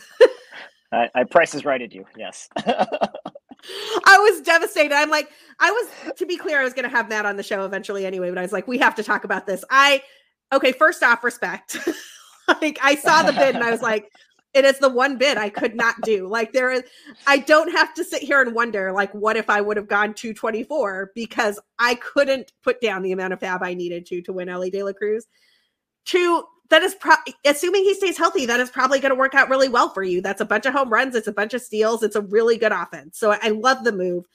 I, 0.92 1.10
I 1.16 1.24
prices 1.24 1.66
righted 1.66 1.94
you. 1.94 2.06
Yes. 2.16 2.50
I 2.58 4.18
was 4.20 4.42
devastated. 4.42 4.94
I'm 4.94 5.10
like, 5.10 5.30
I 5.60 5.72
was 5.72 6.16
to 6.18 6.26
be 6.26 6.38
clear, 6.38 6.60
I 6.60 6.64
was 6.64 6.74
going 6.74 6.88
to 6.88 6.96
have 6.96 7.10
that 7.10 7.26
on 7.26 7.36
the 7.36 7.44
show 7.44 7.66
eventually 7.66 8.06
anyway, 8.06 8.30
but 8.30 8.38
I 8.38 8.44
was 8.44 8.54
like, 8.54 8.68
we 8.68 8.78
have 8.78 8.96
to 8.96 9.04
talk 9.04 9.24
about 9.24 9.48
this. 9.48 9.64
I 9.72 10.04
okay. 10.52 10.72
First 10.72 11.04
off, 11.04 11.24
respect. 11.24 11.78
like 12.62 12.80
I 12.82 12.96
saw 12.96 13.24
the 13.24 13.34
bid 13.34 13.56
and 13.56 13.64
I 13.64 13.72
was 13.72 13.82
like, 13.82 14.12
it 14.54 14.66
is 14.66 14.80
the 14.80 14.90
one 14.90 15.18
bid 15.18 15.38
I 15.38 15.50
could 15.50 15.76
not 15.76 15.96
do. 16.02 16.28
Like 16.28 16.52
there 16.52 16.72
is 16.72 16.84
I 17.28 17.38
don't 17.38 17.72
have 17.72 17.94
to 17.96 18.04
sit 18.04 18.24
here 18.24 18.42
and 18.42 18.56
wonder 18.56 18.92
like 18.92 19.14
what 19.14 19.38
if 19.38 19.50
I 19.50 19.62
would 19.62 19.78
have 19.78 19.88
gone 19.88 20.14
224 20.14 21.12
because 21.14 21.60
I 21.80 21.96
couldn't 21.96 22.52
put 22.64 22.82
down 22.82 23.04
the 23.04 23.12
amount 23.12 23.34
of 23.34 23.40
FAAB 23.40 23.60
I 23.62 23.74
needed 23.74 24.06
to 24.08 24.22
to 24.24 24.34
win 24.34 24.50
Elly 24.50 24.72
De 24.72 24.84
La 24.84 24.94
Cruz. 24.94 25.28
Two 26.06 26.44
that 26.70 26.82
is 26.82 26.96
pro- 26.96 27.16
assuming 27.46 27.84
he 27.84 27.94
stays 27.94 28.18
healthy 28.18 28.46
that 28.46 28.60
is 28.60 28.70
probably 28.70 29.00
going 29.00 29.12
to 29.12 29.20
work 29.20 29.36
out 29.36 29.50
really 29.50 29.70
well 29.70 29.90
for 29.90 30.04
you. 30.04 30.22
That's 30.22 30.42
a 30.42 30.46
bunch 30.46 30.66
of 30.66 30.74
home 30.74 30.90
runs, 30.90 31.16
it's 31.16 31.28
a 31.28 31.34
bunch 31.34 31.54
of 31.54 31.62
steals, 31.62 32.04
it's 32.04 32.16
a 32.16 32.22
really 32.22 32.58
good 32.58 32.72
offense. 32.72 33.20
So 33.20 33.38
I 33.42 33.50
love 33.50 33.84
the 33.84 33.94
move. 33.94 34.26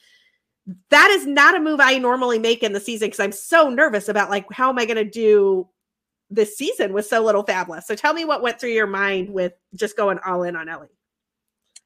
That 0.89 1.09
is 1.11 1.27
not 1.27 1.55
a 1.55 1.59
move 1.59 1.81
I 1.81 1.97
normally 1.97 2.39
make 2.39 2.63
in 2.63 2.71
the 2.71 2.79
season 2.79 3.07
because 3.07 3.19
I'm 3.19 3.33
so 3.33 3.69
nervous 3.69 4.07
about 4.07 4.29
like 4.29 4.45
how 4.51 4.69
am 4.69 4.79
I 4.79 4.85
going 4.85 4.95
to 4.95 5.03
do 5.03 5.67
this 6.33 6.57
season 6.57 6.93
with 6.93 7.05
so 7.05 7.23
little 7.23 7.43
fabulous. 7.43 7.87
So 7.87 7.95
tell 7.95 8.13
me 8.13 8.25
what 8.25 8.41
went 8.41 8.59
through 8.59 8.71
your 8.71 8.87
mind 8.87 9.29
with 9.29 9.53
just 9.75 9.95
going 9.95 10.19
all 10.25 10.43
in 10.43 10.55
on 10.55 10.67
Elly. 10.67 10.87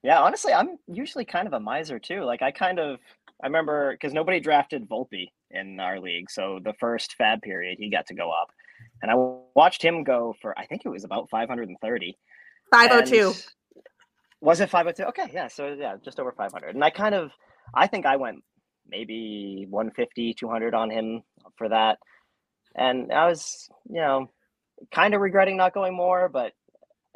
Yeah, 0.03 0.21
honestly, 0.21 0.53
I'm 0.53 0.77
usually 0.87 1.25
kind 1.25 1.47
of 1.47 1.53
a 1.53 1.59
miser 1.59 1.99
too. 1.99 2.23
Like 2.23 2.41
I 2.41 2.51
kind 2.51 2.79
of 2.79 2.99
I 3.43 3.47
remember 3.47 3.91
because 3.91 4.13
nobody 4.13 4.39
drafted 4.39 4.87
Volpe 4.87 5.27
in 5.51 5.79
our 5.79 5.99
league, 5.99 6.29
so 6.29 6.59
the 6.63 6.73
first 6.79 7.15
FAAB 7.19 7.41
period 7.41 7.77
he 7.79 7.89
got 7.89 8.05
to 8.07 8.13
go 8.13 8.31
up, 8.31 8.49
and 9.01 9.11
I 9.11 9.15
watched 9.55 9.83
him 9.83 10.03
go 10.03 10.35
for 10.41 10.57
I 10.57 10.65
think 10.65 10.83
it 10.85 10.89
was 10.89 11.03
about 11.03 11.29
530. 11.29 12.17
502. 12.71 13.33
Was 14.41 14.61
it 14.61 14.69
502? 14.69 15.03
Okay, 15.09 15.31
yeah, 15.33 15.47
so 15.47 15.73
yeah, 15.73 15.95
just 16.03 16.19
over 16.19 16.31
500. 16.31 16.75
And 16.75 16.83
I 16.83 16.89
kind 16.89 17.15
of 17.15 17.31
I 17.73 17.87
think 17.87 18.05
I 18.05 18.15
went 18.15 18.43
maybe 18.87 19.65
150, 19.69 20.35
200 20.35 20.73
on 20.73 20.89
him 20.89 21.23
for 21.57 21.67
that. 21.69 21.97
And 22.75 23.11
I 23.11 23.27
was, 23.27 23.69
you 23.89 23.99
know, 23.99 24.29
kind 24.91 25.13
of 25.13 25.21
regretting 25.21 25.57
not 25.57 25.73
going 25.73 25.95
more, 25.95 26.29
but 26.29 26.53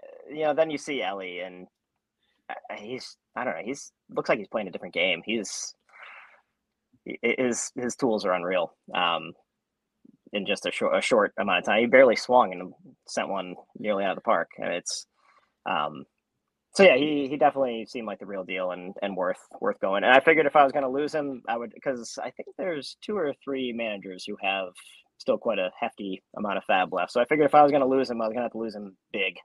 uh, 0.04 0.34
you 0.34 0.44
know, 0.44 0.54
then 0.54 0.70
you 0.70 0.78
see 0.78 1.02
Elly 1.02 1.40
and 1.40 1.68
uh, 2.50 2.76
he's 2.78 3.18
I 3.36 3.44
don't 3.44 3.56
know, 3.56 3.64
he's 3.64 3.92
looks 4.10 4.30
like 4.30 4.40
he's 4.40 4.48
playing 4.48 4.68
a 4.68 4.72
different 4.72 4.94
game. 4.94 5.22
He's 5.26 5.74
his 7.22 7.72
his 7.76 7.96
tools 7.96 8.26
are 8.26 8.34
unreal. 8.34 8.74
Um, 8.94 9.34
in 10.34 10.46
just 10.46 10.66
a 10.66 10.72
short 10.72 10.96
a 10.98 11.02
short 11.02 11.34
amount 11.40 11.60
of 11.60 11.66
time, 11.66 11.80
he 11.82 11.86
barely 11.88 12.16
swung 12.16 12.54
and 12.54 12.74
sent 13.08 13.30
one 13.30 13.56
nearly 13.78 14.04
out 14.04 14.12
of 14.12 14.18
the 14.18 14.22
park. 14.22 14.50
And 14.58 14.74
it's 14.74 15.06
um, 15.70 16.06
so 16.74 16.84
yeah, 16.84 16.96
he 16.96 17.28
he 17.30 17.38
definitely 17.38 17.86
seemed 17.86 18.08
like 18.08 18.20
the 18.20 18.26
real 18.26 18.44
deal 18.44 18.72
and 18.72 18.96
and 19.02 19.16
worth 19.16 19.40
worth 19.60 19.80
going. 19.80 20.04
And 20.04 20.14
I 20.14 20.20
figured 20.20 20.46
if 20.46 20.56
I 20.56 20.64
was 20.64 20.72
going 20.72 20.84
to 20.84 20.90
lose 20.90 21.14
him, 21.14 21.42
I 21.48 21.58
would 21.58 21.72
because 21.74 22.18
I 22.22 22.32
think 22.32 22.50
there's 22.58 22.98
two 23.02 23.18
or 23.18 23.34
three 23.44 23.74
managers 23.74 24.24
who 24.26 24.38
have 24.42 24.70
still 25.22 25.38
quite 25.38 25.60
a 25.60 25.72
hefty 25.80 26.24
amount 26.36 26.58
of 26.58 26.64
FAAB 26.70 26.92
left. 26.92 27.12
So 27.12 27.22
I 27.22 27.26
figured 27.26 27.46
if 27.46 27.56
I 27.56 27.62
was 27.62 27.72
going 27.72 27.82
to 27.82 27.88
lose 27.88 28.10
him, 28.10 28.22
I 28.22 28.28
was 28.28 28.34
going 28.34 28.42
to 28.42 28.44
have 28.44 28.52
to 28.52 28.58
lose 28.58 28.76
him 28.76 28.98
big. 29.14 29.38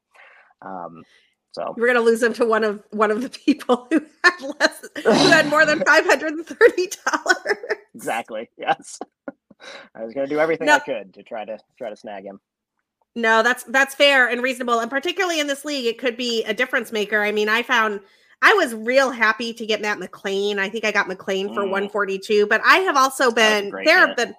Um, 0.62 1.04
so 1.52 1.74
we're 1.76 1.86
going 1.86 1.98
to 1.98 2.02
lose 2.02 2.22
him 2.22 2.32
to 2.34 2.44
one 2.44 2.64
of 2.64 2.82
one 2.90 3.10
of 3.10 3.22
the 3.22 3.30
people 3.30 3.86
who 3.90 4.02
had 4.24 4.54
less, 4.60 4.84
who 5.02 5.10
had 5.10 5.48
more 5.48 5.64
than 5.64 5.80
five 5.86 6.04
hundred 6.04 6.34
and 6.34 6.46
thirty 6.46 6.90
dollars. 7.06 7.58
Exactly. 7.94 8.50
Yes. 8.58 8.98
I 9.94 10.04
was 10.04 10.12
going 10.12 10.28
to 10.28 10.34
do 10.34 10.38
everything 10.38 10.66
no. 10.66 10.74
I 10.74 10.78
could 10.80 11.14
to 11.14 11.22
try 11.22 11.44
to 11.44 11.58
try 11.78 11.88
to 11.88 11.96
snag 11.96 12.24
him. 12.24 12.40
No, 13.14 13.42
that's 13.42 13.64
that's 13.64 13.94
fair 13.94 14.28
and 14.28 14.42
reasonable, 14.42 14.80
and 14.80 14.90
particularly 14.90 15.40
in 15.40 15.46
this 15.46 15.64
league, 15.64 15.86
it 15.86 15.96
could 15.98 16.16
be 16.16 16.44
a 16.44 16.52
difference 16.52 16.92
maker. 16.92 17.22
I 17.22 17.32
mean, 17.32 17.48
I 17.48 17.62
found 17.62 18.00
I 18.42 18.52
was 18.52 18.74
real 18.74 19.10
happy 19.10 19.54
to 19.54 19.64
get 19.64 19.80
Matt 19.80 19.98
McLain. 19.98 20.58
I 20.58 20.68
think 20.68 20.84
I 20.84 20.92
got 20.92 21.08
McLain 21.08 21.54
for 21.54 21.62
mm. 21.62 21.70
142, 21.70 22.46
but 22.46 22.60
I 22.66 22.78
have 22.80 22.96
also 22.96 23.30
been 23.30 23.70
there 23.84 24.06
have 24.06 24.16
been 24.16 24.34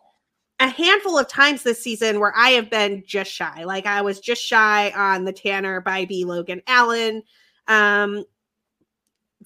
a 0.59 0.67
handful 0.67 1.17
of 1.17 1.27
times 1.27 1.63
this 1.63 1.81
season 1.81 2.19
where 2.19 2.33
I 2.35 2.49
have 2.51 2.69
been 2.69 3.03
just 3.05 3.31
shy. 3.31 3.63
Like 3.63 3.85
I 3.85 4.01
was 4.01 4.19
just 4.19 4.41
shy 4.43 4.91
on 4.95 5.23
the 5.23 5.33
Tanner 5.33 5.81
Bibee 5.81 6.25
Logan 6.25 6.61
Allen. 6.67 7.23
Um 7.67 8.25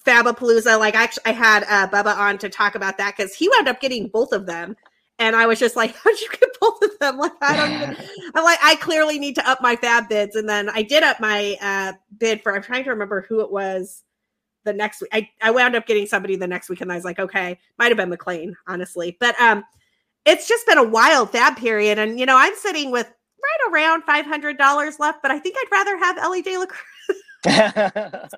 Fabapalooza. 0.04 0.78
Like 0.78 0.94
I 0.94 1.04
actually 1.04 1.26
I 1.26 1.32
had 1.32 1.64
uh 1.64 1.88
Bubba 1.88 2.16
on 2.16 2.38
to 2.38 2.48
talk 2.48 2.74
about 2.74 2.98
that 2.98 3.14
because 3.16 3.34
he 3.34 3.48
wound 3.48 3.68
up 3.68 3.80
getting 3.80 4.08
both 4.08 4.32
of 4.32 4.46
them. 4.46 4.76
And 5.18 5.36
I 5.36 5.46
was 5.46 5.58
just 5.58 5.76
like, 5.76 5.94
how'd 6.02 6.18
you 6.18 6.28
get 6.30 6.48
both 6.60 6.82
of 6.82 6.98
them? 6.98 7.18
Like, 7.18 7.32
I 7.42 7.56
don't 7.56 7.72
even 7.72 7.96
I'm 8.34 8.44
like, 8.44 8.58
I 8.62 8.76
clearly 8.76 9.18
need 9.18 9.34
to 9.34 9.48
up 9.48 9.60
my 9.60 9.76
FAAB 9.76 10.08
bids. 10.08 10.36
And 10.36 10.48
then 10.48 10.70
I 10.70 10.82
did 10.82 11.02
up 11.02 11.20
my 11.20 11.56
uh 11.60 11.92
bid 12.18 12.42
for 12.42 12.54
I'm 12.54 12.62
trying 12.62 12.84
to 12.84 12.90
remember 12.90 13.20
who 13.28 13.40
it 13.40 13.50
was 13.50 14.02
the 14.64 14.72
next 14.72 15.02
week. 15.02 15.10
I, 15.12 15.28
I 15.42 15.50
wound 15.50 15.76
up 15.76 15.86
getting 15.86 16.06
somebody 16.06 16.36
the 16.36 16.46
next 16.46 16.70
week 16.70 16.80
and 16.80 16.90
I 16.90 16.94
was 16.94 17.04
like, 17.04 17.18
okay, 17.18 17.58
might 17.78 17.88
have 17.88 17.98
been 17.98 18.10
McLain, 18.10 18.54
honestly. 18.66 19.16
But 19.20 19.38
um 19.40 19.62
it's 20.24 20.48
just 20.48 20.66
been 20.66 20.78
a 20.78 20.84
wild 20.84 21.32
FAAB 21.32 21.56
period. 21.56 21.98
And 21.98 22.18
you 22.18 22.26
know, 22.26 22.36
I'm 22.36 22.54
sitting 22.56 22.90
with 22.90 23.06
right 23.06 23.72
around 23.72 24.02
five 24.02 24.26
hundred 24.26 24.58
dollars 24.58 24.98
left, 24.98 25.22
but 25.22 25.30
I 25.30 25.38
think 25.38 25.56
I'd 25.58 25.72
rather 25.72 25.98
have 25.98 26.18
Elly 26.18 26.42
De 26.42 26.58
La 26.58 26.66
Cruz. 26.66 27.44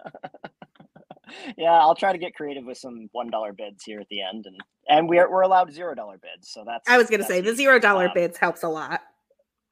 yeah, 1.57 1.73
I'll 1.73 1.95
try 1.95 2.13
to 2.13 2.19
get 2.19 2.35
creative 2.35 2.65
with 2.65 2.79
some 2.79 3.09
one 3.13 3.31
dollar 3.31 3.53
bids 3.53 3.85
here 3.85 4.01
at 4.01 4.09
the 4.09 4.23
end, 4.23 4.47
and 4.47 4.61
and 4.89 5.09
we're 5.09 5.31
we're 5.31 5.43
allowed 5.43 5.73
zero 5.73 5.95
dollar 5.95 6.19
bids, 6.19 6.49
so 6.49 6.65
that's. 6.67 6.89
I 6.89 6.99
was 6.99 7.09
going 7.09 7.21
to 7.21 7.27
say 7.27 7.41
the 7.41 7.55
zero 7.55 7.79
dollar 7.79 8.07
um, 8.07 8.13
bids 8.15 8.39
helps 8.39 8.63
a 8.63 8.69
lot. 8.69 9.01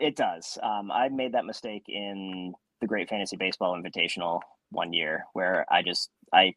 It 0.00 0.16
does. 0.16 0.58
Um, 0.62 0.90
I 0.90 1.08
made 1.08 1.32
that 1.32 1.44
mistake 1.44 1.84
in 1.88 2.54
the 2.80 2.86
Great 2.86 3.08
Fantasy 3.08 3.36
Baseball 3.36 3.80
Invitational 3.80 4.40
one 4.70 4.92
year, 4.92 5.24
where 5.32 5.66
I 5.70 5.82
just 5.82 6.10
I 6.32 6.54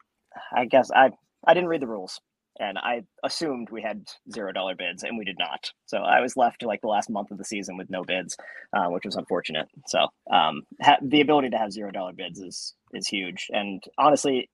I 0.54 0.66
guess 0.66 0.92
I 0.92 1.12
I 1.46 1.54
didn't 1.54 1.70
read 1.70 1.82
the 1.82 1.88
rules 1.88 2.20
and 2.60 2.78
I 2.78 3.04
assumed 3.24 3.70
we 3.70 3.82
had 3.82 4.06
zero 4.32 4.52
dollar 4.52 4.76
bids, 4.76 5.04
and 5.04 5.18
we 5.18 5.26
did 5.26 5.38
not. 5.38 5.72
So 5.86 6.00
I 6.00 6.22
was 6.22 6.38
left 6.38 6.62
to 6.62 6.68
like 6.68 6.82
the 6.82 6.88
last 6.88 7.10
month 7.10 7.32
of 7.32 7.38
the 7.38 7.44
season 7.44 7.78
with 7.78 7.90
no 7.90 8.04
bids, 8.04 8.38
uh, 8.74 8.88
which 8.88 9.06
was 9.06 9.16
unfortunate. 9.16 9.68
So 9.88 10.08
um, 10.32 10.62
ha- 10.82 10.98
the 11.02 11.22
ability 11.22 11.50
to 11.50 11.58
have 11.58 11.72
zero 11.72 11.92
dollar 11.92 12.14
bids 12.14 12.40
is 12.40 12.74
is 12.94 13.08
huge, 13.08 13.48
and 13.50 13.84
honestly, 13.98 14.50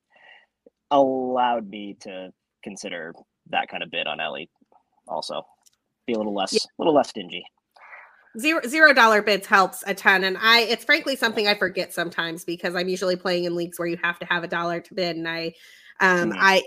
allowed 0.90 1.68
me 1.70 1.96
to 2.02 2.32
consider 2.64 3.14
that 3.50 3.70
kind 3.70 3.84
of 3.84 3.92
bid 3.92 4.08
on 4.08 4.20
Elly. 4.20 4.50
Also, 5.08 5.44
be 6.08 6.14
a 6.14 6.18
little 6.18 6.34
less, 6.34 6.54
a 6.54 6.56
yeah. 6.56 6.62
little 6.80 6.94
less 6.94 7.10
stingy. 7.10 7.44
Zero 8.40 8.62
zero 8.66 8.94
dollar 8.94 9.22
bids 9.22 9.46
helps 9.46 9.84
a 9.86 9.94
ton, 9.94 10.24
and 10.24 10.38
I 10.40 10.62
it's 10.62 10.86
frankly 10.86 11.16
something 11.16 11.48
I 11.48 11.56
forget 11.56 11.94
sometimes 11.94 12.46
because 12.46 12.76
I'm 12.76 12.88
usually 12.88 13.18
playing 13.18 13.44
in 13.44 13.56
leagues 13.56 13.78
where 13.78 13.88
you 13.88 13.98
have 14.02 14.18
to 14.20 14.26
have 14.26 14.44
a 14.44 14.48
dollar 14.48 14.80
to 14.80 14.94
bid, 14.94 15.18
and 15.18 15.28
I 15.28 15.54
um, 16.00 16.32
mm-hmm. 16.32 16.40
I 16.40 16.64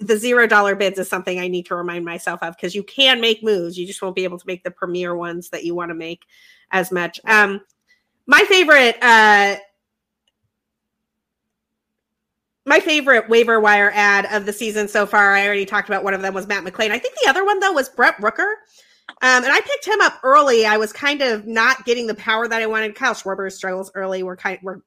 the 0.00 0.16
zero 0.16 0.46
dollar 0.46 0.74
bids 0.74 0.98
is 0.98 1.08
something 1.08 1.38
I 1.38 1.48
need 1.48 1.66
to 1.66 1.74
remind 1.74 2.04
myself 2.04 2.42
of 2.42 2.56
because 2.56 2.74
you 2.74 2.82
can 2.82 3.20
make 3.20 3.42
moves. 3.42 3.78
You 3.78 3.86
just 3.86 4.00
won't 4.00 4.16
be 4.16 4.24
able 4.24 4.38
to 4.38 4.46
make 4.46 4.64
the 4.64 4.70
premier 4.70 5.14
ones 5.14 5.50
that 5.50 5.64
you 5.64 5.74
want 5.74 5.90
to 5.90 5.94
make 5.94 6.22
as 6.70 6.90
much. 6.90 7.20
Um, 7.24 7.60
my 8.26 8.44
favorite, 8.48 8.96
uh, 9.02 9.56
my 12.66 12.80
favorite 12.80 13.28
waiver 13.28 13.60
wire 13.60 13.92
add 13.94 14.26
of 14.32 14.46
the 14.46 14.52
season 14.52 14.88
so 14.88 15.04
far. 15.04 15.34
I 15.34 15.46
already 15.46 15.66
talked 15.66 15.88
about 15.88 16.02
one 16.02 16.14
of 16.14 16.22
them 16.22 16.32
was 16.32 16.46
Matt 16.46 16.64
McLain. 16.64 16.90
I 16.90 16.98
think 16.98 17.14
the 17.22 17.28
other 17.28 17.44
one 17.44 17.60
though 17.60 17.72
was 17.72 17.90
Brent 17.90 18.16
Rooker. 18.16 18.54
Um, 19.20 19.44
and 19.44 19.52
I 19.52 19.60
picked 19.60 19.86
him 19.86 20.00
up 20.00 20.18
early. 20.22 20.64
I 20.64 20.78
was 20.78 20.90
kind 20.90 21.20
of 21.20 21.46
not 21.46 21.84
getting 21.84 22.06
the 22.06 22.14
power 22.14 22.48
that 22.48 22.62
I 22.62 22.66
wanted. 22.66 22.94
Kyle 22.94 23.12
Schwarber 23.12 23.52
struggles 23.52 23.92
early. 23.94 24.22
We're 24.22 24.36
kind, 24.36 24.58
we're 24.62 24.80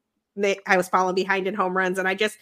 I 0.66 0.78
was 0.78 0.89
falling 0.89 1.16
behind 1.16 1.48
in 1.48 1.54
home 1.54 1.76
runs, 1.76 1.98
and 2.00 2.08
I 2.08 2.14
just 2.14 2.38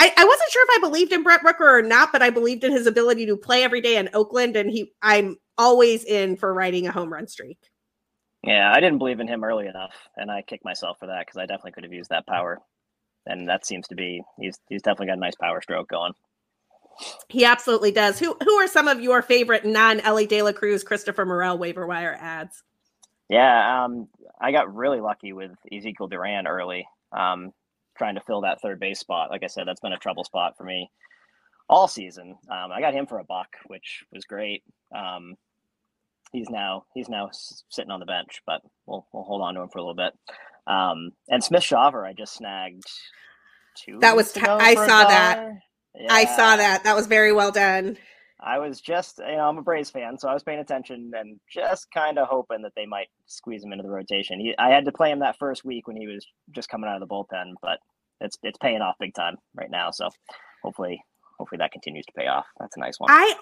I, 0.00 0.10
I 0.16 0.24
wasn't 0.24 0.50
sure 0.50 0.64
if 0.64 0.78
I 0.78 0.80
believed 0.80 1.12
in 1.12 1.22
Brent 1.22 1.42
Rooker 1.42 1.78
or 1.78 1.82
not, 1.82 2.10
but 2.10 2.22
I 2.22 2.30
believed 2.30 2.64
in 2.64 2.72
his 2.72 2.86
ability 2.86 3.26
to 3.26 3.36
play 3.36 3.62
every 3.62 3.82
day 3.82 3.98
in 3.98 4.08
Oakland, 4.14 4.56
and 4.56 4.70
he 4.70 4.92
I'm 5.02 5.36
always 5.58 6.04
in 6.04 6.36
for 6.36 6.54
riding 6.54 6.86
a 6.86 6.92
home 6.92 7.12
run 7.12 7.28
streak. 7.28 7.58
Yeah, 8.42 8.72
I 8.74 8.80
didn't 8.80 8.96
believe 8.96 9.20
in 9.20 9.28
him 9.28 9.44
early 9.44 9.66
enough, 9.66 9.94
and 10.16 10.30
I 10.30 10.40
kicked 10.40 10.64
myself 10.64 10.98
for 10.98 11.06
that 11.08 11.26
because 11.26 11.36
I 11.36 11.44
definitely 11.44 11.72
could 11.72 11.84
have 11.84 11.92
used 11.92 12.08
that 12.08 12.26
power. 12.26 12.60
And 13.26 13.46
that 13.50 13.66
seems 13.66 13.86
to 13.88 13.94
be 13.94 14.22
he's 14.38 14.58
he's 14.70 14.80
definitely 14.80 15.08
got 15.08 15.18
a 15.18 15.20
nice 15.20 15.36
power 15.36 15.60
stroke 15.60 15.90
going. 15.90 16.14
He 17.28 17.44
absolutely 17.44 17.92
does. 17.92 18.18
Who 18.18 18.34
who 18.42 18.54
are 18.54 18.68
some 18.68 18.88
of 18.88 19.02
your 19.02 19.20
favorite 19.20 19.66
non 19.66 20.00
Elly 20.00 20.26
De 20.26 20.40
La 20.40 20.52
Cruz, 20.52 20.82
Christopher 20.82 21.26
Morel 21.26 21.58
waiver 21.58 21.86
wire 21.86 22.16
adds? 22.18 22.62
Yeah, 23.28 23.84
um, 23.84 24.08
I 24.40 24.50
got 24.50 24.74
really 24.74 25.00
lucky 25.00 25.34
with 25.34 25.52
Ezekiel 25.70 26.08
Duran 26.08 26.46
early. 26.46 26.88
Um, 27.12 27.52
trying 28.00 28.14
to 28.14 28.22
fill 28.22 28.40
that 28.40 28.62
third 28.62 28.80
base 28.80 28.98
spot. 28.98 29.30
Like 29.30 29.42
I 29.44 29.46
said, 29.46 29.68
that's 29.68 29.80
been 29.80 29.92
a 29.92 29.98
trouble 29.98 30.24
spot 30.24 30.54
for 30.56 30.64
me 30.64 30.90
all 31.68 31.86
season. 31.86 32.34
Um, 32.50 32.72
I 32.72 32.80
got 32.80 32.94
him 32.94 33.06
for 33.06 33.18
a 33.18 33.24
buck, 33.24 33.48
which 33.66 34.04
was 34.10 34.24
great. 34.24 34.62
Um, 34.96 35.34
he's 36.32 36.48
now 36.48 36.84
he's 36.94 37.10
now 37.10 37.28
sitting 37.68 37.90
on 37.90 38.00
the 38.00 38.06
bench, 38.06 38.40
but 38.46 38.62
we'll 38.86 39.06
we'll 39.12 39.24
hold 39.24 39.42
on 39.42 39.54
to 39.54 39.60
him 39.60 39.68
for 39.68 39.80
a 39.80 39.82
little 39.82 39.94
bit. 39.94 40.14
Um, 40.66 41.10
and 41.28 41.44
Smith 41.44 41.62
Shawver, 41.62 42.08
I 42.08 42.14
just 42.14 42.34
snagged 42.34 42.84
two. 43.76 43.98
That 44.00 44.16
was 44.16 44.32
t- 44.32 44.40
I 44.40 44.74
saw 44.74 45.04
that. 45.04 45.52
Yeah. 45.94 46.06
I 46.10 46.24
saw 46.24 46.56
that. 46.56 46.84
That 46.84 46.96
was 46.96 47.06
very 47.06 47.34
well 47.34 47.52
done. 47.52 47.98
I 48.42 48.58
was 48.58 48.80
just, 48.80 49.18
you 49.18 49.36
know, 49.36 49.48
I'm 49.48 49.58
a 49.58 49.62
Braves 49.62 49.90
fan, 49.90 50.18
so 50.18 50.28
I 50.28 50.34
was 50.34 50.42
paying 50.42 50.60
attention 50.60 51.10
and 51.14 51.38
just 51.50 51.88
kind 51.92 52.18
of 52.18 52.28
hoping 52.28 52.62
that 52.62 52.72
they 52.74 52.86
might 52.86 53.08
squeeze 53.26 53.62
him 53.62 53.72
into 53.72 53.82
the 53.82 53.90
rotation. 53.90 54.40
He, 54.40 54.54
I 54.58 54.70
had 54.70 54.84
to 54.86 54.92
play 54.92 55.10
him 55.10 55.20
that 55.20 55.38
first 55.38 55.64
week 55.64 55.86
when 55.86 55.96
he 55.96 56.06
was 56.06 56.26
just 56.52 56.68
coming 56.68 56.88
out 56.88 57.00
of 57.00 57.06
the 57.06 57.12
bullpen, 57.12 57.52
but 57.60 57.78
it's 58.20 58.38
it's 58.42 58.58
paying 58.58 58.80
off 58.80 58.96
big 58.98 59.14
time 59.14 59.36
right 59.54 59.70
now. 59.70 59.90
So 59.90 60.08
hopefully, 60.62 61.02
hopefully 61.38 61.58
that 61.58 61.72
continues 61.72 62.06
to 62.06 62.12
pay 62.16 62.26
off. 62.26 62.46
That's 62.58 62.76
a 62.76 62.80
nice 62.80 62.98
one. 62.98 63.10
I 63.10 63.34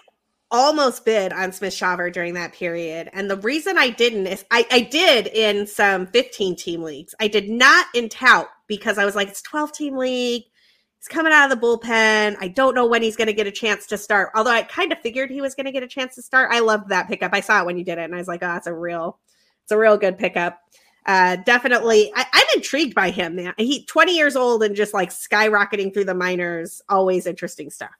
almost 0.51 1.05
bid 1.05 1.31
on 1.31 1.51
Smith 1.51 1.73
Shawver 1.73 2.11
during 2.11 2.33
that 2.33 2.53
period, 2.53 3.09
and 3.13 3.29
the 3.29 3.37
reason 3.37 3.77
I 3.77 3.89
didn't 3.89 4.27
is 4.27 4.45
I, 4.51 4.65
I 4.71 4.81
did 4.81 5.27
in 5.27 5.67
some 5.67 6.07
15 6.07 6.55
team 6.55 6.83
leagues. 6.83 7.15
I 7.19 7.27
did 7.27 7.49
not 7.49 7.87
in 7.93 8.09
tout 8.09 8.49
because 8.67 8.97
I 8.97 9.05
was 9.05 9.15
like, 9.15 9.29
it's 9.29 9.41
12 9.41 9.71
team 9.71 9.97
league 9.97 10.43
He's 10.99 11.07
coming 11.07 11.31
out 11.31 11.49
of 11.49 11.57
the 11.57 11.65
bullpen. 11.65 12.35
I 12.41 12.49
don't 12.49 12.75
know 12.75 12.85
when 12.85 13.01
he's 13.01 13.15
going 13.15 13.27
to 13.27 13.33
get 13.33 13.47
a 13.47 13.51
chance 13.51 13.87
to 13.87 13.97
start. 13.97 14.31
Although 14.35 14.51
I 14.51 14.63
kind 14.63 14.91
of 14.91 14.99
figured 14.99 15.31
he 15.31 15.39
was 15.39 15.55
going 15.55 15.65
to 15.65 15.71
get 15.71 15.81
a 15.81 15.87
chance 15.87 16.13
to 16.15 16.21
start. 16.21 16.49
I 16.51 16.59
loved 16.59 16.89
that 16.89 17.07
pickup. 17.07 17.33
I 17.33 17.39
saw 17.39 17.61
it 17.61 17.65
when 17.65 17.77
you 17.77 17.85
did 17.85 17.97
it, 17.97 18.03
and 18.03 18.13
I 18.13 18.17
was 18.17 18.27
like, 18.27 18.43
"Oh, 18.43 18.55
it's 18.57 18.67
a 18.67 18.73
real, 18.73 19.17
it's 19.63 19.71
a 19.71 19.77
real 19.77 19.97
good 19.97 20.17
pickup." 20.17 20.59
Uh, 21.05 21.37
definitely, 21.37 22.11
I, 22.15 22.25
am 22.33 22.45
intrigued 22.53 22.95
by 22.95 23.11
him. 23.11 23.37
Man. 23.37 23.53
He 23.57 23.85
20 23.85 24.15
years 24.15 24.35
old 24.35 24.61
and 24.61 24.75
just 24.75 24.93
like 24.93 25.09
skyrocketing 25.09 25.93
through 25.93 26.03
the 26.03 26.13
minors. 26.13 26.81
Always 26.89 27.25
interesting 27.25 27.69
stuff. 27.69 27.91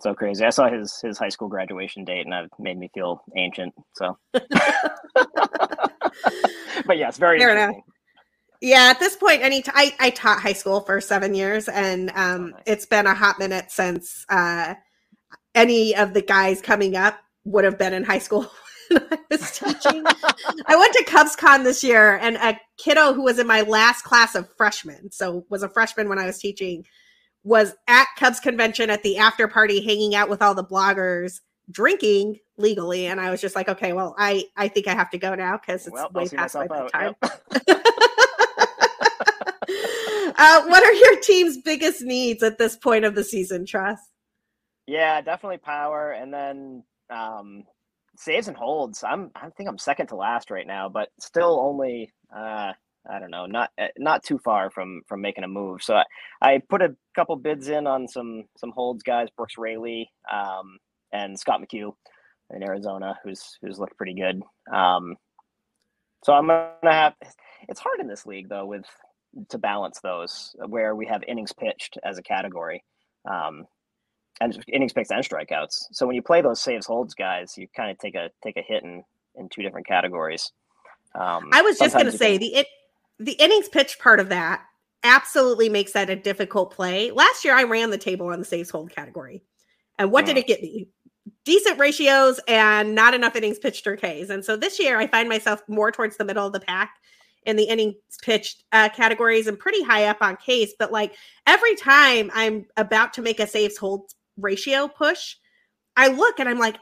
So 0.00 0.14
crazy. 0.14 0.44
I 0.44 0.50
saw 0.50 0.70
his 0.70 1.00
his 1.00 1.18
high 1.18 1.28
school 1.28 1.48
graduation 1.48 2.04
date, 2.04 2.24
and 2.26 2.32
it 2.34 2.50
made 2.58 2.78
me 2.78 2.88
feel 2.94 3.22
ancient. 3.36 3.74
So, 3.94 4.16
but 4.32 4.48
yes, 6.96 7.18
very 7.18 7.40
Fair 7.40 7.50
interesting. 7.50 7.74
Enough. 7.74 7.91
Yeah, 8.62 8.90
at 8.90 9.00
this 9.00 9.16
point, 9.16 9.42
any 9.42 9.60
t- 9.60 9.72
I, 9.74 9.92
I 9.98 10.10
taught 10.10 10.40
high 10.40 10.52
school 10.52 10.82
for 10.82 11.00
seven 11.00 11.34
years, 11.34 11.68
and 11.68 12.10
um, 12.10 12.16
oh, 12.16 12.46
nice. 12.56 12.62
it's 12.64 12.86
been 12.86 13.06
a 13.08 13.14
hot 13.14 13.40
minute 13.40 13.72
since 13.72 14.24
uh, 14.28 14.74
any 15.52 15.96
of 15.96 16.14
the 16.14 16.22
guys 16.22 16.62
coming 16.62 16.94
up 16.94 17.18
would 17.44 17.64
have 17.64 17.76
been 17.76 17.92
in 17.92 18.04
high 18.04 18.20
school 18.20 18.48
when 18.88 19.02
I 19.10 19.18
was 19.32 19.58
teaching. 19.58 20.04
I 20.66 20.76
went 20.76 20.92
to 20.92 21.04
CubsCon 21.08 21.64
this 21.64 21.82
year, 21.82 22.18
and 22.18 22.36
a 22.36 22.56
kiddo 22.78 23.12
who 23.14 23.22
was 23.22 23.40
in 23.40 23.48
my 23.48 23.62
last 23.62 24.02
class 24.02 24.36
of 24.36 24.48
freshmen, 24.56 25.10
so 25.10 25.44
was 25.50 25.64
a 25.64 25.68
freshman 25.68 26.08
when 26.08 26.20
I 26.20 26.26
was 26.26 26.38
teaching, 26.38 26.86
was 27.42 27.74
at 27.88 28.06
Cubs 28.16 28.38
convention 28.38 28.90
at 28.90 29.02
the 29.02 29.16
after 29.16 29.48
party, 29.48 29.84
hanging 29.84 30.14
out 30.14 30.28
with 30.28 30.40
all 30.40 30.54
the 30.54 30.64
bloggers, 30.64 31.40
drinking 31.68 32.38
legally, 32.58 33.06
and 33.08 33.20
I 33.20 33.32
was 33.32 33.40
just 33.40 33.56
like, 33.56 33.68
okay, 33.68 33.92
well, 33.92 34.14
I 34.16 34.44
I 34.56 34.68
think 34.68 34.86
I 34.86 34.94
have 34.94 35.10
to 35.10 35.18
go 35.18 35.34
now 35.34 35.58
because 35.58 35.88
it's 35.88 35.92
well, 35.92 36.12
way 36.14 36.28
past 36.28 36.54
my 36.54 36.68
time. 36.68 37.16
Yep. 37.20 37.76
Uh, 39.68 40.64
what 40.64 40.82
are 40.82 40.92
your 40.92 41.20
team's 41.20 41.58
biggest 41.58 42.02
needs 42.02 42.42
at 42.42 42.58
this 42.58 42.74
point 42.76 43.04
of 43.04 43.14
the 43.14 43.22
season, 43.22 43.66
Truss? 43.66 43.98
Yeah, 44.86 45.20
definitely 45.20 45.58
power, 45.58 46.12
and 46.12 46.32
then 46.32 46.82
um, 47.10 47.64
saves 48.16 48.48
and 48.48 48.56
holds. 48.56 49.04
I'm 49.04 49.30
I 49.34 49.50
think 49.50 49.68
I'm 49.68 49.78
second 49.78 50.08
to 50.08 50.16
last 50.16 50.50
right 50.50 50.66
now, 50.66 50.88
but 50.88 51.10
still 51.20 51.60
only 51.60 52.12
uh, 52.34 52.72
I 53.10 53.18
don't 53.18 53.30
know, 53.30 53.46
not 53.46 53.70
eh, 53.78 53.88
not 53.98 54.22
too 54.22 54.38
far 54.38 54.70
from 54.70 55.02
from 55.08 55.20
making 55.20 55.44
a 55.44 55.48
move. 55.48 55.82
So 55.82 55.94
I, 55.94 56.04
I 56.40 56.62
put 56.68 56.82
a 56.82 56.94
couple 57.14 57.36
bids 57.36 57.68
in 57.68 57.86
on 57.86 58.06
some 58.08 58.44
some 58.56 58.70
holds 58.70 59.02
guys, 59.02 59.28
Brooks 59.36 59.54
Raley 59.58 60.10
um, 60.32 60.78
and 61.12 61.38
Scott 61.38 61.60
McGough. 61.60 61.94
in 62.50 62.62
Arizona, 62.62 63.18
who's 63.24 63.58
who's 63.60 63.78
looked 63.78 63.96
pretty 63.96 64.14
good. 64.14 64.42
Um, 64.72 65.16
so 66.24 66.32
I'm 66.32 66.46
gonna 66.46 66.72
have. 66.84 67.14
It's 67.68 67.80
hard 67.80 68.00
in 68.00 68.08
this 68.08 68.26
league 68.26 68.48
though 68.48 68.66
with 68.66 68.84
to 69.48 69.58
balance 69.58 70.00
those 70.00 70.54
where 70.66 70.94
we 70.94 71.06
have 71.06 71.22
innings 71.26 71.52
pitched 71.52 71.98
as 72.04 72.18
a 72.18 72.22
category, 72.22 72.84
um, 73.30 73.66
and 74.40 74.62
innings 74.68 74.92
pitched 74.92 75.10
and 75.10 75.24
strikeouts. 75.24 75.86
So 75.92 76.06
when 76.06 76.16
you 76.16 76.22
play 76.22 76.42
those 76.42 76.60
saves 76.60 76.86
holds 76.86 77.14
guys, 77.14 77.56
you 77.56 77.66
kind 77.76 77.90
of 77.90 77.98
take 77.98 78.14
a 78.14 78.30
take 78.42 78.56
a 78.56 78.62
hit 78.62 78.82
in 78.82 79.04
in 79.36 79.48
two 79.48 79.62
different 79.62 79.86
categories. 79.86 80.52
Um, 81.14 81.50
I 81.52 81.62
was 81.62 81.78
just 81.78 81.96
gonna 81.96 82.12
say 82.12 82.38
can... 82.38 82.40
the 82.40 82.54
it, 82.54 82.66
the 83.18 83.32
innings 83.32 83.68
pitched 83.68 83.98
part 83.98 84.20
of 84.20 84.28
that 84.30 84.62
absolutely 85.04 85.68
makes 85.68 85.92
that 85.92 86.10
a 86.10 86.16
difficult 86.16 86.72
play. 86.72 87.10
Last 87.10 87.44
year 87.44 87.54
I 87.54 87.64
ran 87.64 87.90
the 87.90 87.98
table 87.98 88.28
on 88.28 88.38
the 88.38 88.44
saves 88.44 88.70
hold 88.70 88.94
category. 88.94 89.42
And 89.98 90.10
what 90.10 90.26
did 90.26 90.36
it 90.36 90.46
get 90.46 90.62
me? 90.62 90.88
Decent 91.44 91.78
ratios 91.78 92.40
and 92.48 92.94
not 92.94 93.14
enough 93.14 93.36
innings 93.36 93.58
pitched 93.58 93.86
or 93.86 93.96
Ks. 93.96 94.30
And 94.30 94.44
so 94.44 94.56
this 94.56 94.78
year 94.78 94.98
I 94.98 95.06
find 95.06 95.28
myself 95.28 95.62
more 95.68 95.92
towards 95.92 96.16
the 96.16 96.24
middle 96.24 96.46
of 96.46 96.52
the 96.52 96.60
pack 96.60 96.94
in 97.44 97.56
the 97.56 97.64
innings 97.64 97.96
pitched 98.22 98.64
uh, 98.72 98.88
categories 98.88 99.46
and 99.46 99.58
pretty 99.58 99.82
high 99.82 100.06
up 100.06 100.18
on 100.20 100.36
Ks. 100.36 100.72
But 100.78 100.92
like 100.92 101.14
every 101.46 101.74
time 101.76 102.30
I'm 102.34 102.66
about 102.76 103.12
to 103.14 103.22
make 103.22 103.40
a 103.40 103.46
saves 103.46 103.76
hold 103.76 104.10
ratio 104.36 104.88
push, 104.88 105.36
I 105.96 106.08
look 106.08 106.40
and 106.40 106.48
I'm 106.48 106.58
like, 106.58 106.76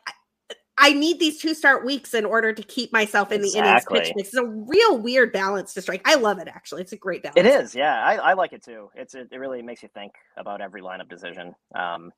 I 0.82 0.94
need 0.94 1.20
these 1.20 1.38
two 1.38 1.52
start 1.52 1.84
weeks 1.84 2.14
in 2.14 2.24
order 2.24 2.54
to 2.54 2.62
keep 2.62 2.90
myself 2.90 3.32
in 3.32 3.44
exactly. 3.44 3.60
the 3.60 3.68
innings 3.68 3.84
pitch 3.90 4.12
mix. 4.16 4.28
It's 4.30 4.38
a 4.38 4.46
real 4.46 4.98
weird 4.98 5.30
balance 5.30 5.74
to 5.74 5.82
strike. 5.82 6.00
I 6.06 6.14
love 6.14 6.38
it 6.38 6.48
actually. 6.48 6.80
It's 6.80 6.92
a 6.92 6.96
great 6.96 7.22
balance. 7.22 7.36
It 7.36 7.46
is, 7.46 7.74
yeah. 7.74 8.02
I, 8.02 8.16
I 8.16 8.32
like 8.32 8.54
it 8.54 8.64
too. 8.64 8.88
It's 8.94 9.14
it, 9.14 9.28
it 9.30 9.36
really 9.36 9.60
makes 9.60 9.82
you 9.82 9.90
think 9.92 10.12
about 10.38 10.62
every 10.62 10.80
lineup 10.80 11.10
decision. 11.10 11.54
Um, 11.74 12.12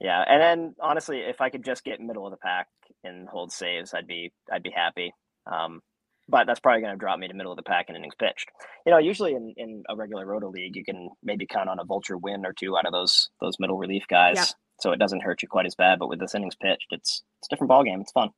yeah, 0.00 0.24
and 0.26 0.40
then 0.40 0.74
honestly, 0.80 1.18
if 1.20 1.40
I 1.40 1.50
could 1.50 1.64
just 1.64 1.84
get 1.84 2.00
middle 2.00 2.26
of 2.26 2.30
the 2.30 2.38
pack 2.38 2.68
and 3.04 3.28
hold 3.28 3.52
saves, 3.52 3.92
I'd 3.92 4.06
be 4.06 4.32
I'd 4.50 4.62
be 4.62 4.70
happy. 4.70 5.12
Um, 5.46 5.82
but 6.28 6.46
that's 6.46 6.60
probably 6.60 6.82
going 6.82 6.92
to 6.92 6.98
drop 6.98 7.18
me 7.18 7.28
to 7.28 7.34
middle 7.34 7.52
of 7.52 7.56
the 7.56 7.62
pack 7.62 7.86
in 7.88 7.96
innings 7.96 8.14
pitched. 8.18 8.50
You 8.84 8.92
know, 8.92 8.98
usually 8.98 9.32
in, 9.32 9.54
in 9.56 9.82
a 9.88 9.96
regular 9.96 10.26
roto 10.26 10.50
league, 10.50 10.76
you 10.76 10.84
can 10.84 11.08
maybe 11.22 11.46
count 11.46 11.68
on 11.68 11.78
a 11.78 11.84
vulture 11.84 12.18
win 12.18 12.44
or 12.44 12.52
two 12.52 12.76
out 12.76 12.86
of 12.86 12.92
those 12.92 13.30
those 13.40 13.56
middle 13.58 13.78
relief 13.78 14.04
guys, 14.08 14.36
yep. 14.36 14.48
so 14.80 14.92
it 14.92 14.98
doesn't 14.98 15.22
hurt 15.22 15.42
you 15.42 15.48
quite 15.48 15.66
as 15.66 15.74
bad. 15.74 15.98
But 15.98 16.08
with 16.08 16.20
this 16.20 16.34
innings 16.34 16.56
pitched, 16.56 16.88
it's 16.90 17.22
it's 17.38 17.48
a 17.48 17.54
different 17.54 17.68
ball 17.68 17.84
game. 17.84 18.00
It's 18.00 18.12
fun. 18.12 18.30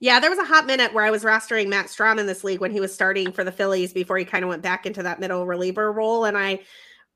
Yeah, 0.00 0.20
there 0.20 0.30
was 0.30 0.38
a 0.38 0.44
hot 0.44 0.66
minute 0.66 0.94
where 0.94 1.04
I 1.04 1.10
was 1.10 1.24
rostering 1.24 1.68
Matt 1.68 1.86
Strahm 1.86 2.20
in 2.20 2.26
this 2.26 2.44
league 2.44 2.60
when 2.60 2.70
he 2.70 2.78
was 2.78 2.94
starting 2.94 3.32
for 3.32 3.42
the 3.42 3.50
Phillies 3.50 3.92
before 3.92 4.16
he 4.16 4.24
kind 4.24 4.44
of 4.44 4.48
went 4.48 4.62
back 4.62 4.86
into 4.86 5.02
that 5.02 5.18
middle 5.18 5.44
reliever 5.44 5.92
role, 5.92 6.24
and 6.24 6.36
I 6.36 6.60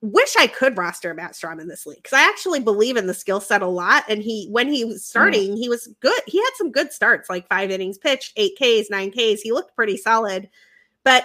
wish 0.03 0.35
I 0.37 0.49
could 0.49 0.77
roster 0.77 1.15
Matt 1.15 1.33
Strahm 1.33 1.61
in 1.61 1.69
this 1.69 1.87
league 1.87 2.03
because 2.03 2.19
I 2.19 2.29
actually 2.29 2.61
believe 2.61 2.97
in 2.97 3.07
the 3.07 3.15
skill 3.15 3.41
set 3.41 3.63
a 3.63 3.67
lot. 3.67 4.05
And 4.09 4.23
he, 4.23 4.49
when 4.51 4.69
he 4.69 4.85
was 4.85 5.05
starting, 5.05 5.57
he 5.57 5.69
was 5.69 5.89
good. 6.01 6.21
He 6.27 6.39
had 6.39 6.51
some 6.57 6.73
good 6.73 6.93
starts, 6.93 7.31
like 7.31 7.49
five 7.49 7.71
innings 7.71 7.99
pitched, 7.99 8.33
eight 8.37 8.57
Ks, 8.57 8.91
nine 8.91 9.13
Ks. 9.13 9.41
He 9.41 9.53
looked 9.53 9.77
pretty 9.77 9.97
solid. 9.97 10.51
But 11.05 11.25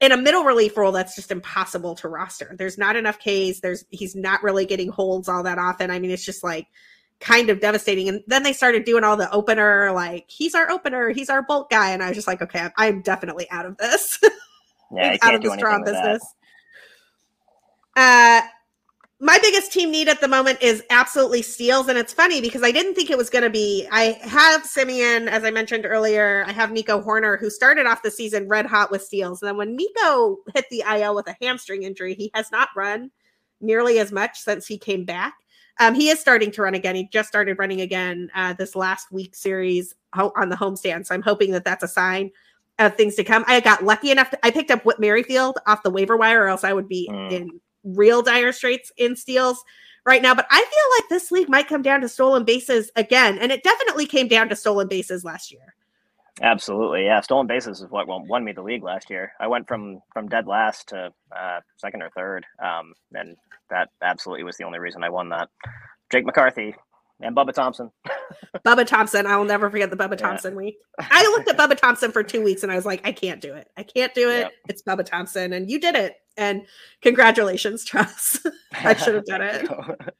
in 0.00 0.12
a 0.12 0.16
middle 0.16 0.44
relief 0.44 0.76
role, 0.76 0.92
that's 0.92 1.16
just 1.16 1.30
impossible 1.30 1.94
to 1.96 2.08
roster. 2.08 2.54
There's 2.58 2.76
not 2.76 2.96
enough 2.96 3.18
Ks. 3.18 3.60
There's 3.60 3.86
he's 3.90 4.14
not 4.14 4.42
really 4.42 4.66
getting 4.66 4.90
holds 4.90 5.28
all 5.28 5.42
that 5.44 5.58
often. 5.58 5.90
I 5.90 5.98
mean, 5.98 6.10
it's 6.10 6.24
just 6.24 6.44
like 6.44 6.66
kind 7.18 7.48
of 7.48 7.60
devastating. 7.60 8.08
And 8.08 8.22
then 8.26 8.42
they 8.42 8.52
started 8.52 8.84
doing 8.84 9.04
all 9.04 9.16
the 9.16 9.30
opener, 9.30 9.90
like 9.92 10.26
he's 10.28 10.54
our 10.54 10.70
opener, 10.70 11.10
he's 11.10 11.30
our 11.30 11.42
bulk 11.42 11.70
guy, 11.70 11.90
and 11.92 12.02
I 12.02 12.08
was 12.08 12.16
just 12.16 12.26
like, 12.26 12.42
okay, 12.42 12.60
I'm, 12.60 12.72
I'm 12.76 13.00
definitely 13.00 13.50
out 13.50 13.64
of 13.64 13.78
this. 13.78 14.20
Yeah, 14.94 15.16
out 15.22 15.34
of 15.34 15.40
the 15.40 15.48
Strahm 15.48 15.86
business. 15.86 16.20
That. 16.20 16.41
Uh, 17.96 18.42
my 19.22 19.38
biggest 19.40 19.72
team 19.72 19.92
need 19.92 20.08
at 20.08 20.20
the 20.20 20.26
moment 20.26 20.60
is 20.60 20.82
absolutely 20.90 21.42
steals. 21.42 21.86
And 21.86 21.96
it's 21.96 22.12
funny 22.12 22.40
because 22.40 22.64
I 22.64 22.72
didn't 22.72 22.94
think 22.94 23.08
it 23.08 23.16
was 23.16 23.30
going 23.30 23.44
to 23.44 23.50
be. 23.50 23.86
I 23.92 24.18
have 24.22 24.64
Semien, 24.64 25.28
as 25.28 25.44
I 25.44 25.52
mentioned 25.52 25.86
earlier. 25.86 26.44
I 26.48 26.50
have 26.50 26.72
Nico 26.72 27.00
Hoerner, 27.00 27.38
who 27.38 27.48
started 27.48 27.86
off 27.86 28.02
the 28.02 28.10
season 28.10 28.48
red 28.48 28.66
hot 28.66 28.90
with 28.90 29.04
steals. 29.04 29.40
And 29.40 29.48
then 29.48 29.56
when 29.56 29.76
Nico 29.76 30.38
hit 30.54 30.64
the 30.70 30.82
IL 30.92 31.14
with 31.14 31.28
a 31.28 31.36
hamstring 31.40 31.84
injury, 31.84 32.14
he 32.14 32.32
has 32.34 32.50
not 32.50 32.70
run 32.74 33.12
nearly 33.60 34.00
as 34.00 34.10
much 34.10 34.40
since 34.40 34.66
he 34.66 34.76
came 34.76 35.04
back. 35.04 35.34
Um, 35.78 35.94
he 35.94 36.08
is 36.08 36.18
starting 36.18 36.50
to 36.50 36.62
run 36.62 36.74
again. 36.74 36.96
He 36.96 37.08
just 37.12 37.28
started 37.28 37.60
running 37.60 37.80
again 37.80 38.28
uh, 38.34 38.54
this 38.54 38.74
last 38.74 39.12
week 39.12 39.36
series 39.36 39.94
on 40.14 40.48
the 40.48 40.56
homestand. 40.56 41.06
So 41.06 41.14
I'm 41.14 41.22
hoping 41.22 41.52
that 41.52 41.64
that's 41.64 41.84
a 41.84 41.88
sign 41.88 42.32
of 42.80 42.96
things 42.96 43.14
to 43.14 43.24
come. 43.24 43.44
I 43.46 43.60
got 43.60 43.84
lucky 43.84 44.10
enough. 44.10 44.30
To, 44.30 44.46
I 44.46 44.50
picked 44.50 44.72
up 44.72 44.84
Whit 44.84 44.98
Merrifield 44.98 45.58
off 45.66 45.84
the 45.84 45.90
waiver 45.90 46.16
wire, 46.16 46.42
or 46.42 46.48
else 46.48 46.64
I 46.64 46.72
would 46.72 46.88
be 46.88 47.08
mm. 47.10 47.30
in 47.30 47.60
real 47.84 48.22
dire 48.22 48.52
straits 48.52 48.92
in 48.96 49.16
steals 49.16 49.62
right 50.04 50.22
now. 50.22 50.34
But 50.34 50.46
I 50.50 50.58
feel 50.58 50.96
like 50.98 51.08
this 51.08 51.30
league 51.30 51.48
might 51.48 51.68
come 51.68 51.82
down 51.82 52.00
to 52.00 52.08
stolen 52.08 52.44
bases 52.44 52.90
again. 52.96 53.38
And 53.38 53.52
it 53.52 53.62
definitely 53.62 54.06
came 54.06 54.28
down 54.28 54.48
to 54.48 54.56
stolen 54.56 54.88
bases 54.88 55.24
last 55.24 55.52
year. 55.52 55.74
Absolutely, 56.40 57.04
yeah. 57.04 57.20
Stolen 57.20 57.46
bases 57.46 57.80
is 57.80 57.90
what 57.90 58.08
won 58.08 58.44
me 58.44 58.52
the 58.52 58.62
league 58.62 58.82
last 58.82 59.10
year. 59.10 59.32
I 59.38 59.46
went 59.46 59.68
from 59.68 60.00
from 60.14 60.28
dead 60.28 60.46
last 60.46 60.88
to 60.88 61.12
uh, 61.36 61.60
second 61.76 62.02
or 62.02 62.10
third, 62.10 62.46
um, 62.62 62.94
and 63.12 63.36
that 63.68 63.90
absolutely 64.00 64.42
was 64.42 64.56
the 64.56 64.64
only 64.64 64.78
reason 64.78 65.04
I 65.04 65.10
won 65.10 65.28
that. 65.28 65.50
Jake 66.10 66.24
McCarthy 66.24 66.74
and 67.22 67.36
Bubba 67.36 67.52
Thompson. 67.52 67.90
Bubba 68.64 68.86
Thompson. 68.86 69.26
I 69.26 69.36
will 69.36 69.44
never 69.44 69.70
forget 69.70 69.90
the 69.90 69.96
Bubba 69.96 70.16
Thompson 70.16 70.52
yeah. 70.52 70.58
week. 70.58 70.76
I 70.98 71.22
looked 71.36 71.48
at 71.48 71.56
Bubba 71.56 71.76
Thompson 71.76 72.12
for 72.12 72.22
two 72.22 72.42
weeks 72.42 72.62
and 72.62 72.72
I 72.72 72.76
was 72.76 72.86
like, 72.86 73.06
I 73.06 73.12
can't 73.12 73.40
do 73.40 73.54
it. 73.54 73.68
I 73.76 73.82
can't 73.82 74.14
do 74.14 74.30
it. 74.30 74.40
Yep. 74.40 74.52
It's 74.68 74.82
Bubba 74.82 75.04
Thompson. 75.04 75.52
And 75.52 75.70
you 75.70 75.80
did 75.80 75.94
it. 75.94 76.16
And 76.36 76.66
congratulations, 77.00 77.84
Truss. 77.84 78.44
I 78.72 78.94
should 78.94 79.14
have 79.14 79.26
done 79.26 79.42
it. 79.42 79.68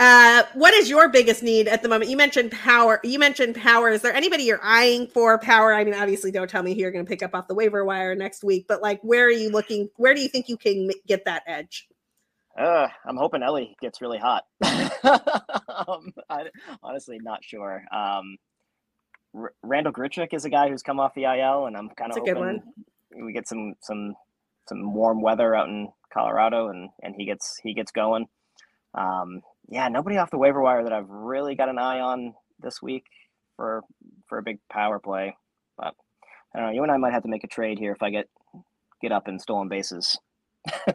Uh, 0.00 0.42
what 0.54 0.74
is 0.74 0.90
your 0.90 1.08
biggest 1.08 1.42
need 1.42 1.68
at 1.68 1.82
the 1.82 1.88
moment? 1.88 2.10
You 2.10 2.16
mentioned 2.16 2.50
power. 2.50 2.98
You 3.04 3.18
mentioned 3.18 3.54
power. 3.54 3.90
Is 3.90 4.02
there 4.02 4.12
anybody 4.12 4.42
you're 4.42 4.60
eyeing 4.62 5.06
for 5.06 5.38
power? 5.38 5.72
I 5.72 5.84
mean, 5.84 5.94
obviously, 5.94 6.32
don't 6.32 6.50
tell 6.50 6.64
me 6.64 6.74
who 6.74 6.80
you're 6.80 6.90
going 6.90 7.04
to 7.04 7.08
pick 7.08 7.22
up 7.22 7.32
off 7.32 7.46
the 7.46 7.54
waiver 7.54 7.84
wire 7.84 8.14
next 8.16 8.42
week, 8.42 8.66
but 8.66 8.82
like, 8.82 9.00
where 9.02 9.24
are 9.24 9.30
you 9.30 9.50
looking? 9.50 9.88
Where 9.96 10.12
do 10.12 10.20
you 10.20 10.28
think 10.28 10.48
you 10.48 10.56
can 10.56 10.90
get 11.06 11.24
that 11.26 11.44
edge? 11.46 11.86
Uh, 12.58 12.86
I'm 13.04 13.16
hoping 13.16 13.42
Elly 13.42 13.76
gets 13.80 14.00
really 14.00 14.18
hot. 14.18 14.44
um, 14.64 16.12
I, 16.30 16.44
honestly, 16.82 17.18
not 17.20 17.42
sure. 17.42 17.84
Um, 17.92 18.36
R- 19.34 19.54
Randal 19.62 19.92
Grichuk 19.92 20.32
is 20.32 20.44
a 20.44 20.50
guy 20.50 20.68
who's 20.68 20.82
come 20.82 21.00
off 21.00 21.14
the 21.14 21.24
IL, 21.24 21.66
and 21.66 21.76
I'm 21.76 21.90
kind 21.90 22.12
of 22.12 22.18
hoping 22.18 22.62
we 23.16 23.32
get 23.32 23.48
some 23.48 23.74
some 23.80 24.14
some 24.68 24.94
warm 24.94 25.20
weather 25.20 25.54
out 25.54 25.68
in 25.68 25.88
Colorado, 26.12 26.68
and 26.68 26.90
and 27.02 27.14
he 27.16 27.26
gets 27.26 27.58
he 27.62 27.74
gets 27.74 27.90
going. 27.90 28.26
Um, 28.94 29.42
yeah, 29.68 29.88
nobody 29.88 30.18
off 30.18 30.30
the 30.30 30.38
waiver 30.38 30.60
wire 30.60 30.84
that 30.84 30.92
I've 30.92 31.08
really 31.08 31.56
got 31.56 31.68
an 31.68 31.78
eye 31.78 32.00
on 32.00 32.34
this 32.60 32.80
week 32.80 33.06
for 33.56 33.82
for 34.28 34.38
a 34.38 34.42
big 34.42 34.58
power 34.70 35.00
play. 35.00 35.36
But 35.76 35.94
I 36.54 36.58
don't 36.58 36.68
know. 36.68 36.72
You 36.72 36.82
and 36.84 36.92
I 36.92 36.98
might 36.98 37.12
have 37.12 37.24
to 37.24 37.28
make 37.28 37.42
a 37.42 37.48
trade 37.48 37.80
here 37.80 37.92
if 37.92 38.02
I 38.02 38.10
get 38.10 38.28
get 39.02 39.10
up 39.10 39.26
in 39.26 39.40
stolen 39.40 39.68
bases. 39.68 40.18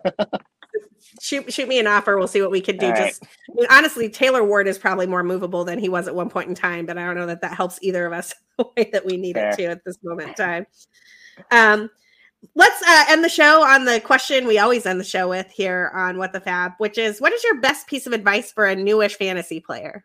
shoot 1.22 1.52
shoot 1.52 1.68
me 1.68 1.80
an 1.80 1.88
offer. 1.88 2.18
We'll 2.18 2.28
see 2.28 2.42
what 2.42 2.52
we 2.52 2.62
can 2.62 2.78
do. 2.78 2.88
All 2.88 2.96
Just 2.96 3.22
right. 3.22 3.32
I 3.50 3.54
mean, 3.56 3.68
honestly, 3.70 4.10
Taylor 4.10 4.44
Ward 4.44 4.68
is 4.68 4.78
probably 4.78 5.08
more 5.08 5.24
movable 5.24 5.64
than 5.64 5.80
he 5.80 5.90
was 5.90 6.08
at 6.08 6.16
one 6.16 6.30
point 6.30 6.50
in 6.50 6.56
time, 6.56 6.86
but 6.86 6.98
I 6.98 7.06
don't 7.06 7.16
know 7.16 7.26
that 7.28 7.42
that 7.42 7.56
helps 7.56 7.80
either 7.82 8.06
of 8.06 8.14
us 8.14 8.34
the 8.58 8.66
way 8.76 8.90
that 8.92 9.06
we 9.06 9.18
need 9.18 9.36
Fair. 9.36 9.50
it 9.50 9.58
to 9.58 9.66
at 9.66 9.84
this 9.86 9.98
moment 10.04 10.30
in 10.30 10.36
time. 10.36 10.66
Um, 11.52 11.90
let's 12.56 12.82
uh, 12.88 13.06
end 13.10 13.24
the 13.24 13.30
show 13.30 13.64
on 13.64 13.86
the 13.86 14.00
question 14.00 14.48
we 14.48 14.60
always 14.60 14.86
end 14.86 15.00
the 15.00 15.06
show 15.06 15.30
with 15.30 15.50
here 15.50 15.92
on 15.96 16.18
What 16.18 16.34
the 16.34 16.42
FAAB, 16.42 16.76
which 16.78 16.98
is 16.98 17.20
what 17.20 17.34
is 17.34 17.44
your 17.44 17.60
best 17.60 17.88
piece 17.88 18.08
of 18.08 18.14
advice 18.14 18.52
for 18.52 18.66
a 18.66 18.76
newish 18.76 19.16
fantasy 19.16 19.60
player? 19.60 20.04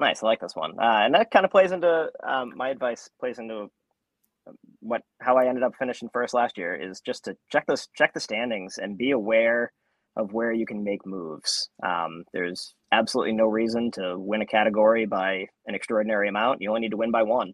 Nice, 0.00 0.22
I 0.22 0.26
like 0.26 0.40
this 0.40 0.54
one, 0.54 0.78
uh, 0.78 1.00
and 1.04 1.14
that 1.14 1.30
kind 1.32 1.44
of 1.44 1.50
plays 1.50 1.72
into 1.72 2.08
um, 2.24 2.52
my 2.56 2.68
advice. 2.68 3.10
Plays 3.18 3.38
into 3.38 3.68
what 4.80 5.02
how 5.20 5.36
I 5.36 5.46
ended 5.46 5.64
up 5.64 5.74
finishing 5.78 6.08
first 6.12 6.34
last 6.34 6.56
year 6.56 6.74
is 6.74 7.00
just 7.00 7.24
to 7.24 7.36
check 7.50 7.66
this 7.66 7.88
check 7.94 8.14
the 8.14 8.20
standings 8.20 8.78
and 8.78 8.96
be 8.96 9.10
aware 9.10 9.72
of 10.16 10.32
where 10.32 10.52
you 10.52 10.66
can 10.66 10.82
make 10.84 11.06
moves. 11.06 11.68
Um, 11.84 12.24
there's 12.32 12.74
absolutely 12.92 13.32
no 13.32 13.46
reason 13.46 13.90
to 13.92 14.18
win 14.18 14.42
a 14.42 14.46
category 14.46 15.06
by 15.06 15.46
an 15.66 15.74
extraordinary 15.74 16.28
amount. 16.28 16.60
You 16.60 16.70
only 16.70 16.82
need 16.82 16.90
to 16.90 16.96
win 16.96 17.10
by 17.10 17.22
one, 17.22 17.52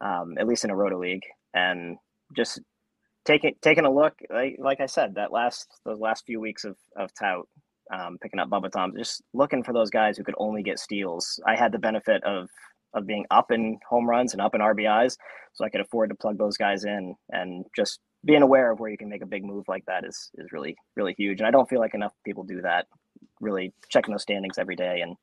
um, 0.00 0.36
at 0.38 0.46
least 0.46 0.64
in 0.64 0.70
a 0.70 0.76
roto 0.76 0.98
league. 0.98 1.22
And 1.54 1.98
just 2.36 2.60
taking 3.24 3.54
taking 3.62 3.84
a 3.84 3.92
look, 3.92 4.14
like, 4.30 4.56
like 4.58 4.80
I 4.80 4.86
said, 4.86 5.14
that 5.14 5.32
last 5.32 5.68
those 5.84 6.00
last 6.00 6.24
few 6.26 6.40
weeks 6.40 6.64
of 6.64 6.76
of 6.96 7.10
tout, 7.14 7.46
um, 7.92 8.18
picking 8.20 8.40
up 8.40 8.48
Bubba 8.48 8.70
Tom, 8.70 8.92
just 8.96 9.22
looking 9.32 9.62
for 9.62 9.72
those 9.72 9.90
guys 9.90 10.16
who 10.16 10.24
could 10.24 10.34
only 10.38 10.62
get 10.62 10.78
steals. 10.78 11.40
I 11.46 11.56
had 11.56 11.72
the 11.72 11.78
benefit 11.78 12.22
of 12.24 12.48
of 12.94 13.06
being 13.06 13.24
up 13.30 13.50
in 13.50 13.78
home 13.88 14.08
runs 14.08 14.32
and 14.32 14.42
up 14.42 14.54
in 14.54 14.60
RBIs, 14.60 15.16
so 15.54 15.64
I 15.64 15.70
could 15.70 15.80
afford 15.80 16.10
to 16.10 16.16
plug 16.16 16.38
those 16.38 16.56
guys 16.56 16.84
in 16.84 17.14
and 17.30 17.64
just 17.76 18.00
being 18.24 18.42
aware 18.42 18.70
of 18.70 18.80
where 18.80 18.90
you 18.90 18.98
can 18.98 19.08
make 19.08 19.22
a 19.22 19.26
big 19.26 19.44
move 19.44 19.64
like 19.68 19.84
that 19.86 20.04
is 20.04 20.30
is 20.38 20.52
really 20.52 20.76
really 20.96 21.14
huge. 21.16 21.40
And 21.40 21.46
I 21.46 21.50
don't 21.50 21.68
feel 21.68 21.80
like 21.80 21.94
enough 21.94 22.12
people 22.24 22.44
do 22.44 22.62
that. 22.62 22.86
Really 23.40 23.72
checking 23.88 24.12
those 24.12 24.22
standings 24.22 24.58
every 24.58 24.76
day 24.76 25.00
and 25.00 25.16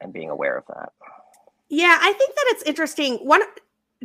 and 0.00 0.12
being 0.12 0.30
aware 0.30 0.56
of 0.56 0.64
that. 0.68 0.90
Yeah, 1.68 1.98
I 2.00 2.12
think 2.12 2.34
that 2.34 2.44
it's 2.48 2.62
interesting. 2.64 3.16
One 3.16 3.42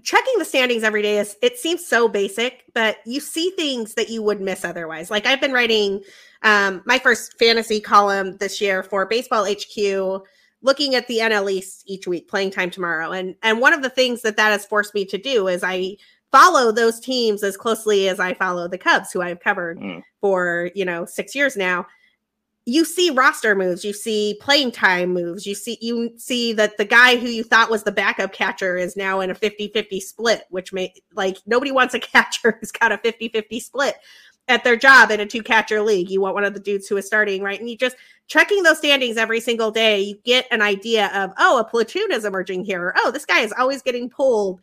checking 0.03 0.33
the 0.37 0.45
standings 0.45 0.83
every 0.83 1.01
day 1.01 1.17
is 1.17 1.35
it 1.41 1.57
seems 1.57 1.85
so 1.85 2.07
basic, 2.07 2.63
but 2.73 2.97
you 3.05 3.19
see 3.19 3.51
things 3.51 3.95
that 3.95 4.09
you 4.09 4.23
would 4.23 4.39
miss 4.39 4.63
otherwise. 4.63 5.11
Like 5.11 5.25
I've 5.25 5.41
been 5.41 5.51
writing 5.51 6.01
um, 6.43 6.81
my 6.85 6.99
first 6.99 7.37
fantasy 7.37 7.81
column 7.81 8.37
this 8.37 8.61
year 8.61 8.83
for 8.83 9.05
Baseball 9.05 9.45
HQ 9.45 10.23
looking 10.61 10.95
at 10.95 11.07
the 11.07 11.19
NL 11.19 11.51
East 11.51 11.83
each 11.85 12.07
week, 12.07 12.27
playing 12.27 12.51
time 12.51 12.69
tomorrow. 12.69 13.11
And 13.11 13.35
and 13.43 13.59
one 13.59 13.73
of 13.73 13.81
the 13.81 13.89
things 13.89 14.21
that 14.21 14.37
that 14.37 14.51
has 14.51 14.65
forced 14.65 14.93
me 14.93 15.05
to 15.05 15.17
do 15.17 15.47
is 15.47 15.63
I 15.63 15.97
follow 16.31 16.71
those 16.71 16.99
teams 16.99 17.43
as 17.43 17.57
closely 17.57 18.09
as 18.09 18.19
I 18.19 18.33
follow 18.33 18.67
the 18.67 18.77
Cubs, 18.77 19.11
who 19.11 19.21
I've 19.21 19.39
covered 19.39 19.79
mm. 19.79 20.03
for, 20.21 20.69
you 20.75 20.85
know, 20.85 21.05
6 21.05 21.35
years 21.35 21.55
now. 21.55 21.87
You 22.65 22.85
see 22.85 23.09
roster 23.09 23.55
moves, 23.55 23.83
you 23.83 23.93
see 23.93 24.37
playing 24.41 24.71
time 24.71 25.11
moves, 25.11 25.47
you 25.47 25.55
see 25.55 25.79
you 25.81 26.11
see 26.17 26.53
that 26.53 26.77
the 26.77 26.85
guy 26.85 27.15
who 27.15 27.27
you 27.27 27.43
thought 27.43 27.71
was 27.71 27.81
the 27.81 27.91
backup 27.91 28.31
catcher 28.31 28.77
is 28.77 28.95
now 28.95 29.21
in 29.21 29.31
a 29.31 29.35
50-50 29.35 29.99
split, 29.99 30.43
which 30.49 30.71
may 30.71 30.93
like 31.15 31.37
nobody 31.47 31.71
wants 31.71 31.95
a 31.95 31.99
catcher 31.99 32.57
who's 32.59 32.71
got 32.71 32.91
a 32.91 32.97
50-50 32.97 33.61
split 33.61 33.95
at 34.49 34.63
their 34.63 34.75
job 34.75 35.11
in 35.11 35.19
a 35.19 35.25
two 35.25 35.43
catcher 35.43 35.81
league. 35.81 36.09
You 36.09 36.21
want 36.21 36.33
one 36.33 36.43
of 36.43 36.53
the 36.53 36.59
dudes 36.59 36.87
who 36.87 36.97
is 36.97 37.05
starting, 37.05 37.41
right? 37.41 37.59
And 37.59 37.69
you 37.69 37.77
just 37.77 37.95
checking 38.27 38.63
those 38.63 38.79
standings 38.79 39.15
every 39.15 39.39
single 39.39 39.71
day, 39.71 40.01
you 40.01 40.19
get 40.25 40.47
an 40.51 40.61
idea 40.61 41.11
of, 41.13 41.31
oh, 41.37 41.59
a 41.59 41.63
platoon 41.63 42.11
is 42.11 42.25
emerging 42.25 42.65
here. 42.65 42.83
Or, 42.83 42.95
oh, 42.97 43.11
this 43.11 43.25
guy 43.25 43.41
is 43.41 43.53
always 43.57 43.81
getting 43.83 44.09
pulled 44.09 44.59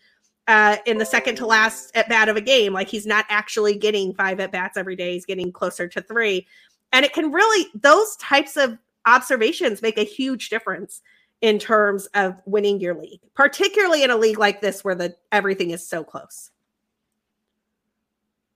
uh, 0.49 0.77
in 0.87 0.99
the 0.99 1.07
second 1.07 1.37
to 1.37 1.47
last 1.47 1.95
at 1.97 2.09
bat 2.09 2.29
of 2.29 2.37
a 2.37 2.41
game. 2.41 2.73
Like 2.73 2.89
he's 2.89 3.07
not 3.07 3.25
actually 3.29 3.77
getting 3.77 4.15
five 4.15 4.41
at 4.41 4.53
bats 4.53 4.77
every 4.77 4.97
day. 4.97 5.15
He's 5.15 5.27
getting 5.27 5.53
closer 5.53 5.89
to 5.89 6.01
three. 6.03 6.47
And 6.93 7.05
it 7.05 7.13
can 7.13 7.33
really, 7.33 7.69
those 7.75 8.17
types 8.17 8.57
of 8.57 8.79
observations 9.07 9.83
make 9.83 9.99
a 9.99 10.05
huge 10.05 10.49
difference 10.49 11.03
in 11.43 11.59
terms 11.59 12.07
of 12.15 12.35
winning 12.47 12.81
your 12.81 12.95
league, 12.95 13.21
particularly 13.35 14.03
in 14.03 14.11
a 14.11 14.17
league 14.17 14.39
like 14.39 14.61
this 14.61 14.83
where 14.83 14.95
the 14.95 15.15
everything 15.33 15.71
is 15.71 15.87
so 15.87 16.03
close. 16.03 16.51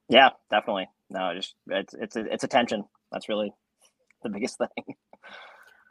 Yeah, 0.08 0.30
definitely 0.50 0.88
no, 1.10 1.34
just 1.34 1.54
it's 1.66 1.94
it's 1.94 2.16
it's 2.16 2.44
attention. 2.44 2.84
That's 3.12 3.28
really 3.28 3.52
the 4.22 4.28
biggest 4.30 4.58
thing. 4.58 4.94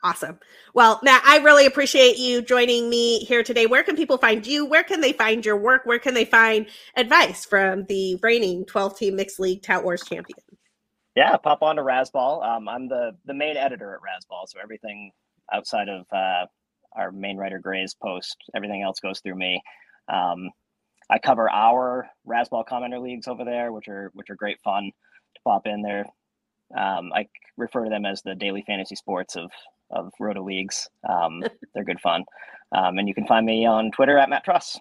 Awesome. 0.02 0.39
Well, 0.74 1.00
Matt, 1.04 1.24
I 1.26 1.39
really 1.39 1.66
appreciate 1.66 2.18
you 2.18 2.41
joining 2.41 2.89
me 2.89 3.20
here 3.20 3.43
today. 3.43 3.66
Where 3.66 3.84
can 3.84 3.97
people 3.97 4.18
find 4.18 4.47
you? 4.47 4.66
Where 4.66 4.84
can 4.84 5.02
they 5.02 5.12
find 5.12 5.45
your 5.45 5.58
work? 5.58 5.86
Where 5.86 6.00
can 6.00 6.14
they 6.14 6.24
find 6.24 6.68
advice 6.95 7.45
from 7.45 7.84
the 7.86 8.18
reigning 8.24 8.66
12 8.66 8.97
team 8.97 9.16
mixed 9.18 9.39
league 9.39 9.62
Tout 9.62 9.84
Wars 9.84 10.04
champion? 10.04 10.39
Yeah, 11.16 11.36
pop 11.36 11.62
on 11.64 11.76
to 11.76 11.82
Razzball. 11.82 12.45
Um, 12.45 12.70
I'm 12.70 12.88
the 12.88 13.12
the 13.26 13.34
main 13.34 13.58
editor 13.58 13.93
at 13.93 14.00
Razzball. 14.00 14.47
so 14.47 14.60
everything 14.62 15.12
outside 15.52 15.89
of 15.89 16.06
uh, 16.14 16.45
our 16.93 17.12
main 17.12 17.36
writer 17.36 17.60
Grey's 17.60 17.93
post, 17.93 18.38
everything 18.56 18.84
else 18.84 19.02
goes 19.02 19.20
through 19.20 19.36
me. 19.36 19.62
Um, 20.08 20.50
I 21.10 21.20
cover 21.20 21.50
our 21.50 22.10
Razzball 22.26 22.66
commenter 22.66 23.02
leagues 23.02 23.28
over 23.28 23.43
there, 23.43 23.74
which 23.74 23.89
are 23.89 24.12
which 24.14 24.30
are 24.30 24.36
great 24.36 24.62
fun 24.62 24.91
to 25.36 25.41
pop 25.43 25.68
in 25.68 25.82
there. 25.82 26.06
Um, 26.78 27.12
I 27.14 27.28
refer 27.58 27.84
to 27.84 27.89
them 27.89 28.06
as 28.06 28.22
the 28.22 28.36
daily 28.36 28.64
fantasy 28.66 28.95
sports 28.95 29.36
of 29.36 29.52
of 29.92 30.12
Roto 30.20 30.44
leagues. 30.44 30.88
Um, 31.08 31.44
they're 31.74 31.84
good 31.84 32.00
fun, 32.00 32.24
um, 32.72 32.98
and 32.98 33.08
you 33.08 33.14
can 33.14 33.28
find 33.28 33.46
me 33.46 33.66
on 33.66 33.92
Twitter 33.92 34.18
at 34.18 34.30
Matt 34.30 34.44
Truss. 34.44 34.80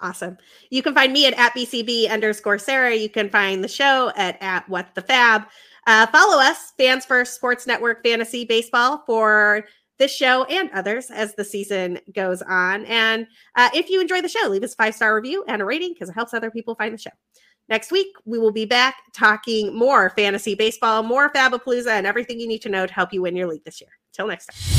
Awesome. 0.00 0.36
You 0.70 0.82
can 0.82 0.94
find 0.94 1.12
me 1.12 1.26
at, 1.26 1.34
at 1.34 1.54
BCB 1.54 2.10
underscore 2.10 2.58
Sara. 2.58 2.94
You 2.94 3.08
can 3.08 3.30
find 3.30 3.62
the 3.62 3.68
show 3.68 4.12
at, 4.16 4.36
at 4.42 4.68
What 4.68 4.94
the 4.94 5.02
FAAB. 5.02 5.46
Uh, 5.86 6.06
follow 6.08 6.42
us, 6.42 6.72
Fans 6.78 7.04
First 7.04 7.34
Sports 7.34 7.66
Network 7.66 8.02
Fantasy 8.02 8.44
Baseball, 8.44 9.02
for 9.06 9.64
this 9.98 10.14
show 10.14 10.44
and 10.44 10.70
others 10.72 11.10
as 11.10 11.34
the 11.34 11.44
season 11.44 12.00
goes 12.14 12.42
on. 12.42 12.84
And 12.86 13.26
uh, 13.54 13.70
if 13.74 13.88
you 13.88 14.00
enjoy 14.00 14.20
the 14.20 14.28
show, 14.28 14.48
leave 14.48 14.62
us 14.62 14.72
a 14.72 14.76
five 14.76 14.94
star 14.94 15.14
review 15.14 15.44
and 15.46 15.62
a 15.62 15.64
rating 15.64 15.92
because 15.92 16.08
it 16.08 16.14
helps 16.14 16.34
other 16.34 16.50
people 16.50 16.74
find 16.74 16.92
the 16.92 16.98
show. 16.98 17.10
Next 17.68 17.90
week, 17.90 18.08
we 18.24 18.38
will 18.38 18.52
be 18.52 18.66
back 18.66 18.96
talking 19.14 19.74
more 19.74 20.10
fantasy 20.10 20.54
baseball, 20.54 21.02
more 21.02 21.32
Fabapalooza, 21.32 21.90
and 21.90 22.06
everything 22.06 22.38
you 22.38 22.46
need 22.46 22.62
to 22.62 22.68
know 22.68 22.86
to 22.86 22.92
help 22.92 23.12
you 23.12 23.22
win 23.22 23.34
your 23.36 23.46
league 23.46 23.64
this 23.64 23.80
year. 23.80 23.90
Till 24.12 24.26
next 24.26 24.46
time. 24.46 24.73